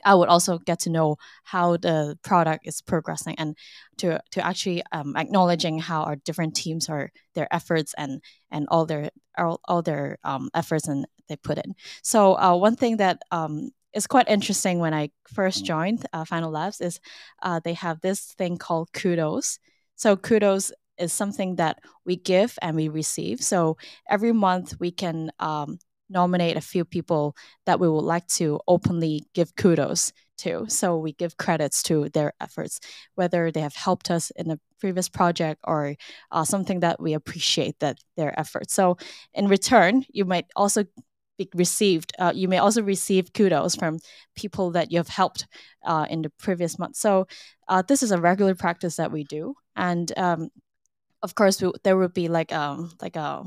I 0.06 0.16
would 0.16 0.30
also 0.30 0.58
get 0.58 0.80
to 0.82 0.90
know 0.90 1.18
how 1.44 1.78
the 1.78 2.18
product 2.24 2.68
is 2.68 2.82
progressing 2.82 3.36
and 3.38 3.58
to 3.98 4.22
to 4.32 4.46
actually 4.46 4.84
um, 4.92 5.16
acknowledging 5.16 5.80
how 5.80 6.04
our 6.04 6.16
different 6.16 6.56
teams 6.56 6.90
are 6.90 7.12
their 7.36 7.54
efforts 7.54 7.94
and 7.98 8.22
and 8.52 8.68
all 8.70 8.86
their 8.86 9.10
all, 9.38 9.60
all 9.66 9.82
their 9.82 10.18
um, 10.24 10.50
efforts 10.54 10.88
and 10.88 11.08
they 11.30 11.36
put 11.36 11.58
in. 11.58 11.76
So 12.04 12.38
uh, 12.38 12.56
one 12.56 12.76
thing 12.76 12.98
that 12.98 13.22
um, 13.32 13.72
is 13.94 14.08
quite 14.08 14.30
interesting 14.30 14.80
when 14.80 14.94
I 14.94 15.10
first 15.28 15.64
mm. 15.64 15.68
joined 15.68 16.06
uh, 16.14 16.26
Fano 16.26 16.50
Labs 16.50 16.82
is 16.82 17.00
uh, 17.42 17.60
they 17.64 17.74
have 17.74 18.00
this 18.02 18.34
thing 18.38 18.58
called 18.58 18.94
kudos. 18.94 19.60
So 19.96 20.16
kudos 20.16 20.72
is 20.98 21.14
something 21.14 21.56
that 21.58 21.80
we 22.06 22.16
give 22.16 22.58
and 22.62 22.76
we 22.76 22.90
receive. 22.90 23.42
So 23.42 23.78
every 24.10 24.32
month 24.32 24.76
we 24.80 24.92
can 24.92 25.32
um, 25.40 25.80
nominate 26.10 26.58
a 26.58 26.62
few 26.62 26.86
people 26.86 27.36
that 27.66 27.80
we 27.80 27.90
would 27.90 28.06
like 28.06 28.28
to 28.28 28.60
openly 28.68 29.24
give 29.34 29.56
kudos 29.56 30.12
to. 30.40 30.66
So 30.70 30.98
we 30.98 31.14
give 31.14 31.38
credits 31.38 31.84
to 31.84 32.10
their 32.10 32.34
efforts, 32.40 32.80
whether 33.16 33.52
they 33.52 33.62
have 33.62 33.76
helped 33.76 34.12
us 34.12 34.32
in 34.36 34.52
a 34.52 34.60
previous 34.80 35.10
project 35.10 35.62
or 35.64 35.96
uh, 36.32 36.44
something 36.44 36.82
that 36.82 37.00
we 37.00 37.14
appreciate 37.14 37.80
that 37.80 37.98
their 38.16 38.38
efforts. 38.40 38.74
So 38.74 38.98
in 39.34 39.48
return, 39.48 40.06
you 40.10 40.26
might 40.26 40.46
also 40.56 40.86
be 41.38 41.50
received. 41.56 42.14
Uh, 42.20 42.34
you 42.36 42.48
may 42.48 42.58
also 42.58 42.82
receive 42.82 43.34
kudos 43.34 43.76
from 43.76 44.00
people 44.36 44.72
that 44.72 44.92
you 44.92 44.98
have 44.98 45.08
helped 45.08 45.48
uh, 45.86 46.06
in 46.10 46.22
the 46.22 46.32
previous 46.40 46.80
month. 46.80 46.96
So 46.96 47.28
uh, 47.68 47.84
this 47.88 48.04
is 48.04 48.12
a 48.12 48.22
regular 48.22 48.56
practice 48.56 48.96
that 48.96 49.12
we 49.12 49.24
do, 49.24 49.56
and 49.76 50.12
um, 50.18 50.50
of 51.22 51.36
course 51.36 51.62
we, 51.62 51.72
there 51.84 51.98
would 51.98 52.14
be 52.14 52.28
like 52.28 52.54
um 52.54 52.92
like 53.02 53.16
a 53.16 53.44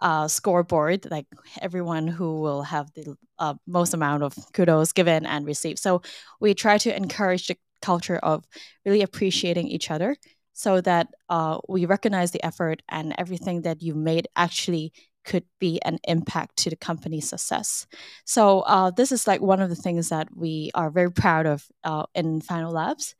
uh, 0.00 0.28
scoreboard, 0.28 1.06
like 1.10 1.26
everyone 1.60 2.06
who 2.06 2.40
will 2.40 2.62
have 2.62 2.92
the 2.94 3.16
uh, 3.38 3.54
most 3.66 3.94
amount 3.94 4.22
of 4.22 4.34
kudos 4.52 4.92
given 4.92 5.26
and 5.26 5.46
received. 5.46 5.78
So 5.78 6.02
we 6.40 6.54
try 6.54 6.78
to 6.78 6.94
encourage 6.94 7.46
the 7.46 7.56
culture 7.82 8.18
of 8.18 8.44
really 8.84 9.02
appreciating 9.02 9.68
each 9.68 9.90
other 9.90 10.16
so 10.52 10.80
that 10.80 11.08
uh, 11.28 11.58
we 11.68 11.86
recognize 11.86 12.32
the 12.32 12.44
effort 12.44 12.82
and 12.88 13.14
everything 13.18 13.62
that 13.62 13.82
you 13.82 13.94
made 13.94 14.28
actually 14.36 14.92
could 15.24 15.44
be 15.58 15.80
an 15.82 15.98
impact 16.04 16.56
to 16.56 16.70
the 16.70 16.76
company's 16.76 17.28
success. 17.28 17.86
So 18.24 18.60
uh, 18.60 18.90
this 18.90 19.12
is 19.12 19.26
like 19.26 19.40
one 19.40 19.60
of 19.60 19.68
the 19.68 19.76
things 19.76 20.08
that 20.08 20.28
we 20.34 20.70
are 20.74 20.90
very 20.90 21.12
proud 21.12 21.46
of 21.46 21.66
uh, 21.84 22.04
in 22.14 22.40
Fano 22.40 22.70
Labs. 22.70 23.14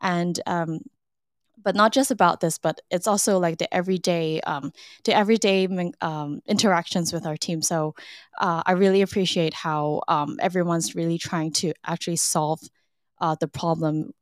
And 0.00 0.38
um, 0.46 0.80
but 1.66 1.74
not 1.74 1.92
just 1.92 2.12
about 2.12 2.38
this, 2.38 2.58
but 2.58 2.80
it's 2.92 3.08
also 3.08 3.40
like 3.40 3.58
the 3.58 3.66
everyday, 3.74 4.40
um, 4.42 4.72
the 5.04 5.12
everyday 5.12 5.66
um, 6.00 6.40
interactions 6.46 7.12
with 7.12 7.26
our 7.26 7.36
team. 7.36 7.60
So 7.60 7.96
uh, 8.38 8.62
I 8.64 8.72
really 8.72 9.02
appreciate 9.02 9.52
how 9.52 10.02
um, 10.06 10.38
everyone's 10.40 10.94
really 10.94 11.18
trying 11.18 11.50
to 11.54 11.72
actually 11.84 12.18
solve 12.18 12.60
uh, 13.20 13.34
the 13.40 13.48
problem 13.48 14.12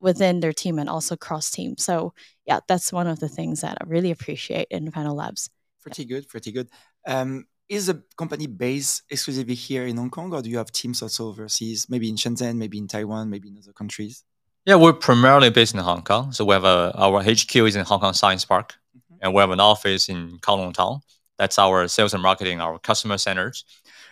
within 0.00 0.40
their 0.40 0.54
team 0.54 0.78
and 0.78 0.88
also 0.88 1.14
cross 1.14 1.50
team. 1.50 1.76
So 1.76 2.14
yeah, 2.46 2.60
that's 2.66 2.90
one 2.90 3.06
of 3.06 3.20
the 3.20 3.28
things 3.28 3.60
that 3.60 3.76
I 3.82 3.84
really 3.86 4.10
appreciate 4.10 4.68
in 4.70 4.90
Fano 4.90 5.12
Labs. 5.12 5.50
Pretty 5.82 6.06
good, 6.06 6.26
pretty 6.26 6.52
good. 6.52 6.70
Um, 7.06 7.48
is 7.68 7.88
the 7.88 8.02
company 8.16 8.46
based 8.46 9.02
exclusively 9.10 9.54
here 9.54 9.84
in 9.84 9.98
Hong 9.98 10.08
Kong, 10.08 10.32
or 10.32 10.40
do 10.40 10.48
you 10.48 10.56
have 10.56 10.72
teams 10.72 11.02
also 11.02 11.28
overseas, 11.28 11.86
maybe 11.90 12.08
in 12.08 12.16
Shenzhen, 12.16 12.56
maybe 12.56 12.78
in 12.78 12.88
Taiwan, 12.88 13.28
maybe 13.28 13.48
in 13.48 13.58
other 13.58 13.74
countries? 13.74 14.24
Yeah, 14.68 14.74
we're 14.74 14.92
primarily 14.92 15.48
based 15.48 15.72
in 15.72 15.80
Hong 15.80 16.02
Kong. 16.02 16.30
So 16.30 16.44
we 16.44 16.52
have 16.52 16.64
a, 16.64 16.92
our 16.94 17.22
HQ 17.22 17.56
is 17.56 17.74
in 17.74 17.86
Hong 17.86 18.00
Kong 18.00 18.12
Science 18.12 18.44
Park, 18.44 18.74
mm-hmm. 18.94 19.14
and 19.22 19.32
we 19.32 19.40
have 19.40 19.50
an 19.50 19.60
office 19.60 20.10
in 20.10 20.38
Kowloon 20.40 20.74
Town. 20.74 21.00
That's 21.38 21.58
our 21.58 21.88
sales 21.88 22.12
and 22.12 22.22
marketing, 22.22 22.60
our 22.60 22.78
customer 22.78 23.16
centers. 23.16 23.64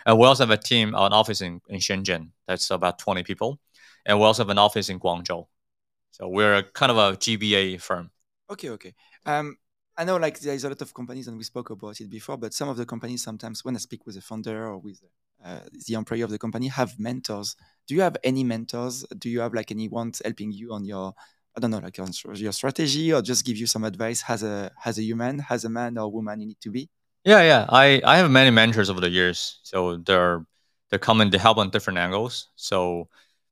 And 0.07 0.17
we 0.17 0.25
also 0.25 0.47
have 0.47 0.49
a 0.49 0.57
team, 0.57 0.95
an 0.95 1.13
office 1.13 1.41
in, 1.41 1.61
in 1.69 1.79
Shenzhen. 1.79 2.31
That's 2.47 2.71
about 2.71 2.97
20 2.97 3.21
people. 3.21 3.59
And 4.03 4.17
we 4.17 4.25
also 4.25 4.41
have 4.41 4.49
an 4.49 4.57
office 4.57 4.89
in 4.89 4.99
Guangzhou. 4.99 5.45
So 6.09 6.27
we're 6.27 6.63
kind 6.63 6.91
of 6.91 6.97
a 6.97 7.15
GBA 7.15 7.79
firm. 7.79 8.09
Okay, 8.49 8.71
okay. 8.71 8.95
Um, 9.27 9.57
I 9.97 10.03
know 10.03 10.17
like 10.17 10.39
there's 10.39 10.63
a 10.63 10.69
lot 10.69 10.81
of 10.81 10.93
companies, 10.93 11.27
and 11.27 11.37
we 11.37 11.43
spoke 11.43 11.69
about 11.69 11.99
it 11.99 12.09
before, 12.09 12.37
but 12.37 12.53
some 12.53 12.69
of 12.69 12.77
the 12.77 12.85
companies 12.85 13.23
sometimes, 13.23 13.65
when 13.65 13.75
I 13.75 13.79
speak 13.79 14.05
with 14.05 14.15
the 14.15 14.21
founder 14.21 14.67
or 14.67 14.77
with 14.77 15.01
uh, 15.43 15.61
the 15.87 15.95
employee 15.95 16.21
of 16.21 16.29
the 16.29 16.37
company, 16.37 16.67
have 16.67 16.99
mentors 16.99 17.55
do 17.87 17.95
you 17.95 18.01
have 18.01 18.17
any 18.23 18.43
mentors? 18.43 19.05
Do 19.17 19.29
you 19.29 19.39
have 19.39 19.53
like 19.53 19.71
anyone 19.71 20.11
helping 20.23 20.51
you 20.51 20.73
on 20.73 20.85
your 20.85 21.13
I 21.55 21.59
don't 21.59 21.71
know, 21.71 21.79
like 21.79 21.97
on 21.97 22.11
your 22.35 22.51
strategy, 22.51 23.11
or 23.11 23.21
just 23.23 23.43
give 23.43 23.57
you 23.57 23.65
some 23.65 23.83
advice 23.83 24.23
as 24.27 24.43
a 24.43 24.71
as 24.85 24.99
a 24.99 25.03
human, 25.03 25.43
as 25.49 25.65
a 25.65 25.69
man 25.69 25.97
or 25.97 26.11
woman 26.11 26.41
you 26.41 26.47
need 26.47 26.61
to 26.61 26.69
be? 26.69 26.89
Yeah, 27.23 27.41
yeah. 27.41 27.65
I 27.69 28.01
I 28.03 28.17
have 28.17 28.29
many 28.29 28.51
mentors 28.51 28.89
over 28.89 29.01
the 29.01 29.09
years, 29.09 29.59
so 29.63 29.97
they're 29.97 30.45
they're 30.89 30.99
coming 30.99 31.31
to 31.31 31.39
help 31.39 31.57
on 31.57 31.69
different 31.69 31.97
angles. 31.97 32.49
So 32.55 33.07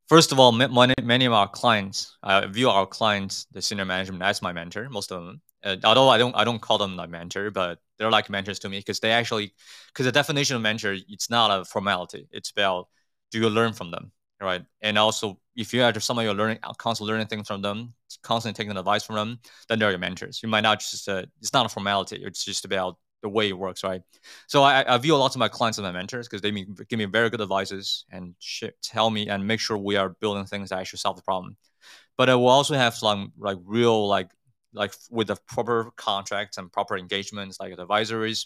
first 0.07 0.31
of 0.31 0.39
all, 0.39 0.51
many 0.51 0.93
many 1.01 1.25
of 1.25 1.33
our 1.33 1.47
clients, 1.47 2.17
I 2.21 2.45
view 2.45 2.69
our 2.69 2.85
clients, 2.85 3.47
the 3.51 3.61
senior 3.61 3.85
management, 3.85 4.21
as 4.21 4.41
my 4.41 4.51
mentor. 4.53 4.87
Most 4.89 5.11
of 5.11 5.25
them, 5.25 5.41
uh, 5.65 5.77
although 5.83 6.09
I 6.09 6.17
don't 6.17 6.35
I 6.35 6.43
don't 6.45 6.61
call 6.61 6.77
them 6.77 6.95
my 6.95 7.07
mentor, 7.07 7.51
but 7.51 7.79
they're 7.97 8.11
like 8.11 8.29
mentors 8.29 8.59
to 8.59 8.69
me 8.69 8.79
because 8.79 8.99
they 8.99 9.11
actually 9.11 9.53
because 9.87 10.05
the 10.05 10.11
definition 10.11 10.55
of 10.55 10.61
mentor 10.61 10.95
it's 11.09 11.29
not 11.29 11.59
a 11.59 11.65
formality. 11.65 12.27
It's 12.31 12.51
about 12.51 12.87
do 13.31 13.39
you 13.39 13.49
learn 13.49 13.73
from 13.73 13.91
them 13.91 14.11
right? 14.41 14.63
And 14.81 14.97
also, 14.97 15.39
if 15.55 15.73
you 15.73 15.83
are 15.83 15.99
someone 15.99 16.25
you're 16.25 16.33
learning, 16.33 16.59
constantly 16.77 17.11
learning 17.13 17.27
things 17.27 17.47
from 17.47 17.61
them, 17.61 17.93
constantly 18.21 18.63
taking 18.63 18.77
advice 18.77 19.03
from 19.03 19.15
them, 19.15 19.39
then 19.69 19.79
they're 19.79 19.89
your 19.91 19.99
mentors. 19.99 20.41
You 20.43 20.49
might 20.49 20.61
not 20.61 20.79
just, 20.79 21.07
uh, 21.07 21.23
it's 21.39 21.53
not 21.53 21.65
a 21.65 21.69
formality. 21.69 22.21
It's 22.21 22.43
just 22.43 22.65
about 22.65 22.97
the 23.21 23.29
way 23.29 23.49
it 23.49 23.57
works, 23.57 23.83
right? 23.83 24.01
So 24.47 24.63
I, 24.63 24.93
I 24.93 24.97
view 24.97 25.15
a 25.15 25.17
lot 25.17 25.33
of 25.33 25.39
my 25.39 25.47
clients 25.47 25.79
as 25.79 25.83
my 25.83 25.91
mentors 25.91 26.27
because 26.27 26.41
they 26.41 26.51
give 26.51 26.99
me 26.99 27.05
very 27.05 27.29
good 27.29 27.41
advices 27.41 28.05
and 28.11 28.35
tell 28.83 29.09
me 29.09 29.29
and 29.29 29.47
make 29.47 29.59
sure 29.59 29.77
we 29.77 29.95
are 29.95 30.09
building 30.09 30.45
things 30.45 30.69
that 30.69 30.79
actually 30.79 30.99
solve 30.99 31.15
the 31.15 31.23
problem. 31.23 31.57
But 32.17 32.29
I 32.29 32.35
will 32.35 32.49
also 32.49 32.75
have 32.75 32.95
some 32.95 33.33
like 33.37 33.57
real 33.63 34.07
like 34.07 34.29
like 34.75 34.93
with 35.09 35.27
the 35.27 35.37
proper 35.47 35.91
contracts 35.95 36.57
and 36.57 36.71
proper 36.71 36.97
engagements 36.97 37.59
like 37.59 37.75
advisories. 37.75 38.45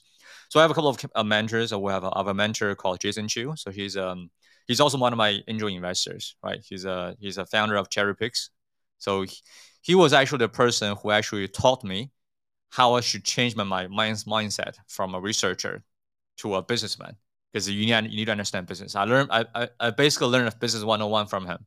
So 0.50 0.60
I 0.60 0.64
have 0.64 0.72
a 0.72 0.74
couple 0.74 0.90
of 0.90 1.00
uh, 1.16 1.24
mentors. 1.24 1.74
We 1.74 1.92
have 1.92 2.04
a, 2.04 2.08
I 2.10 2.30
a 2.30 2.34
mentor 2.34 2.76
called 2.76 3.00
Jason 3.00 3.28
Chu. 3.28 3.54
So 3.56 3.72
he's 3.72 3.98
um 3.98 4.30
he's 4.68 4.80
also 4.80 4.98
one 4.98 5.14
of 5.14 5.18
my 5.18 5.40
angel 5.48 5.68
investors, 5.68 6.36
right? 6.44 6.60
He's 6.64 6.86
a 6.86 7.16
he's 7.20 7.38
a 7.38 7.46
founder 7.46 7.76
of 7.76 7.90
Cherry 7.90 8.16
Picks. 8.16 8.52
So 9.00 9.24
he, 9.24 9.36
he 9.82 9.96
was 9.96 10.14
actually 10.14 10.40
the 10.40 10.50
person 10.50 10.96
who 11.02 11.12
actually 11.12 11.48
taught 11.48 11.84
me 11.84 12.12
how 12.70 12.94
I 12.94 13.02
should 13.02 13.24
change 13.24 13.56
my, 13.56 13.64
my 13.64 14.12
mindset 14.12 14.76
from 14.88 15.16
a 15.16 15.20
researcher 15.20 15.84
to 16.38 16.56
a 16.56 16.62
businessman 16.62 17.16
because 17.52 17.70
you 17.70 17.86
need, 17.86 18.12
you 18.12 18.18
need 18.18 18.26
to 18.26 18.32
understand 18.32 18.68
business. 18.68 18.96
I 18.96 19.06
learned 19.06 19.30
I, 19.32 19.46
I, 19.56 19.70
I 19.80 19.90
basically 19.92 20.28
learned 20.28 20.54
business 20.60 20.84
101 20.84 21.28
from 21.28 21.46
him. 21.46 21.66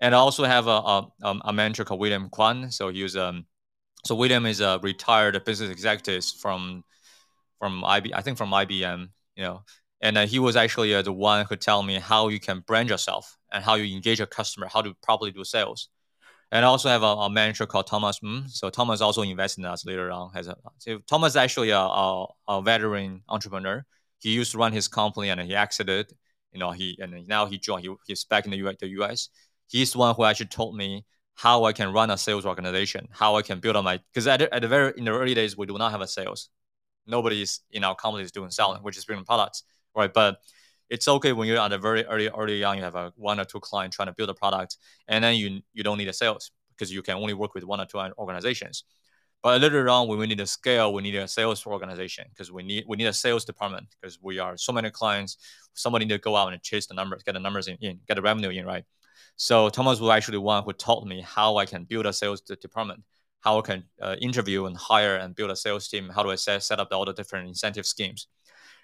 And 0.00 0.14
I 0.14 0.18
also 0.18 0.44
have 0.44 0.66
a, 0.66 0.70
a, 0.70 1.08
um, 1.22 1.42
a 1.44 1.52
mentor 1.52 1.84
called 1.84 2.00
William 2.00 2.30
Kwan. 2.30 2.70
So 2.70 2.88
he 2.88 3.02
was 3.02 3.16
um 3.16 3.44
so 4.04 4.14
William 4.14 4.46
is 4.46 4.60
a 4.60 4.80
retired 4.82 5.42
business 5.44 5.70
executive 5.70 6.24
from 6.24 6.84
from 7.58 7.84
IB 7.84 8.14
I 8.14 8.22
think 8.22 8.38
from 8.38 8.50
IBM, 8.50 9.08
you 9.36 9.42
know, 9.42 9.62
and 10.00 10.16
uh, 10.16 10.26
he 10.26 10.38
was 10.38 10.56
actually 10.56 10.94
uh, 10.94 11.02
the 11.02 11.12
one 11.12 11.46
who 11.46 11.56
tell 11.56 11.82
me 11.82 11.98
how 11.98 12.28
you 12.28 12.40
can 12.40 12.60
brand 12.60 12.88
yourself 12.88 13.36
and 13.52 13.62
how 13.62 13.74
you 13.74 13.94
engage 13.94 14.20
a 14.20 14.26
customer, 14.26 14.66
how 14.66 14.82
to 14.82 14.94
properly 15.02 15.30
do 15.30 15.44
sales. 15.44 15.88
And 16.52 16.64
I 16.64 16.68
also 16.68 16.88
have 16.88 17.02
a, 17.02 17.06
a 17.06 17.30
manager 17.30 17.66
called 17.66 17.86
Thomas. 17.86 18.18
Mm. 18.20 18.50
So 18.50 18.70
Thomas 18.70 19.00
also 19.00 19.22
invested 19.22 19.60
in 19.60 19.66
us 19.66 19.86
later 19.86 20.10
on. 20.10 20.32
Has 20.32 20.48
a, 20.48 20.56
so 20.78 20.98
Thomas 21.06 21.32
is 21.32 21.36
actually 21.36 21.70
a, 21.70 21.78
a, 21.78 22.26
a, 22.48 22.62
veteran 22.62 23.22
entrepreneur. 23.28 23.84
He 24.18 24.30
used 24.32 24.52
to 24.52 24.58
run 24.58 24.72
his 24.72 24.88
company 24.88 25.28
and 25.28 25.40
he 25.40 25.54
exited. 25.54 26.12
You 26.52 26.58
know, 26.58 26.72
he 26.72 26.98
and 27.00 27.28
now 27.28 27.46
he 27.46 27.58
joined. 27.58 27.84
He, 27.84 27.94
he's 28.06 28.24
back 28.24 28.46
in 28.46 28.50
the 28.50 28.56
US, 28.58 28.76
the 28.80 28.88
US. 29.00 29.28
He's 29.68 29.92
the 29.92 29.98
one 29.98 30.14
who 30.14 30.24
actually 30.24 30.46
told 30.46 30.76
me 30.76 31.04
how 31.42 31.64
I 31.64 31.72
can 31.72 31.92
run 31.92 32.10
a 32.10 32.18
sales 32.18 32.44
organization, 32.46 33.08
how 33.10 33.36
I 33.36 33.42
can 33.42 33.60
build 33.60 33.76
on 33.76 33.84
my 33.84 33.98
because 34.12 34.26
at, 34.26 34.42
at 34.42 34.62
the 34.62 34.68
very 34.68 34.92
in 34.96 35.04
the 35.04 35.12
early 35.12 35.34
days 35.34 35.56
we 35.56 35.66
do 35.66 35.76
not 35.78 35.90
have 35.90 36.02
a 36.02 36.06
sales. 36.06 36.50
Nobody's 37.06 37.60
in 37.70 37.82
our 37.84 37.96
company 37.96 38.24
is 38.24 38.32
doing 38.32 38.50
selling, 38.50 38.82
which 38.82 38.96
is 38.98 39.04
building 39.04 39.24
products 39.24 39.64
right? 39.94 40.12
But 40.12 40.40
it's 40.88 41.06
okay 41.06 41.32
when 41.32 41.46
you're 41.48 41.58
at 41.58 41.72
a 41.72 41.78
very 41.78 42.04
early 42.06 42.28
early 42.28 42.64
on, 42.64 42.76
you 42.76 42.82
have 42.82 42.96
a 42.96 43.12
one 43.16 43.38
or 43.40 43.44
two 43.44 43.60
clients 43.60 43.96
trying 43.96 44.08
to 44.08 44.14
build 44.14 44.30
a 44.30 44.34
product, 44.34 44.76
and 45.08 45.22
then 45.22 45.36
you 45.36 45.60
you 45.72 45.82
don't 45.82 45.98
need 45.98 46.08
a 46.08 46.12
sales 46.12 46.50
because 46.76 46.92
you 46.92 47.02
can 47.02 47.16
only 47.16 47.34
work 47.34 47.54
with 47.54 47.64
one 47.64 47.80
or 47.80 47.86
two 47.86 47.98
organizations. 48.18 48.84
But 49.42 49.60
later 49.62 49.88
on, 49.88 50.06
when 50.08 50.18
we 50.18 50.26
need 50.26 50.38
to 50.38 50.46
scale, 50.46 50.92
we 50.92 51.02
need 51.02 51.14
a 51.14 51.26
sales 51.26 51.64
organization 51.66 52.26
because 52.30 52.52
we 52.52 52.62
need 52.62 52.84
we 52.88 52.96
need 52.96 53.06
a 53.06 53.12
sales 53.12 53.44
department 53.44 53.86
because 54.00 54.18
we 54.20 54.38
are 54.38 54.56
so 54.56 54.72
many 54.72 54.90
clients. 54.90 55.38
Somebody 55.74 56.04
need 56.04 56.14
to 56.14 56.18
go 56.18 56.36
out 56.36 56.52
and 56.52 56.62
chase 56.62 56.86
the 56.86 56.94
numbers, 56.94 57.22
get 57.22 57.32
the 57.34 57.40
numbers 57.40 57.68
in, 57.68 57.76
in 57.80 58.00
get 58.06 58.14
the 58.14 58.22
revenue 58.22 58.50
in, 58.50 58.66
right? 58.66 58.84
So 59.36 59.68
Thomas 59.68 60.00
was 60.00 60.10
actually 60.10 60.38
one 60.38 60.62
who 60.64 60.72
taught 60.72 61.06
me 61.06 61.22
how 61.22 61.56
I 61.56 61.66
can 61.66 61.84
build 61.84 62.06
a 62.06 62.12
sales 62.12 62.40
department, 62.40 63.02
how 63.40 63.58
I 63.58 63.62
can 63.62 63.84
uh, 64.00 64.16
interview 64.20 64.66
and 64.66 64.76
hire 64.76 65.16
and 65.16 65.34
build 65.34 65.50
a 65.50 65.56
sales 65.56 65.88
team, 65.88 66.10
how 66.10 66.22
do 66.22 66.30
I 66.30 66.34
set, 66.34 66.62
set 66.62 66.78
up 66.78 66.88
all 66.92 67.04
the 67.04 67.12
different 67.12 67.48
incentive 67.48 67.86
schemes. 67.86 68.28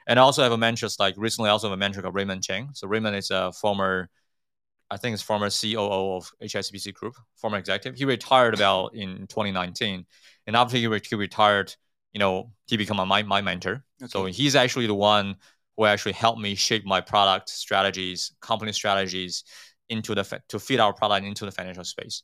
And 0.07 0.19
I 0.19 0.23
also 0.23 0.43
have 0.43 0.53
a 0.53 0.59
mentor, 0.59 0.89
like 0.99 1.15
recently, 1.17 1.49
I 1.49 1.53
also 1.53 1.69
have 1.69 1.75
a 1.75 1.77
mentor 1.77 2.03
called 2.03 2.15
Raymond 2.15 2.43
Cheng. 2.43 2.71
So 2.75 2.87
Raymond 2.87 3.17
is 3.17 3.31
a 3.31 3.53
former, 3.53 4.09
I 4.91 4.97
think 4.97 5.15
it's 5.15 5.23
former 5.23 5.51
COO 5.51 6.17
of 6.17 6.31
HSBC 6.41 6.95
Group, 6.95 7.17
former 7.35 7.59
executive. 7.59 7.99
He 7.99 8.05
retired 8.05 8.55
about 8.55 8.95
in 8.95 9.27
2019, 9.27 10.07
and 10.47 10.57
after 10.57 10.77
he, 10.77 10.87
re- 10.87 11.01
he 11.07 11.17
retired, 11.17 11.75
you 12.13 12.21
know, 12.21 12.53
he 12.67 12.77
became 12.77 12.97
my 12.97 13.23
my 13.25 13.43
mentor. 13.43 13.85
Okay. 14.01 14.09
So 14.09 14.27
he's 14.27 14.55
actually 14.55 14.87
the 14.87 14.95
one 14.95 15.37
who 15.77 15.85
actually 15.85 16.13
helped 16.13 16.41
me 16.41 16.55
shape 16.55 16.87
my 16.87 17.01
product 17.01 17.51
strategies, 17.51 18.33
company 18.41 18.73
strategies 18.73 19.45
into 19.89 20.15
the 20.15 20.41
to 20.49 20.59
fit 20.59 20.81
our 20.81 20.93
product 20.93 21.27
into 21.27 21.45
the 21.45 21.53
financial 21.53 21.85
space. 21.85 22.23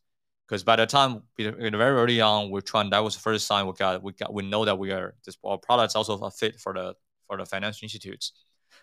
Because 0.48 0.64
by 0.64 0.76
the 0.76 0.86
time 0.86 1.22
very 1.38 1.76
early 1.76 2.20
on, 2.20 2.50
we're 2.50 2.60
trying. 2.60 2.90
That 2.90 3.02
was 3.02 3.14
the 3.14 3.20
first 3.20 3.46
sign 3.46 3.66
we 3.66 3.72
got. 3.72 4.02
We 4.02 4.12
got. 4.12 4.34
We 4.34 4.42
know 4.42 4.64
that 4.64 4.78
we 4.78 4.90
are. 4.90 5.14
This 5.24 5.36
our 5.44 5.58
products 5.58 5.94
also 5.94 6.18
a 6.18 6.30
fit 6.30 6.60
for 6.60 6.74
the 6.74 6.94
for 7.26 7.36
the 7.36 7.46
financial 7.46 7.84
institutes. 7.84 8.32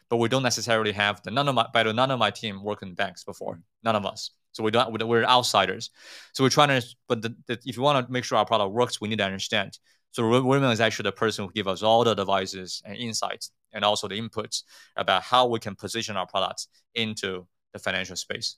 But 0.10 0.18
we 0.18 0.30
don't 0.30 0.44
necessarily 0.44 0.92
have 0.94 1.22
the 1.22 1.32
none 1.32 1.48
of 1.48 1.56
my 1.56 1.68
by 1.74 1.84
the 1.84 1.94
none 1.94 2.12
of 2.12 2.18
my 2.18 2.32
team 2.32 2.64
work 2.64 2.82
in 2.82 2.96
banks 2.96 3.24
before. 3.24 3.62
None 3.84 3.96
of 3.96 4.06
us. 4.06 4.32
So 4.52 4.64
we 4.64 4.72
don't 4.72 4.92
we're 5.08 5.26
outsiders. 5.26 5.92
So 6.34 6.44
we're 6.44 6.50
trying 6.50 6.82
to 6.82 6.88
but 7.08 7.22
the, 7.22 7.36
the, 7.46 7.60
if 7.66 7.78
you 7.78 7.84
want 7.84 8.06
to 8.06 8.12
make 8.12 8.24
sure 8.24 8.38
our 8.38 8.46
product 8.46 8.72
works, 8.72 9.00
we 9.00 9.08
need 9.08 9.20
to 9.20 9.26
understand. 9.26 9.78
So 10.12 10.24
Raymond 10.24 10.74
is 10.74 10.82
actually 10.82 11.04
the 11.04 11.12
person 11.12 11.46
who 11.46 11.52
gives 11.52 11.68
us 11.68 11.84
all 11.84 12.04
the 12.04 12.16
devices 12.16 12.82
and 12.84 12.98
insights 12.98 13.52
and 13.74 13.86
also 13.86 14.08
the 14.08 14.20
inputs 14.20 14.64
about 14.96 15.22
how 15.22 15.46
we 15.46 15.60
can 15.60 15.76
position 15.76 16.18
our 16.18 16.26
products 16.26 16.68
into 16.96 17.46
the 17.74 17.80
financial 17.80 18.16
space. 18.16 18.58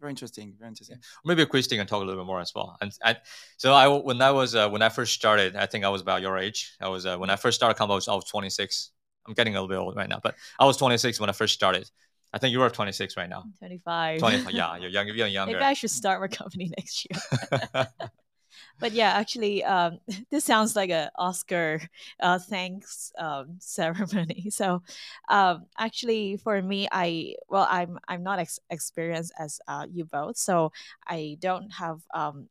Very 0.00 0.10
interesting. 0.10 0.54
Very 0.58 0.68
interesting. 0.68 0.98
Maybe 1.24 1.44
Christy 1.46 1.76
can 1.76 1.86
talk 1.86 2.02
a 2.02 2.04
little 2.04 2.22
bit 2.22 2.26
more 2.26 2.40
as 2.40 2.52
well. 2.54 2.76
And 2.80 2.92
I, 3.04 3.16
so 3.56 3.72
I 3.72 3.88
when 3.88 4.22
I 4.22 4.30
was 4.30 4.54
uh, 4.54 4.68
when 4.70 4.82
I 4.82 4.88
first 4.88 5.12
started, 5.12 5.56
I 5.56 5.66
think 5.66 5.84
I 5.84 5.88
was 5.88 6.00
about 6.00 6.22
your 6.22 6.38
age. 6.38 6.76
I 6.80 6.88
was 6.88 7.04
uh, 7.04 7.16
when 7.16 7.30
I 7.30 7.36
first 7.36 7.56
started 7.56 7.76
Combo, 7.76 7.94
I 7.94 7.96
was, 7.96 8.08
I 8.08 8.14
was 8.14 8.24
26. 8.26 8.90
I'm 9.26 9.34
getting 9.34 9.54
a 9.54 9.60
little 9.60 9.68
bit 9.68 9.76
old 9.76 9.96
right 9.96 10.08
now, 10.08 10.20
but 10.22 10.36
I 10.58 10.64
was 10.64 10.76
26 10.76 11.20
when 11.20 11.28
I 11.28 11.32
first 11.32 11.54
started. 11.54 11.90
I 12.32 12.38
think 12.38 12.52
you 12.52 12.62
are 12.62 12.70
26 12.70 13.16
right 13.16 13.28
now. 13.28 13.44
25. 13.58 14.20
25. 14.20 14.52
Yeah, 14.54 14.76
you're 14.76 14.90
younger. 14.90 15.14
You're 15.14 15.26
younger. 15.26 15.54
Maybe 15.54 15.64
I 15.64 15.72
should 15.72 15.90
start 15.90 16.20
my 16.26 16.28
company 16.28 16.70
next 16.76 17.06
year. 17.10 17.86
but 18.78 18.92
yeah, 18.92 19.12
actually, 19.12 19.64
um, 19.64 19.98
this 20.30 20.44
sounds 20.44 20.76
like 20.76 20.90
a 20.90 21.10
Oscar 21.16 21.80
uh, 22.20 22.38
thanks 22.38 23.12
um, 23.18 23.56
ceremony. 23.60 24.50
So, 24.50 24.82
um, 25.28 25.66
actually, 25.78 26.36
for 26.36 26.60
me, 26.62 26.88
I 26.92 27.34
well, 27.48 27.66
I'm 27.70 27.98
I'm 28.08 28.22
not 28.22 28.38
ex- 28.38 28.60
experienced 28.70 29.32
as 29.38 29.60
uh, 29.68 29.86
you 29.90 30.04
both, 30.04 30.36
so 30.36 30.72
I 31.06 31.36
don't 31.40 31.70
have. 31.74 32.00
Um, 32.14 32.48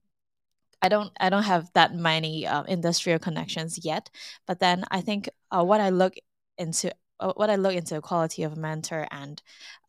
I 0.82 0.90
don't 0.90 1.12
I 1.20 1.30
don't 1.30 1.44
have 1.44 1.72
that 1.74 1.96
many 1.96 2.46
uh, 2.46 2.64
industrial 2.64 3.20
connections 3.20 3.84
yet, 3.84 4.10
but 4.46 4.60
then 4.60 4.86
I 4.92 5.02
think 5.02 5.30
uh, 5.52 5.64
what 5.64 5.82
I 5.82 5.90
look 5.90 6.14
into 6.58 6.92
uh, 7.20 7.34
what 7.36 7.50
I 7.50 7.56
look 7.56 7.74
into 7.74 8.00
quality 8.02 8.44
of 8.44 8.58
mentor 8.58 9.08
and 9.12 9.42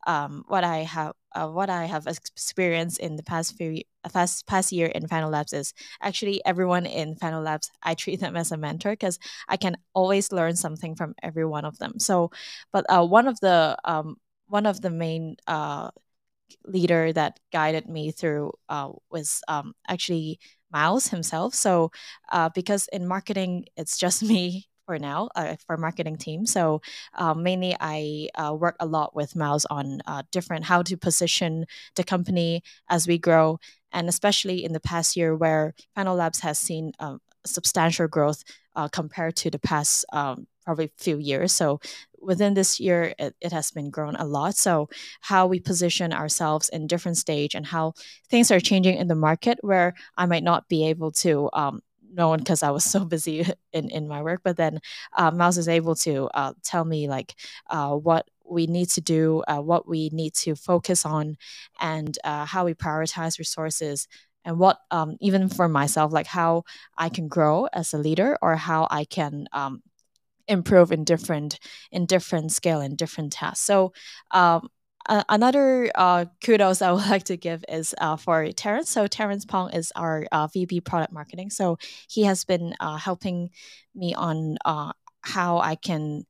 um, 0.07 0.43
what 0.47 0.63
I 0.63 0.79
have 0.79 1.13
uh, 1.33 1.47
what 1.47 1.69
I 1.69 1.85
have 1.85 2.07
experienced 2.07 2.99
in 2.99 3.15
the 3.15 3.23
past 3.23 3.55
few 3.57 3.83
past 4.13 4.47
past 4.47 4.71
year 4.71 4.87
in 4.87 5.07
Fano 5.07 5.29
Labs 5.29 5.53
is 5.53 5.73
actually 6.01 6.43
everyone 6.45 6.85
in 6.85 7.15
Fano 7.15 7.41
Labs 7.41 7.69
I 7.83 7.95
treat 7.95 8.19
them 8.19 8.35
as 8.37 8.51
a 8.51 8.57
mentor 8.57 8.91
because 8.91 9.19
I 9.47 9.57
can 9.57 9.77
always 9.93 10.31
learn 10.31 10.55
something 10.55 10.95
from 10.95 11.15
every 11.21 11.45
one 11.45 11.65
of 11.65 11.77
them. 11.79 11.99
So, 11.99 12.31
but 12.71 12.85
uh, 12.89 13.05
one 13.05 13.27
of 13.27 13.39
the 13.41 13.77
um, 13.85 14.17
one 14.47 14.65
of 14.65 14.81
the 14.81 14.89
main 14.89 15.35
uh, 15.47 15.91
leader 16.65 17.13
that 17.13 17.39
guided 17.51 17.87
me 17.89 18.11
through 18.11 18.53
uh, 18.69 18.91
was 19.11 19.41
um, 19.47 19.73
actually 19.87 20.39
Miles 20.71 21.07
himself. 21.07 21.55
So, 21.55 21.91
uh, 22.31 22.49
because 22.53 22.87
in 22.93 23.07
marketing, 23.07 23.65
it's 23.75 23.97
just 23.97 24.23
me 24.31 24.68
for 24.89 24.97
now 24.97 25.29
uh, 25.35 25.55
for 25.67 25.77
marketing 25.77 26.17
team. 26.17 26.47
So 26.47 26.81
uh, 27.13 27.35
mainly 27.35 27.75
I 27.79 28.29
uh, 28.33 28.55
work 28.55 28.75
a 28.79 28.87
lot 28.87 29.15
with 29.15 29.35
Miles 29.35 29.65
on 29.69 30.01
uh, 30.07 30.23
different 30.31 30.65
how 30.65 30.81
to 30.81 30.97
position 30.97 31.67
the 31.95 32.03
company 32.03 32.63
as 32.89 33.07
we 33.07 33.19
grow, 33.19 33.59
and 33.91 34.09
especially 34.09 34.65
in 34.65 34.73
the 34.73 34.79
past 34.79 35.15
year 35.15 35.35
where 35.35 35.75
Fano 35.93 36.15
Labs 36.15 36.39
has 36.39 36.57
seen 36.57 36.93
um, 36.99 37.21
substantial 37.45 38.07
growth 38.07 38.43
uh, 38.75 38.87
compared 38.87 39.35
to 39.35 39.51
the 39.51 39.59
past 39.59 40.05
um, 40.11 40.47
probably 40.65 40.91
few 40.97 41.19
years. 41.19 41.51
So 41.53 41.79
within 42.19 42.55
this 42.55 42.79
year 42.79 43.13
it, 43.19 43.35
it, 43.41 43.51
has 43.51 43.69
been 43.69 43.89
grown 43.89 44.15
a 44.15 44.25
lot 44.25 44.53
so 44.53 44.89
how 45.21 45.47
we 45.47 45.57
position 45.57 46.11
ourselves 46.11 46.67
in 46.67 46.85
different 46.85 47.17
stage 47.17 47.55
and 47.55 47.67
how 47.67 47.93
things 48.29 48.51
are 48.51 48.59
changing 48.59 48.97
in 48.97 49.07
the 49.07 49.15
market 49.15 49.57
where 49.61 49.93
i 50.17 50.25
might 50.25 50.43
not 50.43 50.67
be 50.67 50.85
able 50.85 51.13
to 51.13 51.49
um, 51.53 51.81
known 52.13 52.39
because 52.39 52.63
I 52.63 52.71
was 52.71 52.83
so 52.83 53.05
busy 53.05 53.45
in, 53.73 53.89
in 53.89 54.07
my 54.07 54.21
work. 54.21 54.41
But 54.43 54.57
then 54.57 54.79
uh, 55.15 55.31
Miles 55.31 55.57
is 55.57 55.67
able 55.67 55.95
to 55.95 56.29
uh, 56.33 56.53
tell 56.63 56.85
me 56.85 57.07
like 57.07 57.35
uh, 57.69 57.95
what 57.95 58.27
we 58.49 58.67
need 58.67 58.89
to 58.89 59.01
do, 59.01 59.43
uh, 59.47 59.61
what 59.61 59.87
we 59.87 60.09
need 60.11 60.33
to 60.33 60.55
focus 60.55 61.05
on, 61.05 61.37
and 61.79 62.17
uh, 62.23 62.45
how 62.45 62.65
we 62.65 62.73
prioritize 62.73 63.37
resources. 63.39 64.07
And 64.45 64.57
what, 64.57 64.79
um, 64.89 65.17
even 65.19 65.49
for 65.49 65.67
myself, 65.67 66.13
like 66.13 66.25
how 66.25 66.63
I 66.97 67.09
can 67.09 67.27
grow 67.27 67.67
as 67.73 67.93
a 67.93 67.97
leader 67.97 68.37
or 68.41 68.55
how 68.55 68.87
I 68.89 69.03
can 69.03 69.47
um, 69.51 69.83
improve 70.47 70.91
in 70.91 71.03
different 71.03 71.59
in 71.91 72.05
different 72.05 72.51
scale 72.51 72.81
and 72.81 72.97
different 72.97 73.33
tasks. 73.33 73.65
So 73.65 73.93
um, 74.31 74.69
uh, 75.09 75.23
another 75.27 75.91
uh, 75.95 76.25
kudos 76.43 76.83
I 76.83 76.91
would 76.91 77.07
like 77.09 77.23
to 77.25 77.35
give 77.35 77.65
is 77.67 77.95
uh, 77.99 78.15
for 78.15 78.51
Terrence. 78.51 78.91
So 78.91 79.07
Terrence 79.07 79.43
Pong 79.43 79.71
is 79.73 79.91
our 79.95 80.27
uh, 80.31 80.47
VP 80.47 80.81
product 80.81 81.11
marketing. 81.11 81.49
So 81.49 81.77
he 82.07 82.23
has 82.23 82.45
been 82.45 82.75
uh, 82.79 82.97
helping 82.97 83.49
me 83.95 84.13
on 84.13 84.57
uh, 84.63 84.93
how 85.21 85.57
I 85.57 85.75
can 85.75 86.25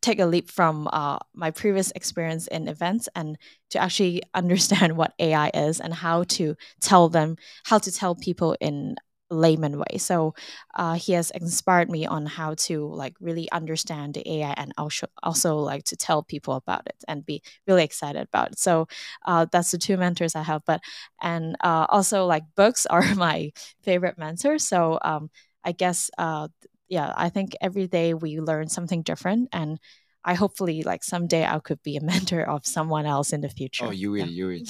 take 0.00 0.20
a 0.20 0.26
leap 0.26 0.50
from 0.50 0.88
my 1.34 1.50
previous 1.50 1.90
experience 1.96 2.46
in 2.46 2.68
events 2.68 3.08
and 3.16 3.36
to 3.70 3.82
actually 3.82 4.22
understand 4.34 4.96
what 4.96 5.12
AI 5.18 5.50
is 5.52 5.80
and 5.80 5.92
how 5.92 6.22
to 6.24 6.54
tell 6.80 7.08
them, 7.08 7.36
how 7.64 7.78
to 7.78 7.90
tell 7.90 8.14
people 8.14 8.56
in 8.60 8.94
layman 9.30 9.78
way. 9.78 9.98
So 9.98 10.34
uh, 10.74 10.94
he 10.94 11.12
has 11.12 11.30
inspired 11.30 11.90
me 11.90 12.06
on 12.06 12.26
how 12.26 12.54
to 12.54 12.86
like 12.86 13.14
really 13.20 13.50
understand 13.50 14.14
the 14.14 14.28
AI 14.28 14.54
and 14.56 14.72
also 14.78 15.06
also 15.22 15.56
like 15.56 15.84
to 15.84 15.96
tell 15.96 16.22
people 16.22 16.54
about 16.54 16.86
it 16.86 16.96
and 17.08 17.24
be 17.24 17.42
really 17.66 17.84
excited 17.84 18.22
about 18.22 18.52
it. 18.52 18.58
So 18.58 18.86
uh, 19.24 19.46
that's 19.50 19.70
the 19.70 19.78
two 19.78 19.96
mentors 19.96 20.34
I 20.34 20.42
have. 20.42 20.62
But 20.66 20.80
and 21.20 21.56
uh, 21.62 21.86
also 21.88 22.26
like 22.26 22.44
books 22.56 22.86
are 22.90 23.14
my 23.14 23.52
favorite 23.82 24.18
mentor. 24.18 24.58
So 24.58 24.98
um, 25.02 25.30
I 25.64 25.72
guess 25.72 26.10
uh, 26.18 26.48
yeah, 26.88 27.12
I 27.16 27.28
think 27.30 27.56
every 27.60 27.86
day 27.86 28.14
we 28.14 28.40
learn 28.40 28.68
something 28.68 29.02
different 29.02 29.48
and. 29.52 29.78
I 30.26 30.32
hopefully 30.32 30.84
like 30.84 31.04
someday 31.04 31.44
I 31.44 31.58
could 31.58 31.82
be 31.82 31.98
a 31.98 32.00
mentor 32.12 32.48
of 32.48 32.64
someone 32.64 33.04
else 33.04 33.34
in 33.34 33.42
the 33.42 33.50
future. 33.50 33.84
Oh, 33.84 33.90
you 33.90 34.10
will, 34.10 34.20
yeah. 34.20 34.24
you 34.24 34.46
will. 34.46 34.60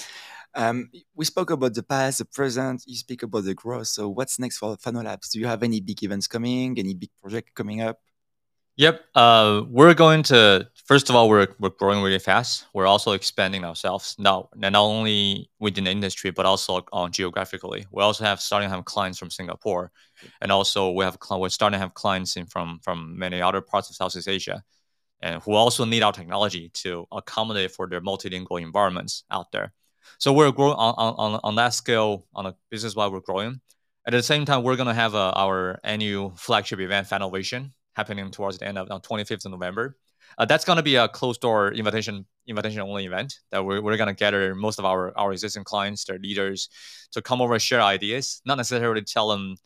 Um, 0.56 0.90
we 1.14 1.24
spoke 1.24 1.50
about 1.50 1.74
the 1.74 1.82
past, 1.82 2.18
the 2.18 2.24
present. 2.24 2.84
You 2.86 2.96
speak 2.96 3.22
about 3.22 3.44
the 3.44 3.54
growth. 3.54 3.88
So, 3.88 4.08
what's 4.08 4.38
next 4.38 4.58
for 4.58 4.76
Labs? 4.86 5.30
Do 5.30 5.40
you 5.40 5.46
have 5.46 5.62
any 5.62 5.80
big 5.80 6.02
events 6.02 6.26
coming? 6.26 6.78
Any 6.78 6.94
big 6.94 7.10
project 7.20 7.54
coming 7.54 7.80
up? 7.80 7.98
Yep. 8.76 9.04
Uh, 9.14 9.62
we're 9.68 9.94
going 9.94 10.24
to 10.24 10.68
first 10.84 11.08
of 11.08 11.14
all, 11.14 11.28
we're 11.28 11.46
we're 11.60 11.70
growing 11.70 12.02
really 12.02 12.18
fast. 12.18 12.66
We're 12.74 12.86
also 12.86 13.12
expanding 13.12 13.64
ourselves 13.64 14.16
now, 14.18 14.48
not 14.56 14.74
only 14.74 15.48
within 15.60 15.84
the 15.84 15.90
industry 15.92 16.32
but 16.32 16.44
also 16.44 16.82
on 16.92 17.12
geographically. 17.12 17.86
We 17.92 18.02
also 18.02 18.24
have 18.24 18.40
starting 18.40 18.68
to 18.68 18.74
have 18.74 18.84
clients 18.84 19.18
from 19.18 19.30
Singapore, 19.30 19.92
and 20.40 20.50
also 20.50 20.90
we 20.90 21.04
have 21.04 21.18
we're 21.30 21.50
starting 21.50 21.78
to 21.78 21.82
have 21.82 21.94
clients 21.94 22.36
in 22.36 22.46
from 22.46 22.80
from 22.82 23.16
many 23.16 23.40
other 23.40 23.60
parts 23.60 23.90
of 23.90 23.96
Southeast 23.96 24.28
Asia, 24.28 24.64
and 25.20 25.40
who 25.42 25.52
also 25.52 25.84
need 25.84 26.02
our 26.02 26.12
technology 26.12 26.70
to 26.74 27.06
accommodate 27.12 27.70
for 27.70 27.86
their 27.88 28.00
multilingual 28.00 28.60
environments 28.60 29.22
out 29.30 29.52
there. 29.52 29.72
So 30.18 30.32
we're 30.32 30.52
growing 30.52 30.74
on, 30.74 30.94
on, 30.96 31.40
on 31.42 31.54
that 31.56 31.74
scale 31.74 32.26
on 32.34 32.46
a 32.46 32.54
business 32.70 32.94
while 32.96 33.10
we're 33.10 33.20
growing. 33.20 33.60
At 34.06 34.12
the 34.12 34.22
same 34.22 34.44
time, 34.44 34.62
we're 34.62 34.76
going 34.76 34.88
to 34.88 34.94
have 34.94 35.14
uh, 35.14 35.32
our 35.34 35.80
annual 35.82 36.34
flagship 36.36 36.80
event, 36.80 37.08
Fanovation, 37.08 37.70
happening 37.94 38.30
towards 38.30 38.58
the 38.58 38.66
end 38.66 38.78
of 38.78 38.90
on 38.90 39.00
25th 39.00 39.46
of 39.46 39.52
November. 39.52 39.96
Uh, 40.36 40.44
that's 40.44 40.64
going 40.64 40.76
to 40.76 40.82
be 40.82 40.96
a 40.96 41.08
closed 41.08 41.40
door 41.40 41.72
invitation 41.72 42.26
invitation 42.46 42.80
only 42.80 43.06
event 43.06 43.38
that 43.50 43.64
we're, 43.64 43.80
we're 43.80 43.96
going 43.96 44.08
to 44.08 44.14
gather 44.14 44.54
most 44.54 44.78
of 44.78 44.84
our, 44.84 45.16
our 45.16 45.32
existing 45.32 45.64
clients, 45.64 46.04
their 46.04 46.18
leaders, 46.18 46.68
to 47.12 47.22
come 47.22 47.40
over 47.40 47.54
and 47.54 47.62
share 47.62 47.80
ideas, 47.80 48.42
not 48.44 48.56
necessarily 48.56 49.00
tell 49.02 49.28
them 49.28 49.56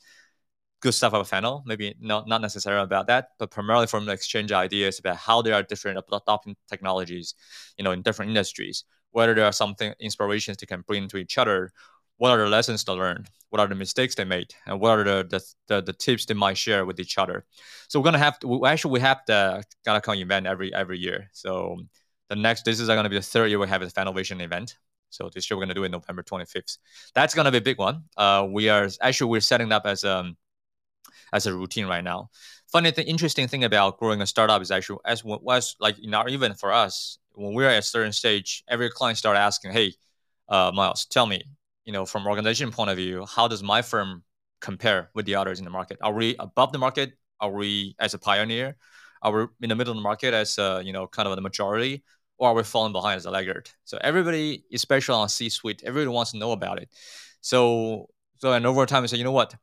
good 0.81 0.95
stuff 0.95 1.13
about 1.13 1.27
Fano, 1.27 1.63
maybe 1.67 1.97
not, 2.01 2.29
not 2.29 2.41
necessarily 2.41 2.85
about 2.85 3.09
that, 3.09 3.31
but 3.39 3.51
primarily 3.51 3.89
from 3.89 4.09
exchange 4.09 4.53
of 4.53 4.59
ideas 4.59 5.01
about 5.01 5.17
how 5.17 5.43
there 5.43 5.55
are 5.55 5.63
different 5.65 5.99
adopting 6.13 6.55
technologies, 6.69 7.35
you 7.77 7.83
know, 7.83 7.91
in 7.91 8.03
different 8.03 8.29
industries 8.29 8.85
whether 9.13 9.35
there 9.35 9.45
are 9.45 9.53
something 9.53 9.93
inspirations 10.01 10.57
they 10.57 10.67
can 10.67 10.83
bring 10.83 11.09
to 11.09 11.17
each 11.17 11.39
other 11.39 11.71
what 12.17 12.31
are 12.31 12.39
the 12.39 12.49
lessons 12.49 12.85
to 12.85 12.93
learn 12.93 13.25
what 13.51 13.61
are 13.61 13.67
the 13.67 13.75
mistakes 13.75 14.15
they 14.15 14.25
made 14.25 14.55
and 14.67 14.81
what 14.81 14.99
are 14.99 15.05
the 15.05 15.27
the, 15.29 15.41
the, 15.69 15.83
the 15.83 15.93
tips 15.93 16.27
they 16.27 16.35
might 16.35 16.59
share 16.59 16.85
with 16.85 17.01
each 17.01 17.19
other 17.19 17.45
so 17.89 17.99
we're 17.99 18.05
gonna 18.05 18.19
have 18.19 18.39
to 18.39 18.67
actually 18.67 18.93
we 18.93 19.01
have 19.01 19.21
the 19.27 19.63
GalaCon 19.87 20.19
event 20.19 20.47
every 20.47 20.75
every 20.75 20.99
year 20.99 21.29
so 21.33 21.77
the 22.29 22.37
next 22.37 22.65
this 22.65 22.81
is 22.81 22.89
to 23.05 23.09
be 23.09 23.17
the 23.17 23.23
third 23.23 23.49
year 23.49 23.59
we 23.59 23.69
have 23.69 23.83
a 23.83 23.87
Fanovation 23.87 24.41
event 24.43 24.77
so 25.11 25.31
this 25.33 25.51
year 25.51 25.57
we're 25.57 25.63
to 25.69 25.75
do 25.75 25.85
it 25.85 25.91
November 25.91 26.23
25th. 26.23 26.79
That's 27.15 27.35
to 27.47 27.51
be 27.51 27.59
a 27.59 27.63
big 27.63 27.79
one. 27.79 28.05
Uh, 28.17 28.47
we 28.51 28.69
are 28.69 28.89
actually 29.01 29.31
we're 29.31 29.41
setting 29.41 29.73
up 29.73 29.87
as 29.87 30.05
um 30.05 30.37
as 31.33 31.47
a 31.47 31.55
routine 31.55 31.87
right 31.87 32.05
now. 32.05 32.31
Funny 32.71 32.91
thing, 32.91 33.07
interesting 33.07 33.49
thing 33.49 33.65
about 33.65 33.99
growing 33.99 34.21
a 34.21 34.27
startup 34.27 34.61
is 34.61 34.71
actually 34.71 34.99
as 35.07 35.25
was 35.25 35.75
like 35.81 35.99
in 35.99 36.13
our 36.13 36.29
even 36.29 36.53
for 36.55 36.71
us 36.71 37.19
when 37.33 37.55
we're 37.55 37.69
at 37.69 37.79
a 37.79 37.83
certain 37.83 38.13
stage, 38.13 38.63
every 38.69 38.91
client 38.91 39.17
start 39.17 39.37
asking, 39.37 39.73
"Hey, 39.73 39.95
uh, 40.49 40.71
Miles, 40.75 41.07
tell 41.07 41.27
me, 41.27 41.43
you 41.85 41.93
know, 41.93 42.05
from 42.05 42.27
organization 42.27 42.71
point 42.71 42.91
of 42.91 42.97
view, 42.97 43.25
how 43.27 43.49
does 43.49 43.63
my 43.63 43.81
firm 43.81 44.23
compare 44.61 45.11
with 45.15 45.25
the 45.25 45.35
others 45.37 45.59
in 45.61 45.65
the 45.65 45.71
market? 45.71 45.99
Are 46.03 46.13
we 46.13 46.37
above 46.39 46.73
the 46.73 46.79
market? 46.79 47.13
Are 47.41 47.51
we 47.51 47.95
as 48.01 48.13
a 48.15 48.19
pioneer? 48.19 48.77
Are 49.23 49.33
we 49.33 49.47
in 49.63 49.69
the 49.71 49.77
middle 49.77 49.93
of 49.93 49.97
the 49.97 50.03
market 50.03 50.35
as 50.35 50.59
a, 50.59 50.83
you 50.85 50.93
know, 50.93 51.07
kind 51.07 51.29
of 51.29 51.37
the 51.37 51.43
majority, 51.43 52.05
or 52.39 52.49
are 52.51 52.55
we 52.55 52.65
falling 52.65 52.93
behind 52.93 53.17
as 53.17 53.27
a 53.27 53.31
laggard? 53.31 53.71
So 53.85 53.99
everybody, 54.03 54.65
especially 54.73 55.15
on 55.15 55.29
C-suite, 55.29 55.83
everybody 55.85 56.13
wants 56.13 56.33
to 56.33 56.39
know 56.39 56.53
about 56.53 56.83
it. 56.83 56.89
So, 57.41 58.09
so 58.39 58.53
and 58.53 58.67
over 58.67 58.85
time, 58.87 59.03
we 59.03 59.09
say, 59.09 59.17
you 59.17 59.25
know 59.25 59.33
what? 59.33 59.55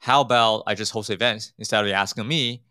How 0.00 0.20
about 0.22 0.64
I 0.66 0.74
just 0.74 0.92
host 0.92 1.10
events 1.10 1.52
instead 1.58 1.84
of 1.84 1.90
asking 1.92 2.26
me? 2.26 2.62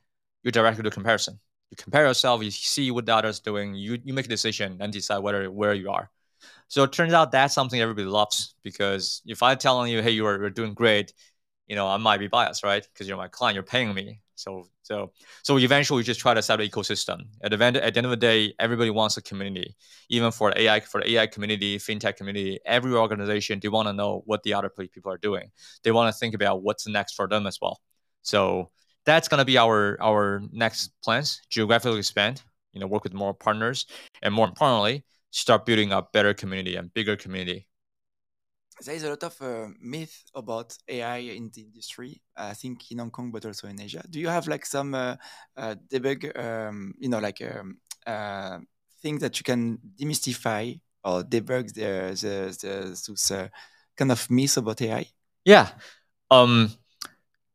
You 0.44 0.52
directly 0.52 0.84
do 0.84 0.90
comparison 0.90 1.40
you 1.72 1.78
compare 1.78 2.06
yourself, 2.08 2.44
you 2.44 2.52
see 2.52 2.90
what 2.92 3.06
the 3.06 3.16
others 3.16 3.40
doing, 3.40 3.76
you 3.76 4.00
you 4.04 4.14
make 4.14 4.26
a 4.26 4.30
decision 4.30 4.78
and 4.80 4.92
decide 4.92 5.20
whether 5.20 5.50
where 5.52 5.74
you 5.74 5.92
are. 5.92 6.10
So 6.68 6.84
it 6.84 6.92
turns 6.92 7.14
out 7.14 7.32
that's 7.32 7.54
something 7.54 7.82
everybody 7.82 8.08
loves 8.08 8.56
because 8.64 9.22
if 9.26 9.44
I'm 9.44 9.58
telling 9.58 9.92
you, 9.92 10.02
hey, 10.02 10.12
you're, 10.12 10.40
you're 10.40 10.50
doing 10.52 10.74
great, 10.74 11.14
you 11.70 11.76
know, 11.76 11.88
I 11.88 11.98
might 11.98 12.18
be 12.18 12.28
biased, 12.28 12.64
right? 12.64 12.86
Because 12.92 13.08
you're 13.08 13.16
my 13.16 13.28
client, 13.28 13.54
you're 13.54 13.64
paying 13.64 13.94
me. 13.94 14.20
So 14.36 14.68
so 14.82 15.12
so 15.44 15.60
eventually 15.60 15.98
we 15.98 16.04
just 16.04 16.20
try 16.20 16.34
to 16.34 16.42
set 16.42 16.60
an 16.60 16.68
ecosystem. 16.68 17.28
At 17.44 17.52
the 17.52 17.64
end 17.64 17.78
at 17.78 17.94
the 17.94 17.98
end 18.00 18.06
of 18.06 18.12
the 18.12 18.18
day, 18.18 18.54
everybody 18.60 18.90
wants 18.90 19.18
a 19.18 19.22
community. 19.22 19.76
Even 20.10 20.32
for 20.32 20.52
AI 20.56 20.80
for 20.80 21.02
the 21.02 21.12
AI 21.12 21.28
community, 21.28 21.78
fintech 21.78 22.18
community, 22.18 22.60
every 22.66 22.94
organization 22.94 23.60
they 23.60 23.70
want 23.70 23.88
to 23.88 23.94
know 23.94 24.24
what 24.26 24.42
the 24.44 24.54
other 24.54 24.70
people 24.70 25.12
are 25.12 25.18
doing. 25.18 25.52
They 25.84 25.92
want 25.92 26.12
to 26.14 26.18
think 26.18 26.34
about 26.34 26.64
what's 26.64 26.88
next 26.88 27.14
for 27.14 27.28
them 27.28 27.46
as 27.46 27.60
well. 27.62 27.80
So 28.24 28.72
that's 29.06 29.28
gonna 29.28 29.46
be 29.46 29.58
our 29.58 30.02
our 30.02 30.42
next 30.52 30.92
plans. 31.04 31.42
Geographically 31.50 32.00
expand, 32.00 32.42
you 32.74 32.80
know, 32.80 32.88
work 32.88 33.04
with 33.04 33.14
more 33.14 33.34
partners, 33.36 33.86
and 34.24 34.34
more 34.34 34.48
importantly, 34.48 35.06
start 35.30 35.68
building 35.68 35.92
a 35.92 36.02
better 36.02 36.34
community 36.34 36.76
and 36.78 36.92
bigger 36.94 37.16
community 37.16 37.68
there 38.86 38.96
is 38.96 39.04
a 39.04 39.10
lot 39.10 39.24
of 39.24 39.42
uh, 39.42 39.68
myth 39.82 40.24
about 40.34 40.78
AI 40.88 41.18
in 41.18 41.52
the 41.54 41.62
industry. 41.62 42.22
I 42.36 42.54
think 42.54 42.92
in 42.92 43.00
Hong 43.00 43.12
Kong, 43.12 43.32
but 43.32 43.46
also 43.46 43.68
in 43.68 43.82
Asia. 43.82 44.04
Do 44.10 44.20
you 44.20 44.30
have 44.30 44.48
like 44.48 44.66
some 44.66 44.94
uh, 44.94 45.16
uh, 45.58 45.76
debug, 45.92 46.38
um, 46.38 46.94
you 47.00 47.10
know, 47.10 47.20
like 47.20 47.42
um, 47.42 47.78
uh, 48.06 48.60
things 49.02 49.22
that 49.22 49.40
you 49.40 49.44
can 49.44 49.80
demystify 50.00 50.80
or 51.04 51.24
debug 51.24 51.74
the, 51.74 52.16
the, 52.22 52.58
the 52.62 53.04
those 53.08 53.32
uh, 53.32 53.48
kind 53.96 54.12
of 54.12 54.30
myths 54.30 54.58
about 54.58 54.82
AI? 54.82 55.06
Yeah. 55.46 55.70
Um, 56.32 56.72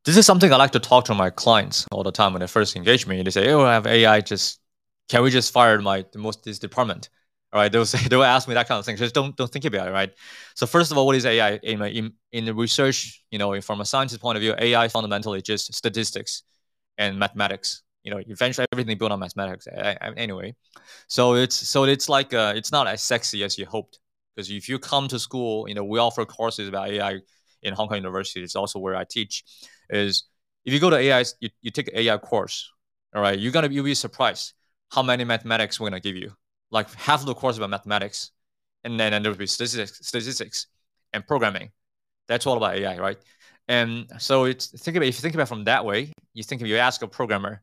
this 0.04 0.16
is 0.16 0.26
something 0.26 0.52
I 0.52 0.56
like 0.56 0.72
to 0.72 0.80
talk 0.80 1.06
to 1.06 1.14
my 1.14 1.30
clients 1.30 1.86
all 1.90 2.02
the 2.02 2.12
time 2.12 2.32
when 2.34 2.40
they 2.40 2.46
first 2.46 2.76
engage 2.76 3.06
me. 3.06 3.22
They 3.22 3.30
say, 3.30 3.50
"Oh, 3.50 3.64
I 3.64 3.72
have 3.74 3.86
AI. 3.86 4.20
Just 4.20 4.60
can 5.08 5.22
we 5.22 5.30
just 5.30 5.52
fire 5.52 5.80
my 5.80 6.04
the 6.12 6.18
most 6.18 6.44
this 6.44 6.58
department?" 6.58 7.08
All 7.54 7.60
right, 7.60 7.72
they'll 7.72 7.86
say 7.86 7.98
they'll 8.10 8.24
ask 8.24 8.48
me 8.48 8.54
that 8.54 8.68
kind 8.68 8.80
of 8.80 8.86
thing. 8.86 8.96
Just 8.96 9.14
don't 9.14 9.36
don't 9.36 9.52
think 9.52 9.66
about 9.66 9.88
it, 9.88 9.92
right? 9.92 10.12
So 10.56 10.66
first 10.66 10.92
of 10.92 10.98
all, 10.98 11.06
what 11.06 11.16
is 11.16 11.26
AI? 11.26 11.52
In 11.62 11.82
in, 11.82 12.14
in 12.32 12.46
the 12.46 12.54
research, 12.54 13.24
you 13.32 13.38
know, 13.38 13.60
from 13.62 13.80
a 13.80 13.86
scientist 13.86 14.20
point 14.22 14.36
of 14.36 14.42
view, 14.42 14.54
AI 14.58 14.88
fundamentally 14.88 15.42
just 15.42 15.74
statistics 15.74 16.44
and 16.98 17.18
mathematics. 17.18 17.82
You 18.04 18.12
know, 18.12 18.22
eventually 18.26 18.66
everything 18.72 18.98
built 18.98 19.12
on 19.12 19.20
mathematics. 19.20 19.68
Anyway, 20.16 20.56
so 21.08 21.34
it's 21.36 21.56
so 21.56 21.84
it's 21.84 22.08
like 22.08 22.34
uh, 22.34 22.54
it's 22.56 22.72
not 22.72 22.88
as 22.88 23.02
sexy 23.02 23.44
as 23.44 23.58
you 23.58 23.66
hoped 23.66 24.00
because 24.36 24.50
if 24.50 24.68
you 24.70 24.78
come 24.78 25.08
to 25.08 25.18
school, 25.20 25.68
you 25.68 25.74
know, 25.74 25.84
we 25.84 25.98
offer 26.00 26.24
courses 26.24 26.68
about 26.70 26.88
AI 26.90 27.20
in 27.64 27.74
Hong 27.74 27.88
Kong 27.88 27.98
University. 27.98 28.42
It's 28.44 28.56
also 28.56 28.78
where 28.80 28.96
I 28.96 29.04
teach. 29.04 29.44
Is 29.90 30.24
if 30.64 30.72
you 30.74 30.80
go 30.80 30.90
to 30.90 30.96
AI, 30.98 31.24
you, 31.40 31.50
you 31.62 31.72
take 31.72 31.88
an 31.88 31.96
AI 31.98 32.18
course, 32.18 32.70
all 33.14 33.22
right, 33.22 33.38
you're 33.38 33.52
gonna 33.52 33.68
you'll 33.68 33.84
be 33.84 33.94
surprised 33.96 34.54
how 34.92 35.02
many 35.02 35.24
mathematics 35.24 35.80
we're 35.80 35.90
gonna 35.90 36.00
give 36.00 36.16
you 36.16 36.32
like 36.74 36.92
half 36.94 37.20
of 37.20 37.26
the 37.26 37.34
course 37.34 37.56
about 37.56 37.70
mathematics, 37.70 38.32
and 38.84 39.00
then 39.00 39.22
there 39.22 39.32
would 39.32 39.38
be 39.38 39.46
statistics, 39.46 40.06
statistics 40.06 40.66
and 41.14 41.26
programming. 41.26 41.70
That's 42.28 42.46
all 42.46 42.56
about 42.58 42.76
AI, 42.76 42.98
right? 42.98 43.18
And 43.68 44.06
so 44.18 44.44
it's 44.44 44.68
think 44.68 44.96
about 44.96 45.06
if 45.08 45.16
you 45.16 45.22
think 45.22 45.34
about 45.34 45.48
from 45.48 45.64
that 45.64 45.84
way, 45.84 46.12
you 46.34 46.42
think 46.42 46.62
if 46.62 46.68
you 46.68 46.76
ask 46.76 47.02
a 47.02 47.08
programmer, 47.08 47.62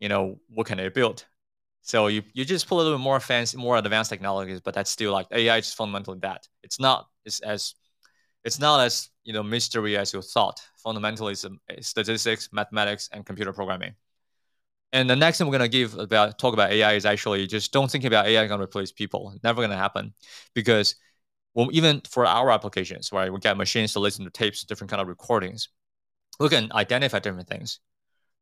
you 0.00 0.08
know, 0.08 0.40
what 0.48 0.66
can 0.66 0.78
they 0.78 0.88
build? 0.88 1.24
So 1.82 2.08
you, 2.08 2.22
you 2.34 2.44
just 2.44 2.68
put 2.68 2.76
a 2.76 2.78
little 2.78 2.98
bit 2.98 3.02
more 3.02 3.20
fancy, 3.20 3.56
more 3.58 3.76
advanced 3.78 4.10
technologies, 4.10 4.60
but 4.60 4.74
that's 4.74 4.90
still 4.90 5.12
like 5.12 5.28
AI 5.32 5.58
is 5.58 5.72
fundamentally 5.72 6.18
that. 6.22 6.46
It's 6.62 6.80
not 6.80 7.06
it's 7.24 7.40
as 7.40 7.74
it's 8.44 8.58
not 8.60 8.80
as 8.80 9.10
you 9.24 9.32
know 9.32 9.42
mystery 9.42 9.96
as 9.96 10.12
you 10.12 10.22
thought. 10.22 10.60
Fundamentally, 10.76 11.34
it's 11.34 11.88
statistics, 11.88 12.50
mathematics, 12.52 13.08
and 13.12 13.26
computer 13.26 13.52
programming. 13.52 13.94
And 14.96 15.10
the 15.10 15.14
next 15.14 15.36
thing 15.36 15.46
we're 15.46 15.58
going 15.58 15.70
to 15.70 15.78
give 15.78 15.94
about 15.98 16.38
talk 16.38 16.54
about 16.54 16.72
AI 16.72 16.94
is 16.94 17.04
actually 17.04 17.46
just 17.46 17.70
don't 17.70 17.90
think 17.90 18.04
about 18.04 18.24
AI 18.24 18.46
going 18.46 18.60
to 18.60 18.64
replace 18.64 18.90
people. 18.90 19.34
Never 19.44 19.60
going 19.60 19.68
to 19.68 19.76
happen, 19.76 20.14
because 20.54 20.94
well, 21.52 21.68
even 21.70 22.00
for 22.08 22.24
our 22.24 22.50
applications, 22.50 23.12
right, 23.12 23.30
we 23.30 23.38
get 23.38 23.58
machines 23.58 23.92
to 23.92 24.00
listen 24.00 24.24
to 24.24 24.30
tapes, 24.30 24.64
different 24.64 24.90
kind 24.90 25.02
of 25.02 25.08
recordings. 25.08 25.68
We 26.40 26.48
can 26.48 26.72
identify 26.72 27.18
different 27.18 27.46
things, 27.46 27.80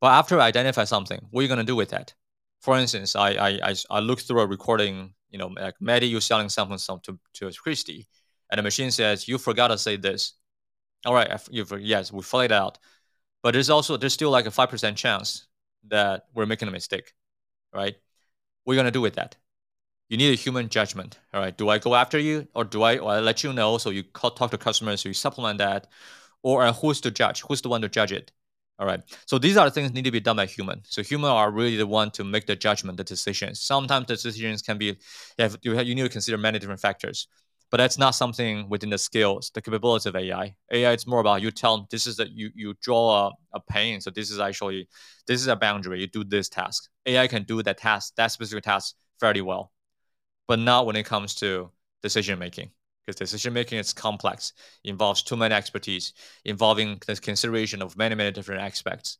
but 0.00 0.12
after 0.12 0.38
I 0.38 0.46
identify 0.46 0.84
something, 0.84 1.18
what 1.30 1.40
are 1.40 1.42
you 1.42 1.48
going 1.48 1.58
to 1.58 1.64
do 1.64 1.74
with 1.74 1.88
that? 1.88 2.14
For 2.60 2.78
instance, 2.78 3.16
I 3.16 3.30
I 3.30 3.74
I, 3.90 3.98
look 3.98 4.20
through 4.20 4.42
a 4.42 4.46
recording, 4.46 5.12
you 5.30 5.38
know, 5.38 5.48
like 5.48 5.74
Medhy, 5.82 6.08
you're 6.08 6.20
selling 6.20 6.48
something 6.48 6.78
to 7.02 7.18
to 7.34 7.50
Christy, 7.64 8.06
and 8.52 8.60
the 8.60 8.62
machine 8.62 8.92
says 8.92 9.26
you 9.26 9.38
forgot 9.38 9.68
to 9.68 9.78
say 9.78 9.96
this. 9.96 10.34
All 11.04 11.14
right, 11.14 11.28
yes, 11.80 12.12
we 12.12 12.22
figured 12.22 12.52
it 12.52 12.52
out, 12.52 12.78
but 13.42 13.54
there's 13.54 13.70
also 13.70 13.96
there's 13.96 14.14
still 14.14 14.30
like 14.30 14.46
a 14.46 14.52
five 14.52 14.70
percent 14.70 14.96
chance 14.96 15.48
that 15.88 16.26
we're 16.34 16.46
making 16.46 16.68
a 16.68 16.70
mistake, 16.70 17.12
right? 17.72 17.94
What 18.64 18.72
are 18.72 18.74
you 18.74 18.80
gonna 18.80 18.90
do 18.90 19.00
with 19.00 19.14
that? 19.14 19.36
You 20.08 20.16
need 20.18 20.32
a 20.32 20.36
human 20.36 20.68
judgment, 20.68 21.18
all 21.32 21.40
right? 21.40 21.56
Do 21.56 21.68
I 21.70 21.78
go 21.78 21.94
after 21.94 22.18
you, 22.18 22.46
or 22.54 22.64
do 22.64 22.82
I, 22.82 22.98
or 22.98 23.12
I 23.12 23.20
let 23.20 23.42
you 23.42 23.52
know 23.52 23.78
so 23.78 23.90
you 23.90 24.04
call, 24.04 24.30
talk 24.30 24.50
to 24.50 24.58
customers, 24.58 25.00
so 25.00 25.08
you 25.08 25.14
supplement 25.14 25.58
that, 25.58 25.88
or 26.42 26.62
uh, 26.62 26.72
who's 26.72 27.00
to 27.02 27.10
judge? 27.10 27.42
Who's 27.42 27.62
the 27.62 27.68
one 27.68 27.80
to 27.82 27.88
judge 27.88 28.12
it? 28.12 28.30
All 28.78 28.86
right. 28.86 29.00
So 29.26 29.38
these 29.38 29.56
are 29.56 29.64
the 29.66 29.70
things 29.70 29.92
need 29.92 30.04
to 30.04 30.10
be 30.10 30.20
done 30.20 30.36
by 30.36 30.46
human. 30.46 30.82
So 30.84 31.02
human 31.02 31.30
are 31.30 31.50
really 31.50 31.76
the 31.76 31.86
one 31.86 32.10
to 32.12 32.24
make 32.24 32.46
the 32.46 32.56
judgment, 32.56 32.96
the 32.96 33.04
decisions. 33.04 33.60
Sometimes 33.60 34.08
the 34.08 34.14
decisions 34.14 34.62
can 34.62 34.78
be, 34.78 34.86
you, 34.86 34.94
have, 35.38 35.56
you 35.62 35.94
need 35.94 36.02
to 36.02 36.08
consider 36.08 36.36
many 36.36 36.58
different 36.58 36.80
factors 36.80 37.28
but 37.74 37.78
that's 37.78 37.98
not 37.98 38.14
something 38.14 38.68
within 38.68 38.88
the 38.88 38.96
skills, 38.96 39.50
the 39.52 39.60
capability 39.60 40.08
of 40.08 40.14
AI. 40.14 40.54
AI 40.70 40.92
it's 40.92 41.08
more 41.08 41.18
about 41.18 41.42
you 41.42 41.50
tell 41.50 41.88
this 41.90 42.06
is 42.06 42.16
that 42.18 42.30
you 42.30 42.48
you 42.54 42.72
draw 42.80 43.26
a, 43.26 43.32
a 43.54 43.58
pane. 43.58 44.00
So 44.00 44.10
this 44.10 44.30
is 44.30 44.38
actually 44.38 44.86
this 45.26 45.40
is 45.40 45.48
a 45.48 45.56
boundary. 45.56 46.00
You 46.00 46.06
do 46.06 46.22
this 46.22 46.48
task. 46.48 46.88
AI 47.04 47.26
can 47.26 47.42
do 47.42 47.64
that 47.64 47.78
task, 47.78 48.14
that 48.14 48.30
specific 48.30 48.62
task 48.62 48.94
fairly 49.18 49.40
well, 49.40 49.72
but 50.46 50.60
not 50.60 50.86
when 50.86 50.94
it 50.94 51.04
comes 51.04 51.34
to 51.42 51.68
decision 52.00 52.38
making. 52.38 52.70
Because 53.04 53.18
decision 53.18 53.52
making 53.52 53.80
is 53.80 53.92
complex, 53.92 54.52
involves 54.84 55.24
too 55.24 55.36
many 55.36 55.52
expertise, 55.52 56.12
involving 56.44 57.00
the 57.08 57.16
consideration 57.16 57.82
of 57.82 57.96
many 57.96 58.14
many 58.14 58.30
different 58.30 58.62
aspects. 58.62 59.18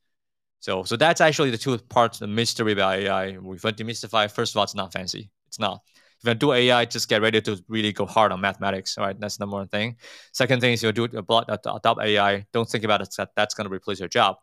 So 0.61 0.85
so 0.85 0.97
that's 0.97 1.21
actually 1.21 1.51
the 1.51 1.59
two 1.59 1.77
parts, 1.77 2.21
the 2.21 2.29
mystery 2.29 2.71
about 2.71 3.01
AI. 3.01 3.37
We've 3.37 3.61
demystified. 3.63 4.31
First 4.31 4.53
of 4.53 4.59
all, 4.59 4.63
it's 4.63 4.77
not 4.77 4.93
fancy. 4.93 5.33
It's 5.49 5.59
not 5.59 5.81
if 6.25 6.29
you 6.29 6.35
do 6.35 6.53
AI, 6.53 6.87
just 6.87 7.09
get 7.09 7.21
ready 7.21 7.41
to 7.43 7.63
really 7.69 7.93
go 7.93 8.07
hard 8.07 8.33
on 8.33 8.41
mathematics. 8.41 8.97
Right, 8.97 9.19
that's 9.19 9.37
the 9.37 9.43
number 9.43 9.57
one 9.57 9.69
thing. 9.69 9.97
Second 10.33 10.61
thing 10.61 10.73
is 10.73 10.83
you'll 10.83 10.93
do 10.93 11.05
adopt 11.05 12.01
AI. 12.01 12.47
Don't 12.53 12.69
think 12.69 12.85
about 12.85 13.03
it 13.03 13.15
that 13.19 13.31
that's 13.37 13.55
going 13.55 13.69
to 13.69 13.75
replace 13.75 14.01
your 14.01 14.09
job. 14.09 14.37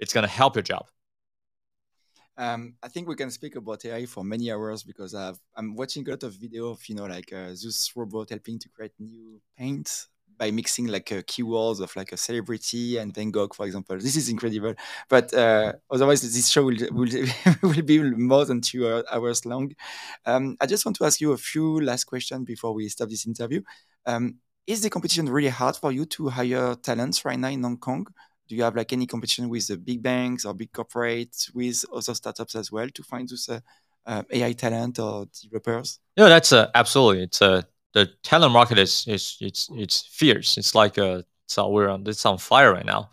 It's 0.00 0.12
going 0.12 0.22
to 0.22 0.30
help 0.30 0.56
your 0.56 0.62
job. 0.62 0.86
Um, 2.36 2.74
I 2.82 2.88
think 2.88 3.06
we 3.06 3.16
can 3.16 3.30
speak 3.30 3.56
about 3.56 3.84
AI 3.84 4.06
for 4.06 4.24
many 4.24 4.50
hours 4.50 4.82
because 4.82 5.14
i 5.14 5.32
am 5.58 5.74
watching 5.74 6.06
a 6.08 6.12
lot 6.12 6.22
of 6.22 6.32
video 6.32 6.70
of 6.70 6.80
you 6.88 6.94
know 6.94 7.04
like 7.04 7.32
uh, 7.32 7.52
robot 7.94 8.30
helping 8.30 8.58
to 8.58 8.68
create 8.70 8.92
new 8.98 9.40
paints 9.58 10.08
by 10.40 10.50
mixing 10.50 10.86
like 10.86 11.12
uh, 11.12 11.16
keywords 11.16 11.80
of 11.80 11.94
like 11.94 12.12
a 12.12 12.16
celebrity 12.16 12.96
and 12.96 13.14
Van 13.14 13.30
Gogh, 13.30 13.50
for 13.54 13.66
example. 13.66 13.98
This 13.98 14.16
is 14.16 14.30
incredible. 14.30 14.74
But 15.06 15.34
uh, 15.34 15.74
otherwise, 15.90 16.22
this 16.22 16.48
show 16.48 16.64
will, 16.64 16.78
will, 16.92 17.10
will 17.62 17.82
be 17.82 18.00
more 18.00 18.46
than 18.46 18.62
two 18.62 19.04
hours 19.12 19.44
long. 19.44 19.72
Um, 20.24 20.56
I 20.58 20.64
just 20.64 20.86
want 20.86 20.96
to 20.96 21.04
ask 21.04 21.20
you 21.20 21.32
a 21.32 21.36
few 21.36 21.82
last 21.82 22.04
questions 22.04 22.46
before 22.46 22.72
we 22.72 22.88
stop 22.88 23.10
this 23.10 23.26
interview. 23.26 23.60
Um, 24.06 24.36
is 24.66 24.80
the 24.80 24.88
competition 24.88 25.28
really 25.28 25.48
hard 25.48 25.76
for 25.76 25.92
you 25.92 26.06
to 26.06 26.28
hire 26.28 26.74
talents 26.76 27.22
right 27.26 27.38
now 27.38 27.48
in 27.48 27.62
Hong 27.62 27.76
Kong? 27.76 28.06
Do 28.48 28.56
you 28.56 28.62
have 28.62 28.74
like 28.74 28.94
any 28.94 29.06
competition 29.06 29.50
with 29.50 29.66
the 29.66 29.76
big 29.76 30.02
banks 30.02 30.46
or 30.46 30.54
big 30.54 30.72
corporates 30.72 31.54
with 31.54 31.84
other 31.92 32.14
startups 32.14 32.54
as 32.54 32.72
well 32.72 32.88
to 32.88 33.02
find 33.02 33.28
those 33.28 33.48
uh, 33.50 33.60
uh, 34.06 34.22
AI 34.30 34.52
talent 34.52 34.98
or 34.98 35.26
developers? 35.42 36.00
No, 36.16 36.30
that's 36.30 36.52
uh, 36.52 36.70
absolutely. 36.74 37.24
It's 37.24 37.42
a 37.42 37.66
the 37.92 38.10
talent 38.22 38.52
market 38.52 38.78
is 38.78 39.04
is 39.08 39.36
it's 39.40 39.68
it's 39.72 40.02
fierce. 40.02 40.58
It's 40.58 40.74
like 40.74 40.98
a 40.98 41.24
so 41.46 41.68
we're 41.68 41.88
on 41.88 42.04
it's 42.06 42.24
on 42.26 42.38
fire 42.38 42.72
right 42.72 42.86
now. 42.86 43.10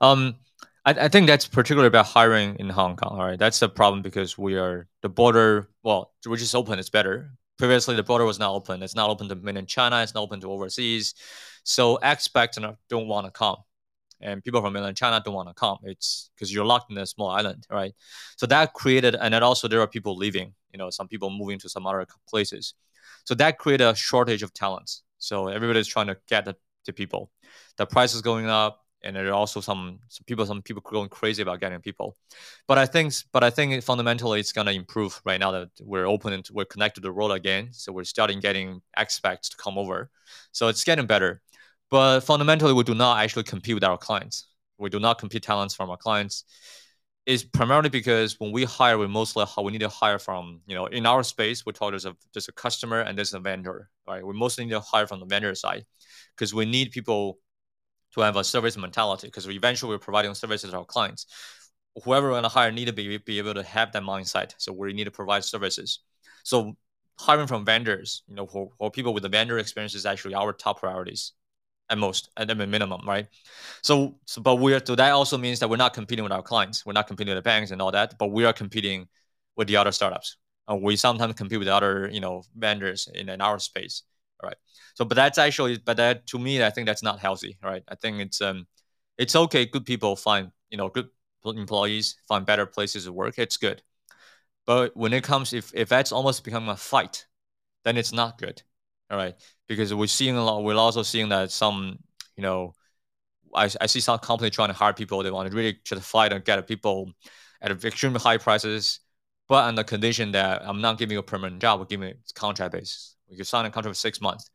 Um, 0.00 0.36
I, 0.84 0.90
I 0.92 1.08
think 1.08 1.26
that's 1.26 1.46
particularly 1.46 1.88
about 1.88 2.06
hiring 2.06 2.56
in 2.56 2.68
Hong 2.68 2.96
Kong. 2.96 3.18
All 3.18 3.26
right, 3.26 3.38
that's 3.38 3.58
the 3.60 3.68
problem 3.68 4.02
because 4.02 4.38
we 4.38 4.56
are 4.56 4.88
the 5.02 5.08
border. 5.08 5.68
Well, 5.82 6.12
which 6.26 6.42
is 6.42 6.54
open. 6.54 6.78
It's 6.78 6.90
better. 6.90 7.32
Previously, 7.58 7.94
the 7.94 8.02
border 8.02 8.24
was 8.24 8.38
not 8.38 8.52
open. 8.52 8.82
It's 8.82 8.94
not 8.94 9.10
open 9.10 9.28
to 9.28 9.34
mainland 9.36 9.68
China. 9.68 10.02
It's 10.02 10.14
not 10.14 10.22
open 10.22 10.40
to 10.40 10.50
overseas. 10.50 11.14
So 11.64 11.98
expats 12.02 12.58
don't 12.88 13.08
want 13.08 13.26
to 13.26 13.30
come, 13.30 13.56
and 14.20 14.42
people 14.42 14.60
from 14.60 14.72
mainland 14.72 14.96
China 14.96 15.20
don't 15.24 15.34
want 15.34 15.48
to 15.48 15.54
come. 15.54 15.78
It's 15.84 16.30
because 16.34 16.52
you're 16.52 16.64
locked 16.64 16.90
in 16.90 16.98
a 16.98 17.06
small 17.06 17.28
island, 17.28 17.66
right? 17.70 17.92
So 18.36 18.46
that 18.46 18.72
created, 18.72 19.14
and 19.14 19.34
then 19.34 19.42
also 19.42 19.68
there 19.68 19.80
are 19.80 19.86
people 19.86 20.16
leaving. 20.16 20.54
You 20.72 20.78
know, 20.78 20.90
some 20.90 21.06
people 21.06 21.30
moving 21.30 21.58
to 21.60 21.68
some 21.68 21.86
other 21.86 22.06
places. 22.28 22.74
So 23.24 23.34
that 23.36 23.58
created 23.58 23.86
a 23.86 23.94
shortage 23.94 24.42
of 24.42 24.52
talents. 24.52 25.02
So 25.18 25.48
everybody's 25.48 25.86
trying 25.86 26.08
to 26.08 26.16
get 26.28 26.44
the, 26.44 26.56
to 26.86 26.92
people. 26.92 27.30
The 27.76 27.86
price 27.86 28.14
is 28.14 28.22
going 28.22 28.46
up, 28.46 28.80
and 29.04 29.14
there 29.14 29.28
are 29.28 29.32
also 29.32 29.60
some, 29.60 29.98
some 30.08 30.24
people 30.26 30.46
some 30.46 30.62
people 30.62 30.82
going 30.82 31.08
crazy 31.08 31.42
about 31.42 31.60
getting 31.60 31.80
people. 31.80 32.16
But 32.68 32.78
I 32.78 32.86
think 32.86 33.14
but 33.32 33.42
I 33.44 33.50
think 33.50 33.82
fundamentally 33.82 34.40
it's 34.40 34.52
gonna 34.52 34.72
improve 34.72 35.20
right 35.24 35.40
now 35.40 35.50
that 35.52 35.70
we're 35.80 36.06
open 36.06 36.32
and 36.32 36.48
we're 36.52 36.64
connected 36.64 37.00
to 37.02 37.08
the 37.08 37.12
world 37.12 37.32
again. 37.32 37.68
So 37.72 37.92
we're 37.92 38.04
starting 38.04 38.40
getting 38.40 38.80
expats 38.98 39.50
to 39.50 39.56
come 39.56 39.78
over. 39.78 40.10
So 40.52 40.68
it's 40.68 40.84
getting 40.84 41.06
better. 41.06 41.40
But 41.90 42.20
fundamentally 42.20 42.72
we 42.72 42.84
do 42.84 42.94
not 42.94 43.18
actually 43.18 43.44
compete 43.44 43.74
with 43.74 43.84
our 43.84 43.98
clients. 43.98 44.46
We 44.78 44.88
do 44.88 45.00
not 45.00 45.18
compete 45.18 45.42
talents 45.42 45.74
from 45.74 45.90
our 45.90 45.96
clients 45.96 46.44
is 47.24 47.44
primarily 47.44 47.88
because 47.88 48.38
when 48.40 48.50
we 48.50 48.64
hire, 48.64 48.98
we 48.98 49.06
mostly 49.06 49.44
how 49.54 49.62
we 49.62 49.72
need 49.72 49.80
to 49.80 49.88
hire 49.88 50.18
from 50.18 50.60
you 50.66 50.74
know 50.74 50.86
in 50.86 51.06
our 51.06 51.22
space 51.22 51.64
we 51.64 51.72
told 51.72 51.92
there's 51.92 52.04
a 52.04 52.16
there's 52.32 52.48
a 52.48 52.52
customer 52.52 53.00
and 53.00 53.16
there's 53.16 53.34
a 53.34 53.40
vendor, 53.40 53.90
right? 54.08 54.26
We 54.26 54.34
mostly 54.34 54.64
need 54.64 54.72
to 54.72 54.80
hire 54.80 55.06
from 55.06 55.20
the 55.20 55.26
vendor 55.26 55.54
side 55.54 55.84
because 56.36 56.52
we 56.52 56.64
need 56.64 56.90
people 56.90 57.38
to 58.14 58.20
have 58.20 58.36
a 58.36 58.44
service 58.44 58.76
mentality 58.76 59.28
because 59.28 59.48
eventually 59.48 59.90
we're 59.90 59.98
providing 59.98 60.34
services 60.34 60.70
to 60.70 60.78
our 60.78 60.84
clients. 60.84 61.26
Whoever 62.04 62.30
we're 62.30 62.42
to 62.42 62.48
hire 62.48 62.72
need 62.72 62.86
to 62.86 62.92
be, 62.92 63.18
be 63.18 63.38
able 63.38 63.54
to 63.54 63.62
have 63.62 63.92
that 63.92 64.02
mindset. 64.02 64.54
So 64.58 64.72
we 64.72 64.92
need 64.92 65.04
to 65.04 65.10
provide 65.10 65.44
services. 65.44 66.00
So 66.42 66.74
hiring 67.18 67.46
from 67.46 67.64
vendors, 67.64 68.22
you 68.26 68.34
know, 68.34 68.46
for 68.46 68.90
people 68.90 69.14
with 69.14 69.22
the 69.22 69.28
vendor 69.28 69.58
experience 69.58 69.94
is 69.94 70.06
actually 70.06 70.34
our 70.34 70.52
top 70.52 70.80
priorities 70.80 71.32
at 71.92 71.98
most, 71.98 72.30
at 72.38 72.48
the 72.48 72.54
minimum, 72.54 73.02
right? 73.06 73.28
So, 73.82 74.16
so 74.24 74.40
but 74.40 74.56
we 74.56 74.74
are 74.74 74.80
so 74.84 74.96
that 74.96 75.12
also 75.12 75.36
means 75.38 75.58
that 75.60 75.68
we're 75.68 75.76
not 75.76 75.92
competing 75.94 76.24
with 76.24 76.32
our 76.32 76.42
clients. 76.42 76.84
We're 76.86 76.94
not 76.94 77.06
competing 77.06 77.34
with 77.34 77.44
the 77.44 77.48
banks 77.48 77.70
and 77.70 77.80
all 77.82 77.92
that, 77.92 78.18
but 78.18 78.28
we 78.32 78.44
are 78.46 78.52
competing 78.52 79.08
with 79.56 79.68
the 79.68 79.76
other 79.76 79.92
startups. 79.92 80.36
We 80.80 80.96
sometimes 80.96 81.34
compete 81.34 81.58
with 81.58 81.68
other, 81.68 82.08
you 82.10 82.20
know, 82.20 82.44
vendors 82.56 83.08
in, 83.14 83.28
in 83.28 83.42
our 83.42 83.58
space. 83.58 84.04
Right. 84.42 84.56
So, 84.94 85.04
but 85.04 85.16
that's 85.16 85.38
actually, 85.38 85.78
but 85.78 85.98
that 85.98 86.26
to 86.28 86.38
me, 86.38 86.64
I 86.64 86.70
think 86.70 86.86
that's 86.86 87.02
not 87.02 87.20
healthy, 87.20 87.58
right? 87.62 87.84
I 87.88 87.94
think 87.94 88.20
it's 88.20 88.40
um, 88.40 88.66
it's 89.18 89.36
okay. 89.36 89.66
Good 89.66 89.84
people 89.84 90.16
find, 90.16 90.50
you 90.70 90.78
know, 90.78 90.88
good 90.88 91.08
employees 91.44 92.16
find 92.26 92.46
better 92.46 92.66
places 92.66 93.04
to 93.04 93.12
work. 93.12 93.34
It's 93.38 93.58
good. 93.58 93.82
But 94.66 94.96
when 94.96 95.12
it 95.12 95.24
comes, 95.24 95.52
if 95.52 95.72
if 95.74 95.88
that's 95.88 96.12
almost 96.12 96.42
becoming 96.44 96.70
a 96.70 96.76
fight, 96.76 97.26
then 97.84 97.96
it's 97.96 98.12
not 98.12 98.38
good. 98.38 98.62
All 99.12 99.18
right, 99.18 99.34
because 99.68 99.92
we're 99.92 100.06
seeing 100.06 100.36
a 100.36 100.42
lot. 100.42 100.64
We're 100.64 100.74
also 100.74 101.02
seeing 101.02 101.28
that 101.28 101.50
some, 101.50 101.98
you 102.34 102.42
know, 102.42 102.72
I, 103.54 103.68
I 103.78 103.84
see 103.84 104.00
some 104.00 104.18
company 104.18 104.48
trying 104.48 104.68
to 104.68 104.74
hire 104.74 104.94
people. 104.94 105.22
They 105.22 105.30
want 105.30 105.50
to 105.50 105.54
really 105.54 105.74
try 105.84 105.98
to 105.98 106.02
fight 106.02 106.32
and 106.32 106.42
get 106.42 106.66
people 106.66 107.12
at 107.60 107.84
extremely 107.84 108.20
high 108.20 108.38
prices, 108.38 109.00
but 109.50 109.64
on 109.64 109.74
the 109.74 109.84
condition 109.84 110.32
that 110.32 110.62
I'm 110.64 110.80
not 110.80 110.96
giving 110.96 111.12
you 111.12 111.18
a 111.18 111.22
permanent 111.22 111.60
job, 111.60 111.78
we're 111.78 111.86
giving 111.86 112.08
it 112.08 112.20
contract 112.34 112.72
basis. 112.72 113.14
We 113.28 113.36
can 113.36 113.44
sign 113.44 113.66
a 113.66 113.70
contract 113.70 113.96
for 113.96 114.00
six 114.00 114.22
months. 114.22 114.50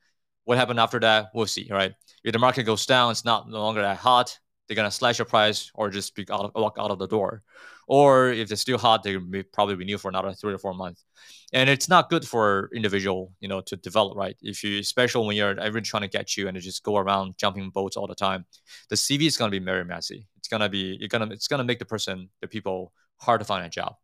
What 0.45 0.57
happened 0.57 0.79
after 0.79 0.99
that? 1.01 1.27
We'll 1.35 1.45
see. 1.45 1.67
Right? 1.69 1.93
If 2.23 2.33
the 2.33 2.39
market 2.39 2.63
goes 2.63 2.87
down, 2.87 3.11
it's 3.11 3.25
not 3.25 3.47
no 3.47 3.59
longer 3.59 3.83
that 3.83 3.97
hot. 3.97 4.39
They're 4.67 4.75
gonna 4.75 4.89
slash 4.89 5.19
your 5.19 5.27
price 5.27 5.69
or 5.75 5.91
just 5.91 6.15
be 6.15 6.25
out 6.31 6.55
walk 6.55 6.77
out 6.79 6.89
of 6.89 6.97
the 6.97 7.07
door 7.07 7.43
or 7.87 8.29
if 8.29 8.51
it's 8.51 8.61
still 8.61 8.77
hot, 8.77 9.01
they 9.01 9.17
probably 9.53 9.75
renew 9.75 9.97
for 9.97 10.09
another 10.09 10.33
three 10.33 10.53
or 10.53 10.57
four 10.57 10.73
months. 10.73 11.05
And 11.53 11.69
it's 11.69 11.87
not 11.87 12.09
good 12.09 12.27
for 12.27 12.69
individual, 12.75 13.33
you 13.39 13.47
know, 13.47 13.61
to 13.61 13.77
develop, 13.77 14.17
right? 14.17 14.35
If 14.41 14.63
you, 14.63 14.79
especially 14.79 15.25
when 15.25 15.37
you're 15.37 15.57
everyone 15.57 15.83
trying 15.83 16.01
to 16.01 16.09
get 16.09 16.35
you 16.35 16.49
and 16.49 16.59
just 16.59 16.83
go 16.83 16.97
around 16.97 17.37
jumping 17.37 17.69
boats 17.69 17.95
all 17.95 18.05
the 18.05 18.15
time, 18.15 18.45
the 18.89 18.97
CV 18.97 19.27
is 19.27 19.37
going 19.37 19.49
to 19.49 19.57
be 19.57 19.63
very 19.63 19.85
messy. 19.85 20.27
It's 20.37 20.49
going 20.49 20.59
to 20.59 20.69
be, 20.69 20.97
you're 20.99 21.07
to, 21.07 21.31
it's 21.31 21.47
going 21.47 21.59
to 21.59 21.63
make 21.63 21.79
the 21.79 21.85
person, 21.85 22.29
the 22.41 22.47
people 22.47 22.91
hard 23.17 23.39
to 23.39 23.45
find 23.45 23.65
a 23.65 23.69
job. 23.69 23.95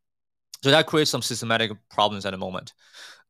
So 0.63 0.71
that 0.71 0.88
creates 0.88 1.11
some 1.11 1.21
systematic 1.21 1.71
problems 1.89 2.25
at 2.25 2.31
the 2.31 2.38
moment. 2.38 2.71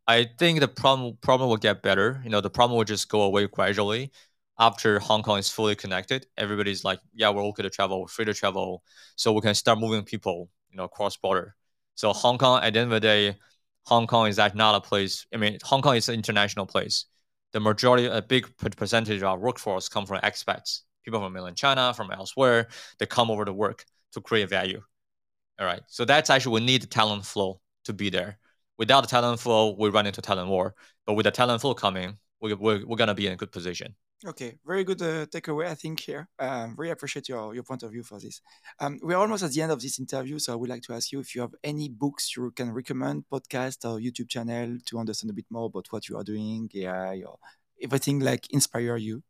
I 0.06 0.28
think 0.38 0.60
the 0.60 0.68
problem 0.68 1.18
problem 1.22 1.50
will 1.50 1.58
get 1.58 1.82
better. 1.82 2.22
You 2.24 2.30
know, 2.30 2.42
the 2.42 2.50
problem 2.50 2.78
will 2.78 2.84
just 2.84 3.10
go 3.10 3.22
away 3.22 3.48
gradually 3.48 4.12
after 4.60 5.00
Hong 5.00 5.24
Kong 5.24 5.40
is 5.40 5.50
fully 5.50 5.76
connected, 5.76 6.28
everybody's 6.38 6.84
like, 6.84 7.00
yeah, 7.14 7.30
we're 7.30 7.44
okay 7.46 7.64
to 7.64 7.70
travel, 7.70 8.02
we're 8.02 8.08
free 8.08 8.26
to 8.26 8.34
travel, 8.34 8.84
so 9.16 9.34
we 9.34 9.42
can 9.42 9.56
start 9.56 9.80
moving 9.80 10.04
people, 10.04 10.50
you 10.70 10.78
know, 10.78 10.88
cross 10.88 11.18
border. 11.18 11.56
So 11.96 12.14
Hong 12.14 12.38
Kong, 12.38 12.64
at 12.64 12.74
the 12.74 12.80
end 12.80 12.94
of 12.94 12.96
the 12.96 13.00
day, 13.00 13.38
Hong 13.84 14.08
Kong 14.08 14.28
is 14.28 14.38
like 14.38 14.56
not 14.56 14.76
a 14.76 14.82
place. 14.82 15.26
I 15.34 15.38
mean, 15.38 15.58
Hong 15.64 15.82
Kong 15.82 15.96
is 15.96 16.08
an 16.10 16.16
international 16.16 16.66
place. 16.66 17.06
The 17.52 17.60
majority, 17.60 18.06
a 18.06 18.22
big 18.22 18.48
percentage 18.78 19.18
of 19.18 19.24
our 19.24 19.38
workforce 19.38 19.90
come 19.90 20.06
from 20.06 20.20
expats, 20.22 20.82
people 21.04 21.20
from 21.20 21.34
mainland 21.34 21.58
China, 21.58 21.94
from 21.94 22.12
elsewhere. 22.12 22.68
They 22.98 23.06
come 23.06 23.30
over 23.30 23.46
to 23.46 23.54
work 23.54 23.86
to 24.14 24.22
create 24.22 24.50
value. 24.50 24.82
All 25.60 25.66
right. 25.66 25.82
So 25.88 26.06
that's 26.06 26.30
actually 26.30 26.54
we 26.62 26.66
need 26.66 26.82
the 26.82 26.88
talent 26.88 27.26
flow 27.26 27.60
to 27.86 27.94
be 27.94 28.10
there. 28.10 28.40
Without 28.78 29.02
the 29.02 29.08
talent 29.08 29.40
flow, 29.40 29.76
we 29.78 29.90
run 29.90 30.08
into 30.08 30.22
talent 30.22 30.50
war. 30.50 30.74
But 31.06 31.14
with 31.14 31.26
the 31.26 31.32
talent 31.32 31.62
flow 31.62 31.74
coming, 31.74 32.18
we, 32.42 32.54
we're, 32.54 32.86
we're 32.86 32.98
gonna 32.98 33.14
be 33.14 33.28
in 33.28 33.34
a 33.34 33.38
good 33.38 33.52
position. 33.52 33.96
Okay, 34.26 34.58
very 34.66 34.86
good 34.86 35.02
uh, 35.02 35.26
takeaway, 35.26 35.68
I 35.68 35.76
think, 35.76 36.00
here. 36.00 36.30
Um, 36.40 36.76
really 36.78 36.92
appreciate 36.92 37.28
your, 37.28 37.54
your 37.54 37.64
point 37.64 37.84
of 37.84 37.92
view 37.92 38.04
for 38.04 38.20
this. 38.20 38.40
Um, 38.80 38.98
we're 39.04 39.18
almost 39.18 39.44
at 39.44 39.52
the 39.52 39.62
end 39.62 39.74
of 39.74 39.82
this 39.82 40.00
interview, 40.00 40.40
so 40.40 40.54
I 40.54 40.56
would 40.56 40.70
like 40.70 40.82
to 40.84 40.94
ask 40.94 41.12
you 41.12 41.20
if 41.20 41.36
you 41.36 41.42
have 41.42 41.54
any 41.62 41.90
books 41.90 42.34
you 42.38 42.50
can 42.52 42.72
recommend, 42.72 43.26
podcast 43.30 43.84
or 43.84 44.00
YouTube 44.00 44.30
channel 44.30 44.78
to 44.86 45.00
understand 45.00 45.32
a 45.32 45.34
bit 45.34 45.46
more 45.50 45.66
about 45.66 45.88
what 45.90 46.08
you 46.08 46.16
are 46.16 46.24
doing, 46.24 46.70
AI, 46.74 47.24
or 47.28 47.38
everything 47.82 48.22
like 48.22 48.50
inspire 48.54 48.96
you. 48.96 49.24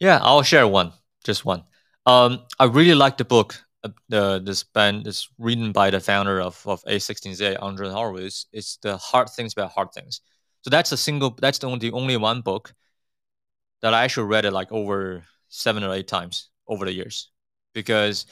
Yeah, 0.00 0.18
I'll 0.20 0.42
share 0.42 0.66
one, 0.66 0.92
just 1.22 1.44
one. 1.44 1.62
Um, 2.04 2.44
I 2.58 2.64
really 2.64 2.96
like 2.96 3.18
the 3.18 3.24
book. 3.24 3.62
Uh, 3.84 4.40
this 4.40 4.64
band 4.64 5.06
is 5.06 5.28
written 5.38 5.70
by 5.70 5.90
the 5.90 6.00
founder 6.00 6.40
of, 6.40 6.60
of 6.66 6.82
A16Z, 6.84 7.58
Andreessen 7.58 7.92
Horowitz. 7.92 8.46
It's 8.52 8.76
the 8.78 8.96
hard 8.96 9.30
things 9.30 9.52
about 9.52 9.70
hard 9.70 9.92
things. 9.92 10.20
So 10.62 10.70
that's 10.70 10.90
a 10.90 10.96
single. 10.96 11.30
That's 11.30 11.58
the 11.58 11.68
only, 11.68 11.78
the 11.78 11.92
only 11.92 12.16
one 12.16 12.40
book 12.40 12.74
that 13.82 13.94
I 13.94 14.04
actually 14.04 14.28
read 14.28 14.44
it 14.44 14.52
like 14.52 14.72
over 14.72 15.24
seven 15.48 15.84
or 15.84 15.92
eight 15.92 16.08
times 16.08 16.48
over 16.66 16.84
the 16.84 16.92
years 16.92 17.30
because 17.74 18.26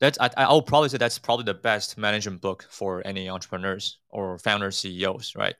that's 0.00 0.18
I, 0.20 0.30
I'll 0.36 0.62
probably 0.62 0.88
say 0.88 0.98
that's 0.98 1.18
probably 1.18 1.44
the 1.44 1.54
best 1.54 1.98
management 1.98 2.40
book 2.40 2.66
for 2.70 3.04
any 3.06 3.28
entrepreneurs 3.28 3.98
or 4.10 4.38
founder 4.38 4.70
CEOs, 4.70 5.34
right? 5.36 5.54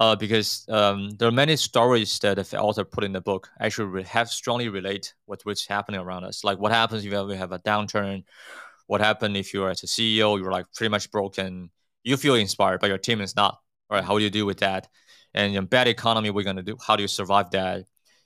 Uh, 0.00 0.16
because 0.16 0.66
um, 0.68 1.10
there 1.10 1.28
are 1.28 1.32
many 1.32 1.56
stories 1.56 2.18
that 2.20 2.36
the 2.36 2.60
author 2.60 2.84
put 2.84 3.04
in 3.04 3.12
the 3.12 3.20
book 3.20 3.48
actually 3.60 4.02
have 4.02 4.28
strongly 4.28 4.68
relate 4.68 5.14
with 5.26 5.44
what's 5.46 5.66
happening 5.66 6.00
around 6.00 6.24
us. 6.24 6.44
Like 6.44 6.58
what 6.58 6.72
happens 6.72 7.04
if 7.04 7.12
you 7.12 7.16
have 7.16 7.52
a 7.52 7.58
downturn? 7.60 8.24
What 8.86 9.00
happened 9.00 9.36
if 9.36 9.54
you're 9.54 9.70
as 9.70 9.82
a 9.82 9.86
CEO, 9.86 10.38
you're 10.38 10.52
like 10.52 10.66
pretty 10.74 10.90
much 10.90 11.10
broken. 11.10 11.70
You 12.02 12.16
feel 12.16 12.34
inspired, 12.34 12.80
but 12.80 12.88
your 12.88 12.98
team 12.98 13.20
is 13.20 13.36
not. 13.36 13.58
Right? 13.90 14.04
How 14.04 14.18
do 14.18 14.24
you 14.24 14.30
deal 14.30 14.46
with 14.46 14.58
that? 14.58 14.88
And 15.32 15.54
in 15.54 15.66
bad 15.66 15.88
economy, 15.88 16.30
we're 16.30 16.44
gonna 16.44 16.62
do. 16.62 16.76
How 16.84 16.96
do 16.96 17.02
you 17.02 17.08
survive 17.08 17.50
that? 17.50 17.84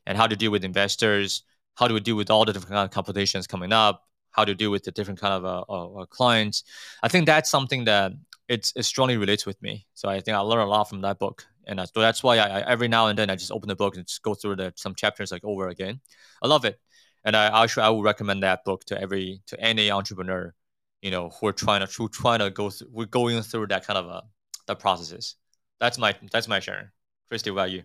And 0.08 0.16
how 0.16 0.26
to 0.26 0.34
deal 0.34 0.50
with 0.50 0.64
investors, 0.64 1.42
how 1.74 1.86
we 1.86 2.00
deal 2.00 2.16
with 2.16 2.30
all 2.30 2.44
the 2.46 2.52
different 2.52 2.72
kind 2.72 2.84
of 2.84 2.90
competitions 2.90 3.46
coming 3.46 3.72
up, 3.72 4.08
how 4.30 4.44
to 4.44 4.54
deal 4.54 4.70
with 4.70 4.82
the 4.82 4.90
different 4.90 5.20
kind 5.20 5.34
of 5.34 5.44
uh, 5.44 5.64
uh, 5.68 6.00
uh, 6.00 6.06
clients. 6.06 6.64
I 7.02 7.08
think 7.08 7.26
that's 7.26 7.50
something 7.50 7.84
that 7.84 8.12
it's, 8.48 8.72
it 8.74 8.84
strongly 8.84 9.18
relates 9.18 9.44
with 9.44 9.60
me. 9.62 9.86
So 9.92 10.08
I 10.08 10.20
think 10.20 10.34
I 10.34 10.40
learned 10.40 10.62
a 10.62 10.70
lot 10.70 10.88
from 10.88 11.02
that 11.02 11.18
book. 11.18 11.46
And 11.66 11.78
so 11.80 12.00
that's 12.00 12.22
why 12.22 12.38
I, 12.38 12.46
I, 12.46 12.60
every 12.62 12.88
now 12.88 13.08
and 13.08 13.18
then 13.18 13.28
I 13.28 13.36
just 13.36 13.52
open 13.52 13.68
the 13.68 13.76
book 13.76 13.96
and 13.96 14.06
just 14.06 14.22
go 14.22 14.32
through 14.32 14.56
the, 14.56 14.72
some 14.76 14.94
chapters 14.94 15.30
like 15.30 15.44
over 15.44 15.68
again. 15.68 16.00
I 16.42 16.48
love 16.48 16.64
it. 16.64 16.80
And 17.24 17.36
I 17.36 17.62
actually 17.62 17.82
I 17.82 17.90
would 17.90 18.04
recommend 18.04 18.42
that 18.44 18.64
book 18.64 18.84
to 18.86 18.98
every 18.98 19.42
to 19.48 19.60
any 19.60 19.90
entrepreneur, 19.90 20.54
you 21.02 21.10
know, 21.10 21.28
who 21.28 21.48
are 21.48 21.52
trying 21.52 21.86
to 21.86 21.92
who 21.92 22.08
trying 22.08 22.38
to 22.38 22.48
go 22.48 22.70
through 22.70 22.88
we're 22.90 23.06
going 23.06 23.42
through 23.42 23.66
that 23.66 23.86
kind 23.86 23.98
of 23.98 24.06
a 24.06 24.08
uh, 24.08 24.20
the 24.66 24.76
processes. 24.76 25.34
That's 25.80 25.98
my 25.98 26.14
that's 26.32 26.48
my 26.48 26.60
sharing. 26.60 26.88
Christy, 27.28 27.50
what 27.50 27.62
about 27.62 27.70
you? 27.72 27.82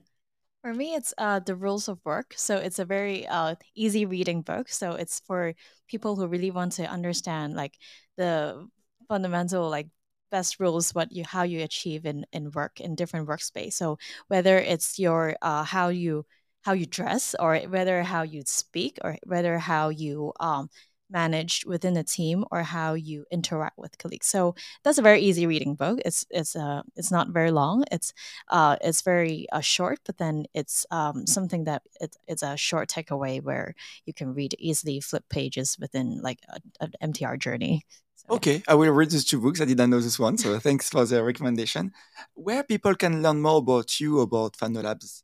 For 0.64 0.74
me, 0.74 0.96
it's 0.96 1.14
uh, 1.18 1.40
The 1.40 1.56
Rules 1.56 1.90
of 1.90 2.00
Work. 2.06 2.36
So 2.38 2.58
it's 2.58 2.80
a 2.80 2.86
very 2.86 3.28
uh, 3.28 3.56
easy 3.76 4.06
reading 4.06 4.42
book. 4.44 4.70
So 4.70 4.94
it's 4.94 5.20
for 5.20 5.54
people 5.90 6.16
who 6.16 6.26
really 6.26 6.52
want 6.52 6.72
to 6.74 6.86
understand 6.86 7.54
like 7.54 7.78
the 8.18 8.70
fundamental 9.10 9.70
like 9.70 9.90
best 10.32 10.60
rules 10.62 10.96
what 10.96 11.12
you 11.12 11.24
how 11.26 11.44
you 11.44 11.62
achieve 11.64 12.06
in 12.06 12.26
in 12.32 12.50
work 12.52 12.80
in 12.80 12.96
different 12.96 13.28
workspace. 13.28 13.74
So 13.74 13.98
whether 14.30 14.58
it's 14.58 14.98
your 14.98 15.36
uh, 15.42 15.66
how 15.66 15.90
you 15.90 16.26
how 16.64 16.74
you 16.74 16.86
dress 16.86 17.36
or 17.40 17.58
whether 17.68 18.02
how 18.04 18.24
you 18.24 18.44
speak 18.46 19.00
or 19.04 19.18
whether 19.26 19.60
how 19.60 19.90
you 19.90 20.32
um, 20.40 20.70
managed 21.14 21.66
within 21.66 21.96
a 21.96 22.04
team 22.04 22.44
or 22.52 22.64
how 22.64 22.96
you 22.96 23.26
interact 23.32 23.78
with 23.78 23.98
colleagues. 23.98 24.28
So 24.28 24.56
that's 24.84 24.98
a 24.98 25.02
very 25.02 25.22
easy 25.22 25.46
reading 25.48 25.76
book. 25.76 26.00
It's 26.06 26.26
it's 26.30 26.56
uh 26.56 26.82
it's 26.96 27.12
not 27.12 27.30
very 27.30 27.52
long. 27.52 27.86
It's 27.92 28.14
uh 28.50 28.76
it's 28.82 29.02
very 29.02 29.48
uh, 29.54 29.62
short, 29.62 30.00
but 30.06 30.18
then 30.18 30.46
it's 30.54 30.86
um 30.92 31.26
something 31.28 31.64
that 31.66 31.84
it, 32.02 32.18
it's 32.28 32.44
a 32.44 32.58
short 32.58 32.90
takeaway 32.90 33.42
where 33.42 33.76
you 34.06 34.14
can 34.14 34.34
read 34.34 34.56
easily, 34.60 35.00
flip 35.00 35.24
pages 35.30 35.78
within 35.80 36.22
like 36.22 36.40
an 36.82 36.92
MTR 37.02 37.38
journey. 37.40 37.84
So, 38.16 38.36
okay, 38.36 38.64
I 38.70 38.76
will 38.76 38.92
read 38.92 39.10
these 39.10 39.26
two 39.26 39.42
books. 39.42 39.60
I 39.60 39.66
didn't 39.66 39.90
know 39.90 40.00
this 40.00 40.18
one, 40.18 40.38
so 40.38 40.58
thanks 40.58 40.90
for 40.90 41.04
the 41.04 41.22
recommendation. 41.22 41.92
Where 42.36 42.64
people 42.64 42.96
can 42.96 43.22
learn 43.22 43.42
more 43.42 43.58
about 43.58 44.00
you 44.00 44.22
about 44.22 44.56
Fano 44.56 44.82
Labs? 44.82 45.24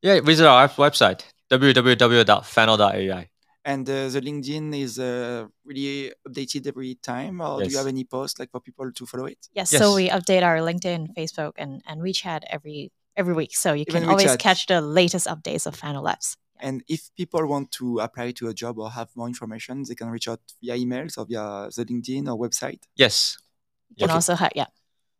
Yeah, 0.00 0.20
visit 0.20 0.46
our 0.46 0.68
website 0.68 1.24
www.fano.ai 1.50 3.31
and 3.64 3.88
uh, 3.88 4.08
the 4.08 4.20
linkedin 4.20 4.76
is 4.76 4.98
uh, 4.98 5.46
really 5.64 6.12
updated 6.28 6.66
every 6.66 6.94
time 6.96 7.40
or 7.40 7.60
yes. 7.60 7.68
do 7.68 7.72
you 7.72 7.78
have 7.78 7.86
any 7.86 8.04
posts 8.04 8.38
like 8.38 8.50
for 8.50 8.60
people 8.60 8.90
to 8.92 9.06
follow 9.06 9.26
it 9.26 9.38
yes, 9.54 9.72
yes, 9.72 9.80
so 9.80 9.94
we 9.94 10.08
update 10.08 10.42
our 10.42 10.58
linkedin 10.58 11.08
facebook 11.16 11.52
and, 11.56 11.82
and 11.86 12.00
wechat 12.02 12.42
every 12.50 12.90
every 13.16 13.34
week 13.34 13.54
so 13.54 13.72
you 13.72 13.86
can 13.86 14.08
always 14.08 14.36
catch 14.36 14.66
the 14.66 14.80
latest 14.80 15.26
updates 15.26 15.66
of 15.66 15.76
Fano 15.76 16.00
Labs 16.00 16.36
and 16.60 16.82
if 16.88 17.10
people 17.16 17.46
want 17.46 17.70
to 17.72 17.98
apply 17.98 18.30
to 18.32 18.48
a 18.48 18.54
job 18.54 18.78
or 18.78 18.90
have 18.90 19.08
more 19.14 19.28
information 19.28 19.84
they 19.86 19.94
can 19.94 20.08
reach 20.08 20.28
out 20.28 20.40
via 20.62 20.76
emails 20.76 21.18
or 21.18 21.26
via 21.26 21.68
the 21.76 21.84
linkedin 21.84 22.26
or 22.26 22.38
website 22.38 22.82
yes 22.96 23.36
you 23.90 23.96
can 23.96 24.04
okay. 24.04 24.14
also 24.14 24.34
have 24.34 24.52
yeah 24.54 24.66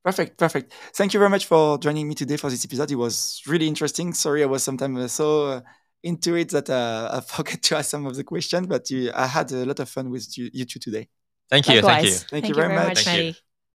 Perfect, 0.04 0.36
perfect. 0.36 0.72
Thank 0.94 1.14
you 1.14 1.20
very 1.20 1.30
much 1.30 1.46
for 1.46 1.78
joining 1.78 2.08
me 2.08 2.16
today 2.16 2.36
for 2.36 2.50
this 2.50 2.64
episode. 2.64 2.90
It 2.90 2.96
was 2.96 3.40
really 3.46 3.68
interesting. 3.68 4.12
Sorry, 4.12 4.42
I 4.42 4.46
was 4.46 4.64
sometimes 4.64 5.12
so 5.12 5.46
uh, 5.46 5.60
into 6.02 6.34
it 6.36 6.50
that 6.50 6.70
uh, 6.70 7.08
I 7.12 7.20
forgot 7.20 7.62
to 7.62 7.76
ask 7.76 7.90
some 7.90 8.06
of 8.06 8.16
the 8.16 8.24
questions, 8.24 8.66
but 8.66 8.90
you, 8.90 9.10
I 9.14 9.26
had 9.26 9.50
a 9.52 9.64
lot 9.64 9.80
of 9.80 9.88
fun 9.88 10.10
with 10.10 10.36
you, 10.36 10.50
you 10.52 10.64
two 10.64 10.78
today. 10.78 11.08
Thank 11.50 11.68
you. 11.68 11.80
Likewise. 11.80 11.84
Thank 11.84 12.04
you. 12.04 12.10
Thank, 12.10 12.30
thank 12.30 12.48
you 12.48 12.54
very, 12.54 12.68
very 12.68 12.88
much. 12.88 13.06
much 13.06 13.42